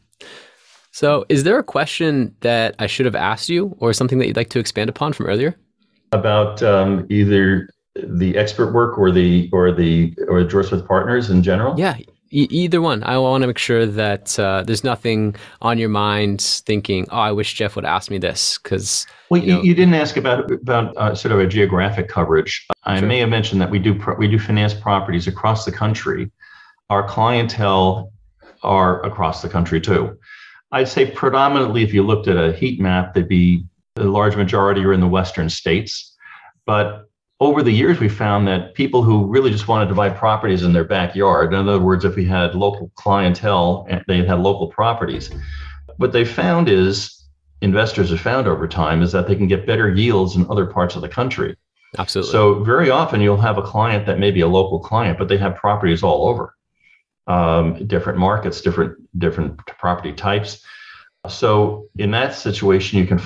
So 0.92 1.26
is 1.30 1.44
there 1.44 1.58
a 1.58 1.64
question 1.64 2.36
that 2.42 2.76
I 2.80 2.88
should 2.88 3.06
have 3.06 3.16
asked 3.16 3.50
you 3.50 3.76
or 3.80 3.94
something 3.94 4.20
that 4.20 4.28
you'd 4.28 4.38
like 4.38 4.50
to 4.50 4.60
expand 4.60 4.90
upon 4.90 5.14
from 5.14 5.28
earlier? 5.28 5.56
About 6.12 6.62
um, 6.62 7.08
either 7.10 7.70
the 8.08 8.38
expert 8.38 8.74
work 8.74 8.98
or 8.98 9.12
the 9.12 9.50
or 9.52 9.72
the 9.72 10.16
or 10.28 10.44
George 10.44 10.68
Smith 10.68 10.88
Partners 10.88 11.30
in 11.30 11.44
general? 11.44 11.78
Yeah, 11.78 11.98
E- 12.32 12.48
either 12.52 12.82
one. 12.82 13.04
I 13.04 13.18
want 13.18 13.42
to 13.42 13.48
make 13.48 13.58
sure 13.58 13.86
that 13.86 14.38
uh, 14.38 14.64
there's 14.64 14.84
nothing 14.84 15.36
on 15.62 15.80
your 15.80 15.90
mind 15.90 16.42
thinking, 16.42 17.08
"Oh, 17.10 17.18
I 17.18 17.32
wish 17.32 17.54
Jeff 17.56 17.76
would 17.76 17.86
ask 17.86 18.12
me 18.12 18.18
this." 18.20 18.60
Because 18.62 19.08
well, 19.30 19.42
you, 19.42 19.54
know, 19.54 19.62
you, 19.64 19.74
didn't 19.74 19.96
ask 19.96 20.16
about 20.16 20.52
about 20.52 20.96
uh, 20.98 21.16
sort 21.16 21.32
of 21.32 21.40
a 21.40 21.48
geographic 21.48 22.08
coverage. 22.08 22.68
I 22.84 23.02
may 23.02 23.20
have 23.20 23.30
mentioned 23.30 23.62
that 23.62 23.72
we 23.72 23.80
do 23.80 23.96
pro- 23.96 24.16
we 24.16 24.28
do 24.28 24.38
finance 24.38 24.74
properties 24.74 25.28
across 25.28 25.66
the 25.66 25.72
country. 25.72 26.32
Our 26.90 27.08
clientele 27.08 28.12
are 28.62 29.04
across 29.04 29.42
the 29.42 29.50
country 29.50 29.82
too. 29.82 30.18
I'd 30.72 30.88
say 30.88 31.10
predominantly, 31.10 31.84
if 31.84 31.94
you 31.94 32.04
looked 32.04 32.28
at 32.28 32.38
a 32.38 32.54
heat 32.54 32.80
map, 32.80 33.16
they'd 33.16 33.28
be 33.28 33.66
a 33.96 34.04
large 34.04 34.36
majority 34.36 34.86
are 34.86 34.94
in 34.94 35.02
the 35.02 35.08
western 35.08 35.50
states, 35.50 36.16
but 36.66 37.09
over 37.40 37.64
the 37.64 37.72
years, 37.72 38.00
we 38.00 38.10
found 38.10 38.48
that 38.48 38.74
people 38.74 39.02
who 39.02 39.26
really 39.26 39.50
just 39.50 39.68
wanted 39.68 39.88
to 39.88 39.96
buy 39.96 40.10
properties 40.10 40.64
in 40.64 40.74
their 40.74 40.84
backyard, 40.84 41.54
in 41.54 41.68
other 41.68 41.80
words, 41.80 42.04
if 42.04 42.16
we 42.16 42.26
had 42.26 42.54
local 42.54 42.92
clientele, 42.96 43.88
they 44.08 44.26
had 44.26 44.40
local 44.40 44.68
properties. 44.68 45.30
What 45.98 46.12
they 46.12 46.26
found 46.26 46.68
is, 46.68 47.26
investors 47.62 48.10
have 48.10 48.20
found 48.20 48.48
over 48.48 48.68
time, 48.68 49.02
is 49.02 49.14
that 49.14 49.28
they 49.28 49.36
can 49.36 49.48
get 49.48 49.66
better 49.66 49.90
yields 49.90 50.36
in 50.36 50.50
other 50.50 50.66
parts 50.66 50.96
of 50.96 51.02
the 51.02 51.10
country. 51.10 51.56
Absolutely. 51.98 52.32
So 52.32 52.64
very 52.64 52.90
often 52.90 53.22
you'll 53.22 53.38
have 53.38 53.58
a 53.58 53.64
client 53.64 54.06
that 54.06 54.20
may 54.20 54.32
be 54.32 54.42
a 54.42 54.48
local 54.48 54.80
client, 54.80 55.18
but 55.18 55.28
they 55.28 55.38
have 55.38 55.56
properties 55.56 56.04
all 56.04 56.28
over, 56.28 56.56
um, 57.28 57.88
different 57.88 58.20
markets, 58.20 58.62
different 58.62 58.98
different 59.18 59.58
property 59.66 60.14
types. 60.14 60.64
So 61.28 61.88
in 61.98 62.12
that 62.12 62.36
situation, 62.36 63.00
you 63.00 63.08
can 63.08 63.20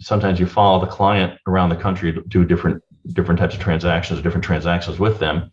sometimes 0.00 0.40
you 0.40 0.46
follow 0.46 0.80
the 0.84 0.90
client 0.90 1.38
around 1.46 1.68
the 1.68 1.76
country 1.76 2.12
to 2.12 2.22
do 2.22 2.44
different 2.44 2.82
different 3.12 3.40
types 3.40 3.54
of 3.54 3.60
transactions, 3.60 4.18
or 4.18 4.22
different 4.22 4.44
transactions 4.44 4.98
with 4.98 5.18
them. 5.18 5.50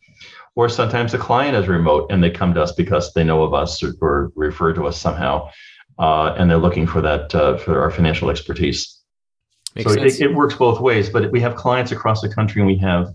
Or 0.56 0.70
sometimes 0.70 1.12
the 1.12 1.18
client 1.18 1.56
is 1.56 1.68
remote 1.68 2.12
and 2.12 2.24
they 2.24 2.30
come 2.30 2.54
to 2.54 2.62
us 2.62 2.74
because 2.74 3.14
they 3.14 3.24
know 3.24 3.44
of 3.44 3.54
us 3.54 3.82
or, 3.84 3.94
or 4.02 4.32
refer 4.36 4.74
to 4.74 4.88
us 4.88 5.00
somehow, 5.00 5.50
uh, 5.98 6.36
and 6.38 6.50
they're 6.50 6.58
looking 6.58 6.88
for 6.88 7.02
that 7.02 7.34
uh, 7.34 7.58
for 7.58 7.82
our 7.82 7.92
financial 7.92 8.30
expertise. 8.30 8.98
Makes 9.76 9.94
so 9.94 10.02
it, 10.02 10.22
it, 10.22 10.34
works 10.34 10.56
both 10.56 10.80
ways. 10.80 11.10
But 11.10 11.32
we 11.32 11.40
have 11.42 11.56
clients 11.56 11.92
across 11.92 12.22
the 12.22 12.30
country, 12.30 12.62
and 12.62 12.68
we 12.68 12.78
have 12.78 13.14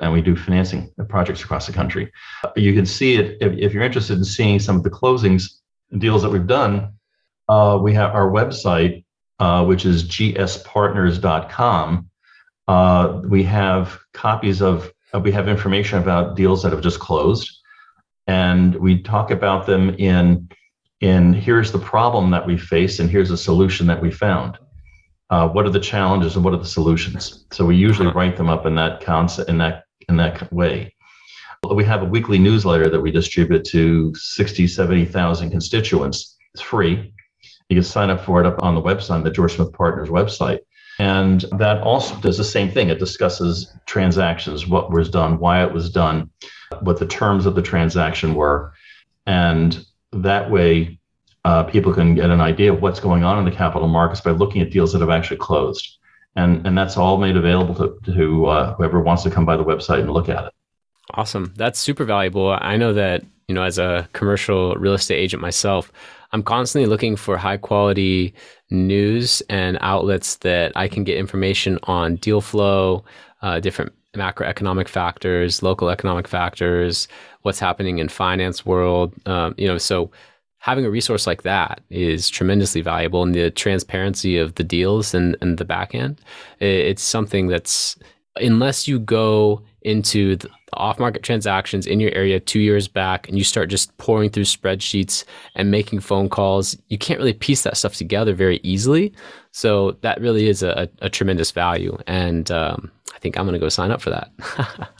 and 0.00 0.12
we 0.12 0.22
do 0.22 0.34
financing 0.34 0.90
projects 1.08 1.42
across 1.42 1.66
the 1.66 1.72
country. 1.72 2.10
You 2.56 2.72
can 2.72 2.86
see 2.86 3.16
it 3.16 3.36
if, 3.40 3.52
if 3.58 3.74
you're 3.74 3.82
interested 3.82 4.16
in 4.16 4.24
seeing 4.24 4.58
some 4.58 4.76
of 4.76 4.82
the 4.82 4.90
closings 4.90 5.58
deals 5.98 6.22
that 6.22 6.30
we've 6.30 6.46
done. 6.46 6.94
Uh, 7.48 7.78
we 7.80 7.92
have 7.94 8.14
our 8.14 8.30
website 8.30 9.04
uh, 9.40 9.64
which 9.64 9.86
is 9.86 10.04
gspartners.com, 10.04 12.10
uh, 12.70 13.20
we 13.24 13.42
have 13.42 13.98
copies 14.14 14.62
of, 14.62 14.92
uh, 15.12 15.18
we 15.18 15.32
have 15.32 15.48
information 15.48 15.98
about 15.98 16.36
deals 16.36 16.62
that 16.62 16.70
have 16.70 16.80
just 16.80 17.00
closed. 17.00 17.50
And 18.28 18.76
we 18.76 19.02
talk 19.02 19.32
about 19.32 19.66
them 19.66 19.90
in, 19.98 20.48
in 21.00 21.32
here's 21.32 21.72
the 21.72 21.80
problem 21.80 22.30
that 22.30 22.46
we 22.46 22.56
face 22.56 23.00
and 23.00 23.10
here's 23.10 23.30
the 23.30 23.36
solution 23.36 23.88
that 23.88 24.00
we 24.00 24.12
found. 24.12 24.56
Uh, 25.30 25.48
what 25.48 25.66
are 25.66 25.70
the 25.70 25.80
challenges 25.80 26.36
and 26.36 26.44
what 26.44 26.54
are 26.54 26.58
the 26.58 26.64
solutions? 26.64 27.44
So 27.50 27.66
we 27.66 27.74
usually 27.74 28.12
write 28.12 28.36
them 28.36 28.48
up 28.48 28.66
in 28.66 28.76
that 28.76 29.00
concept, 29.00 29.50
in 29.50 29.58
that, 29.58 29.82
in 30.08 30.16
that 30.18 30.52
way. 30.52 30.94
We 31.74 31.84
have 31.86 32.02
a 32.02 32.12
weekly 32.14 32.38
newsletter 32.38 32.88
that 32.88 33.00
we 33.00 33.10
distribute 33.10 33.64
to 33.64 34.14
60, 34.14 34.68
70,000 34.68 35.50
constituents. 35.50 36.36
It's 36.54 36.62
free. 36.62 37.12
You 37.68 37.76
can 37.76 37.82
sign 37.82 38.10
up 38.10 38.24
for 38.24 38.40
it 38.40 38.46
up 38.46 38.62
on 38.62 38.76
the 38.76 38.80
website, 38.80 39.24
the 39.24 39.30
George 39.32 39.54
Smith 39.54 39.72
Partners 39.72 40.08
website. 40.08 40.60
And 41.00 41.46
that 41.52 41.80
also 41.80 42.14
does 42.20 42.36
the 42.36 42.44
same 42.44 42.70
thing. 42.70 42.90
It 42.90 42.98
discusses 42.98 43.74
transactions, 43.86 44.66
what 44.66 44.90
was 44.90 45.08
done, 45.08 45.38
why 45.38 45.64
it 45.64 45.72
was 45.72 45.88
done, 45.88 46.28
what 46.80 46.98
the 46.98 47.06
terms 47.06 47.46
of 47.46 47.54
the 47.54 47.62
transaction 47.62 48.34
were. 48.34 48.74
And 49.24 49.82
that 50.12 50.50
way, 50.50 51.00
uh, 51.46 51.62
people 51.62 51.94
can 51.94 52.14
get 52.14 52.28
an 52.28 52.42
idea 52.42 52.70
of 52.70 52.82
what's 52.82 53.00
going 53.00 53.24
on 53.24 53.38
in 53.38 53.46
the 53.46 53.50
capital 53.50 53.88
markets 53.88 54.20
by 54.20 54.32
looking 54.32 54.60
at 54.60 54.72
deals 54.72 54.92
that 54.92 55.00
have 55.00 55.08
actually 55.08 55.38
closed. 55.38 55.96
And, 56.36 56.66
and 56.66 56.76
that's 56.76 56.98
all 56.98 57.16
made 57.16 57.34
available 57.34 57.74
to, 57.76 58.12
to 58.12 58.46
uh, 58.46 58.74
whoever 58.74 59.00
wants 59.00 59.22
to 59.22 59.30
come 59.30 59.46
by 59.46 59.56
the 59.56 59.64
website 59.64 60.00
and 60.00 60.12
look 60.12 60.28
at 60.28 60.44
it. 60.44 60.52
Awesome. 61.14 61.54
That's 61.56 61.78
super 61.78 62.04
valuable. 62.04 62.58
I 62.60 62.76
know 62.76 62.92
that, 62.92 63.24
you 63.48 63.54
know, 63.54 63.62
as 63.62 63.78
a 63.78 64.06
commercial 64.12 64.74
real 64.74 64.92
estate 64.92 65.16
agent 65.16 65.40
myself, 65.40 65.90
I'm 66.32 66.42
constantly 66.42 66.88
looking 66.88 67.16
for 67.16 67.36
high 67.36 67.56
quality 67.56 68.34
news 68.70 69.42
and 69.48 69.78
outlets 69.80 70.36
that 70.36 70.72
I 70.76 70.88
can 70.88 71.04
get 71.04 71.18
information 71.18 71.78
on 71.84 72.16
deal 72.16 72.40
flow, 72.40 73.04
uh, 73.42 73.60
different 73.60 73.92
macroeconomic 74.14 74.88
factors, 74.88 75.62
local 75.62 75.88
economic 75.88 76.28
factors, 76.28 77.08
what's 77.42 77.58
happening 77.58 77.98
in 77.98 78.08
finance 78.08 78.66
world. 78.66 79.14
Um, 79.26 79.54
you 79.56 79.66
know, 79.66 79.78
so 79.78 80.10
having 80.58 80.84
a 80.84 80.90
resource 80.90 81.26
like 81.26 81.42
that 81.42 81.80
is 81.90 82.28
tremendously 82.28 82.80
valuable 82.80 83.22
and 83.22 83.34
the 83.34 83.50
transparency 83.50 84.36
of 84.36 84.54
the 84.56 84.64
deals 84.64 85.14
and, 85.14 85.36
and 85.40 85.58
the 85.58 85.64
back 85.64 85.94
end. 85.94 86.20
It's 86.60 87.02
something 87.02 87.46
that's 87.46 87.96
unless 88.36 88.86
you 88.86 88.98
go 88.98 89.62
into 89.82 90.36
the 90.36 90.50
off-market 90.74 91.22
transactions 91.22 91.86
in 91.86 91.98
your 92.00 92.12
area 92.12 92.38
two 92.38 92.60
years 92.60 92.86
back 92.86 93.28
and 93.28 93.36
you 93.36 93.44
start 93.44 93.68
just 93.68 93.96
poring 93.98 94.30
through 94.30 94.44
spreadsheets 94.44 95.24
and 95.54 95.70
making 95.70 96.00
phone 96.00 96.28
calls 96.28 96.76
you 96.88 96.98
can't 96.98 97.18
really 97.18 97.32
piece 97.32 97.62
that 97.62 97.76
stuff 97.76 97.94
together 97.94 98.34
very 98.34 98.60
easily. 98.62 99.12
So 99.52 99.92
that 100.02 100.20
really 100.20 100.48
is 100.48 100.62
a, 100.62 100.88
a 101.00 101.10
tremendous 101.10 101.50
value 101.50 101.96
and 102.06 102.50
um, 102.50 102.90
i 103.14 103.18
think 103.18 103.36
i'm 103.36 103.44
going 103.44 103.54
to 103.54 103.58
go 103.58 103.68
sign 103.68 103.90
up 103.90 104.00
for 104.00 104.10
that. 104.10 104.30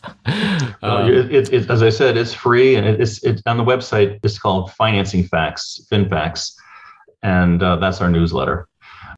Um, 0.83 1.11
it, 1.11 1.35
it, 1.35 1.53
it, 1.53 1.71
as 1.71 1.83
i 1.83 1.91
said 1.91 2.17
it's 2.17 2.33
free 2.33 2.75
and 2.75 2.87
it's, 2.87 3.23
it's 3.25 3.43
on 3.47 3.57
the 3.57 3.65
website 3.65 4.19
it's 4.23 4.39
called 4.39 4.73
financing 4.73 5.25
facts 5.25 5.87
finfacts 5.91 6.55
and 7.23 7.63
uh, 7.63 7.77
that's 7.77 8.01
our 8.01 8.09
newsletter 8.09 8.69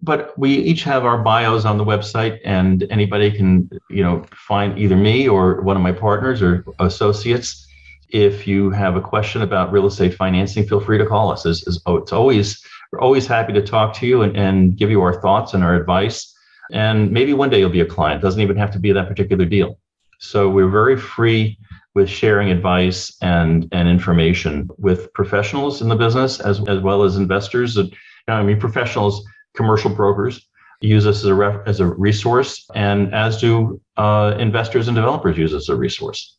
but 0.03 0.37
we 0.37 0.51
each 0.51 0.83
have 0.83 1.05
our 1.05 1.19
bios 1.19 1.65
on 1.65 1.79
the 1.79 1.85
website 1.85 2.41
and 2.45 2.85
anybody 2.91 3.31
can 3.31 3.71
you 3.89 4.03
know 4.03 4.25
find 4.35 4.79
either 4.79 4.97
me 4.97 5.29
or 5.29 5.63
one 5.63 5.77
of 5.77 5.83
my 5.83 5.93
partners 5.93 6.43
or 6.43 6.65
associates. 6.81 7.67
If 8.09 8.47
you 8.47 8.71
have 8.71 8.97
a 8.97 9.01
question 9.01 9.41
about 9.41 9.73
real 9.73 9.87
estate 9.87 10.15
financing 10.15 10.67
feel 10.67 10.81
free 10.81 10.99
to 10.99 11.07
call 11.07 11.31
us. 11.31 11.47
It's, 11.47 11.67
it's, 11.67 11.81
oh, 11.87 12.05
always 12.13 12.63
we're 12.91 13.01
always 13.01 13.27
happy 13.27 13.53
to 13.55 13.63
talk 13.63 13.95
to 13.95 14.07
you 14.07 14.23
and, 14.23 14.37
and 14.37 14.77
give 14.77 14.91
you 14.91 15.01
our 15.01 15.21
thoughts 15.23 15.55
and 15.55 15.65
our 15.65 15.75
advice. 15.75 16.35
And 16.73 17.11
maybe 17.11 17.33
one 17.33 17.49
day 17.49 17.61
you'll 17.61 17.71
be 17.71 17.81
a 17.81 17.87
client. 17.87 18.23
It 18.23 18.23
doesn't 18.23 18.41
even 18.41 18.57
have 18.57 18.71
to 18.73 18.79
be 18.79 18.93
that 18.93 19.09
particular 19.09 19.47
deal. 19.47 19.79
So 20.19 20.51
we're 20.51 20.69
very 20.69 20.97
free 20.97 21.59
with 21.95 22.09
sharing 22.09 22.51
advice 22.51 23.17
and 23.23 23.69
and 23.73 23.89
information 23.89 24.69
with 24.79 25.13
professionals 25.13 25.81
in 25.81 25.89
the 25.89 25.97
business 25.97 26.41
as, 26.41 26.61
as 26.69 26.81
well 26.81 27.03
as 27.03 27.17
investors. 27.17 27.77
And 27.77 27.95
I 28.27 28.43
mean 28.43 28.59
professionals 28.59 29.25
commercial 29.55 29.91
brokers 29.91 30.47
use 30.83 31.07
us 31.07 31.19
as 31.19 31.27
a 31.27 31.35
ref, 31.35 31.61
as 31.67 31.81
a 31.81 31.87
resource, 31.87 32.67
and 32.75 33.15
as 33.15 33.41
do 33.41 33.81
uh, 33.97 34.35
investors 34.39 34.89
and 34.89 34.95
developers 34.95 35.39
use 35.39 35.55
us 35.55 35.63
as 35.63 35.69
a 35.69 35.77
resource, 35.77 36.37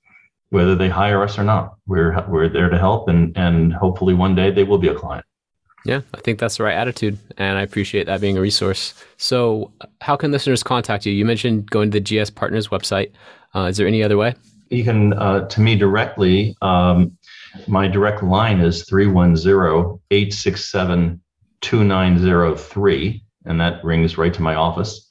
whether 0.49 0.75
they 0.75 0.89
hire 0.89 1.23
us 1.23 1.37
or 1.37 1.43
not. 1.43 1.75
We're 1.87 2.23
we're 2.27 2.49
there 2.49 2.69
to 2.69 2.77
help, 2.77 3.09
and 3.09 3.35
and 3.37 3.73
hopefully 3.73 4.13
one 4.13 4.35
day 4.35 4.51
they 4.51 4.63
will 4.63 4.77
be 4.77 4.89
a 4.89 4.95
client. 4.95 5.25
Yeah, 5.85 6.01
I 6.13 6.21
think 6.21 6.39
that's 6.39 6.57
the 6.57 6.63
right 6.63 6.75
attitude, 6.75 7.17
and 7.37 7.57
I 7.57 7.61
appreciate 7.61 8.05
that 8.05 8.21
being 8.21 8.37
a 8.37 8.41
resource. 8.41 8.93
So, 9.17 9.71
how 10.01 10.15
can 10.15 10.31
listeners 10.31 10.63
contact 10.63 11.05
you? 11.05 11.11
You 11.11 11.25
mentioned 11.25 11.69
going 11.69 11.91
to 11.91 11.99
the 11.99 12.23
GS 12.23 12.29
Partners 12.29 12.69
website. 12.69 13.11
Uh, 13.55 13.65
is 13.65 13.77
there 13.77 13.87
any 13.87 14.01
other 14.01 14.17
way? 14.17 14.35
You 14.69 14.83
can 14.83 15.13
uh, 15.13 15.47
to 15.47 15.61
me 15.61 15.75
directly. 15.75 16.55
Um, 16.61 17.17
my 17.67 17.87
direct 17.87 18.23
line 18.23 18.61
is 18.61 18.83
310 18.85 19.99
867 20.09 21.21
2903, 21.63 23.23
and 23.45 23.59
that 23.59 23.83
rings 23.83 24.17
right 24.17 24.33
to 24.33 24.41
my 24.41 24.55
office. 24.55 25.09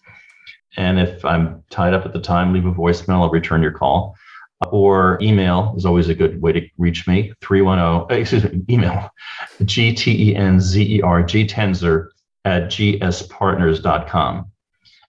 And 0.76 0.98
if 1.00 1.24
I'm 1.24 1.62
tied 1.70 1.94
up 1.94 2.04
at 2.06 2.12
the 2.12 2.20
time, 2.20 2.52
leave 2.52 2.66
a 2.66 2.72
voicemail, 2.72 3.22
I'll 3.22 3.30
return 3.30 3.62
your 3.62 3.72
call. 3.72 4.14
Or 4.70 5.18
email 5.20 5.74
is 5.76 5.84
always 5.84 6.08
a 6.08 6.14
good 6.14 6.40
way 6.40 6.52
to 6.52 6.64
reach 6.78 7.08
me. 7.08 7.32
310, 7.40 8.16
excuse 8.16 8.44
me, 8.44 8.62
email 8.70 9.10
G 9.64 9.92
T 9.92 10.30
E 10.30 10.36
N 10.36 10.60
Z 10.60 10.98
E 10.98 11.02
R 11.02 11.24
G 11.24 11.44
Tenzer 11.44 12.10
at 12.44 12.66
gspartners.com. 12.66 14.46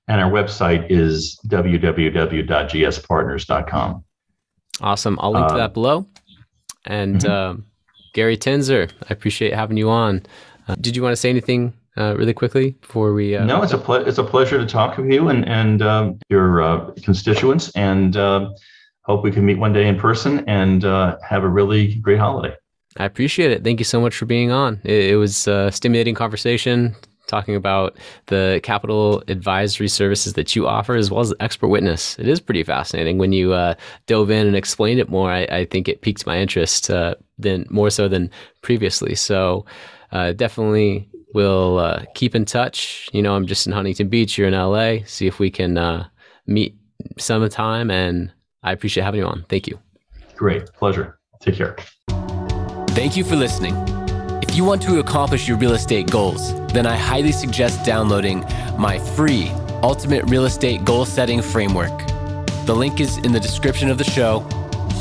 And 0.08 0.22
our 0.22 0.32
website 0.32 0.88
is 0.90 1.40
www.gspartners.com. 1.48 4.04
Awesome. 4.82 5.20
I'll 5.22 5.32
link 5.32 5.46
uh, 5.46 5.50
to 5.50 5.56
that 5.56 5.76
below. 5.76 6.08
And 6.86 7.18
mm-hmm. 7.18 7.60
uh, 7.60 7.62
Gary 8.14 8.38
Tenzer, 8.38 8.90
I 9.04 9.14
appreciate 9.14 9.54
having 9.54 9.78
you 9.78 9.90
on. 9.90 10.24
Uh, 10.68 10.76
did 10.80 10.96
you 10.96 11.04
want 11.04 11.14
to 11.14 11.18
say 11.18 11.30
anything 11.30 11.74
uh, 11.98 12.16
really 12.18 12.34
quickly 12.34 12.72
before 12.82 13.14
we? 13.14 13.36
Uh, 13.36 13.46
no, 13.46 13.62
it's 13.62 13.74
a 13.74 13.78
ple- 13.78 14.08
it's 14.08 14.18
a 14.18 14.24
pleasure 14.24 14.58
to 14.58 14.66
talk 14.66 14.98
with 14.98 15.12
you 15.12 15.30
and 15.30 15.48
and 15.48 15.82
um, 15.82 16.20
your 16.30 16.62
uh, 16.62 16.92
constituents, 17.04 17.72
and 17.76 18.18
um, 18.18 18.54
hope 19.04 19.24
we 19.24 19.32
can 19.32 19.46
meet 19.46 19.58
one 19.58 19.74
day 19.74 19.88
in 19.88 19.98
person 19.98 20.44
and 20.48 20.86
uh, 20.86 21.18
have 21.28 21.44
a 21.44 21.50
really 21.50 21.96
great 21.96 22.20
holiday. 22.20 22.56
I 22.98 23.06
appreciate 23.06 23.52
it. 23.52 23.64
Thank 23.64 23.80
you 23.80 23.86
so 23.86 24.00
much 24.00 24.16
for 24.16 24.26
being 24.26 24.52
on. 24.52 24.80
It, 24.84 25.12
it 25.12 25.16
was 25.16 25.48
a 25.48 25.72
stimulating 25.72 26.16
conversation 26.16 26.96
talking 27.28 27.56
about 27.56 27.98
the 28.28 28.60
capital 28.64 29.24
advisory 29.28 29.88
services 29.88 30.34
that 30.34 30.56
you 30.56 30.68
offer 30.68 30.96
as 30.96 31.10
well 31.10 31.22
as 31.22 31.34
expert 31.40 31.70
witness. 31.70 32.20
It 32.20 32.28
is 32.28 32.40
pretty 32.40 32.64
fascinating. 32.64 33.18
When 33.18 33.32
you 33.32 33.54
uh, 33.54 33.76
dove 34.08 34.30
in 34.30 34.46
and 34.46 34.56
explained 34.56 35.00
it 35.00 35.10
more, 35.10 35.32
I, 35.32 35.44
I 35.46 35.66
think 35.66 35.88
it 35.88 36.02
piqued 36.02 36.26
my 36.26 36.38
interest 36.38 36.90
uh, 36.90 37.16
than 37.40 37.66
more 37.70 37.90
so 37.90 38.08
than 38.08 38.30
previously. 38.62 39.16
So 39.16 39.66
uh, 40.14 40.32
definitely 40.32 41.10
will 41.34 41.80
uh, 41.80 42.06
keep 42.14 42.36
in 42.36 42.46
touch. 42.46 43.10
You 43.12 43.22
know, 43.22 43.36
I'm 43.36 43.48
just 43.48 43.68
in 43.68 43.74
Huntington 43.74 44.08
Beach. 44.08 44.38
You're 44.38 44.48
in 44.48 44.54
LA. 44.54 45.06
See 45.06 45.28
if 45.28 45.40
we 45.40 45.50
can 45.50 45.78
uh, 45.78 46.08
meet 46.48 46.78
some 47.18 47.48
time. 47.50 47.92
And 47.92 48.32
I 48.62 48.72
appreciate 48.72 49.04
having 49.04 49.20
you 49.22 49.26
on. 49.26 49.44
Thank 49.50 49.68
you. 49.68 49.80
Great. 50.36 50.68
Pleasure. 50.74 51.20
Take 51.42 51.56
care. 51.56 51.76
Thank 52.90 53.18
you 53.18 53.24
for 53.24 53.36
listening. 53.36 53.76
If 54.44 54.56
you 54.56 54.64
want 54.64 54.84
to 54.84 55.00
accomplish 55.00 55.48
your 55.48 55.58
real 55.58 55.74
estate 55.74 56.12
goals, 56.12 56.54
then 56.68 56.86
I 56.86 56.96
highly 56.96 57.32
suggest 57.32 57.84
downloading 57.84 58.46
my 58.78 59.00
free 59.00 59.50
Ultimate 59.82 60.30
Real 60.30 60.46
Estate 60.46 60.86
Goal 60.86 61.06
Setting 61.06 61.42
Framework. 61.42 61.92
The 62.66 62.76
link 62.76 63.02
is 63.02 63.18
in 63.18 63.32
the 63.32 63.40
description 63.40 63.90
of 63.90 63.98
the 63.98 64.04
show, 64.04 64.48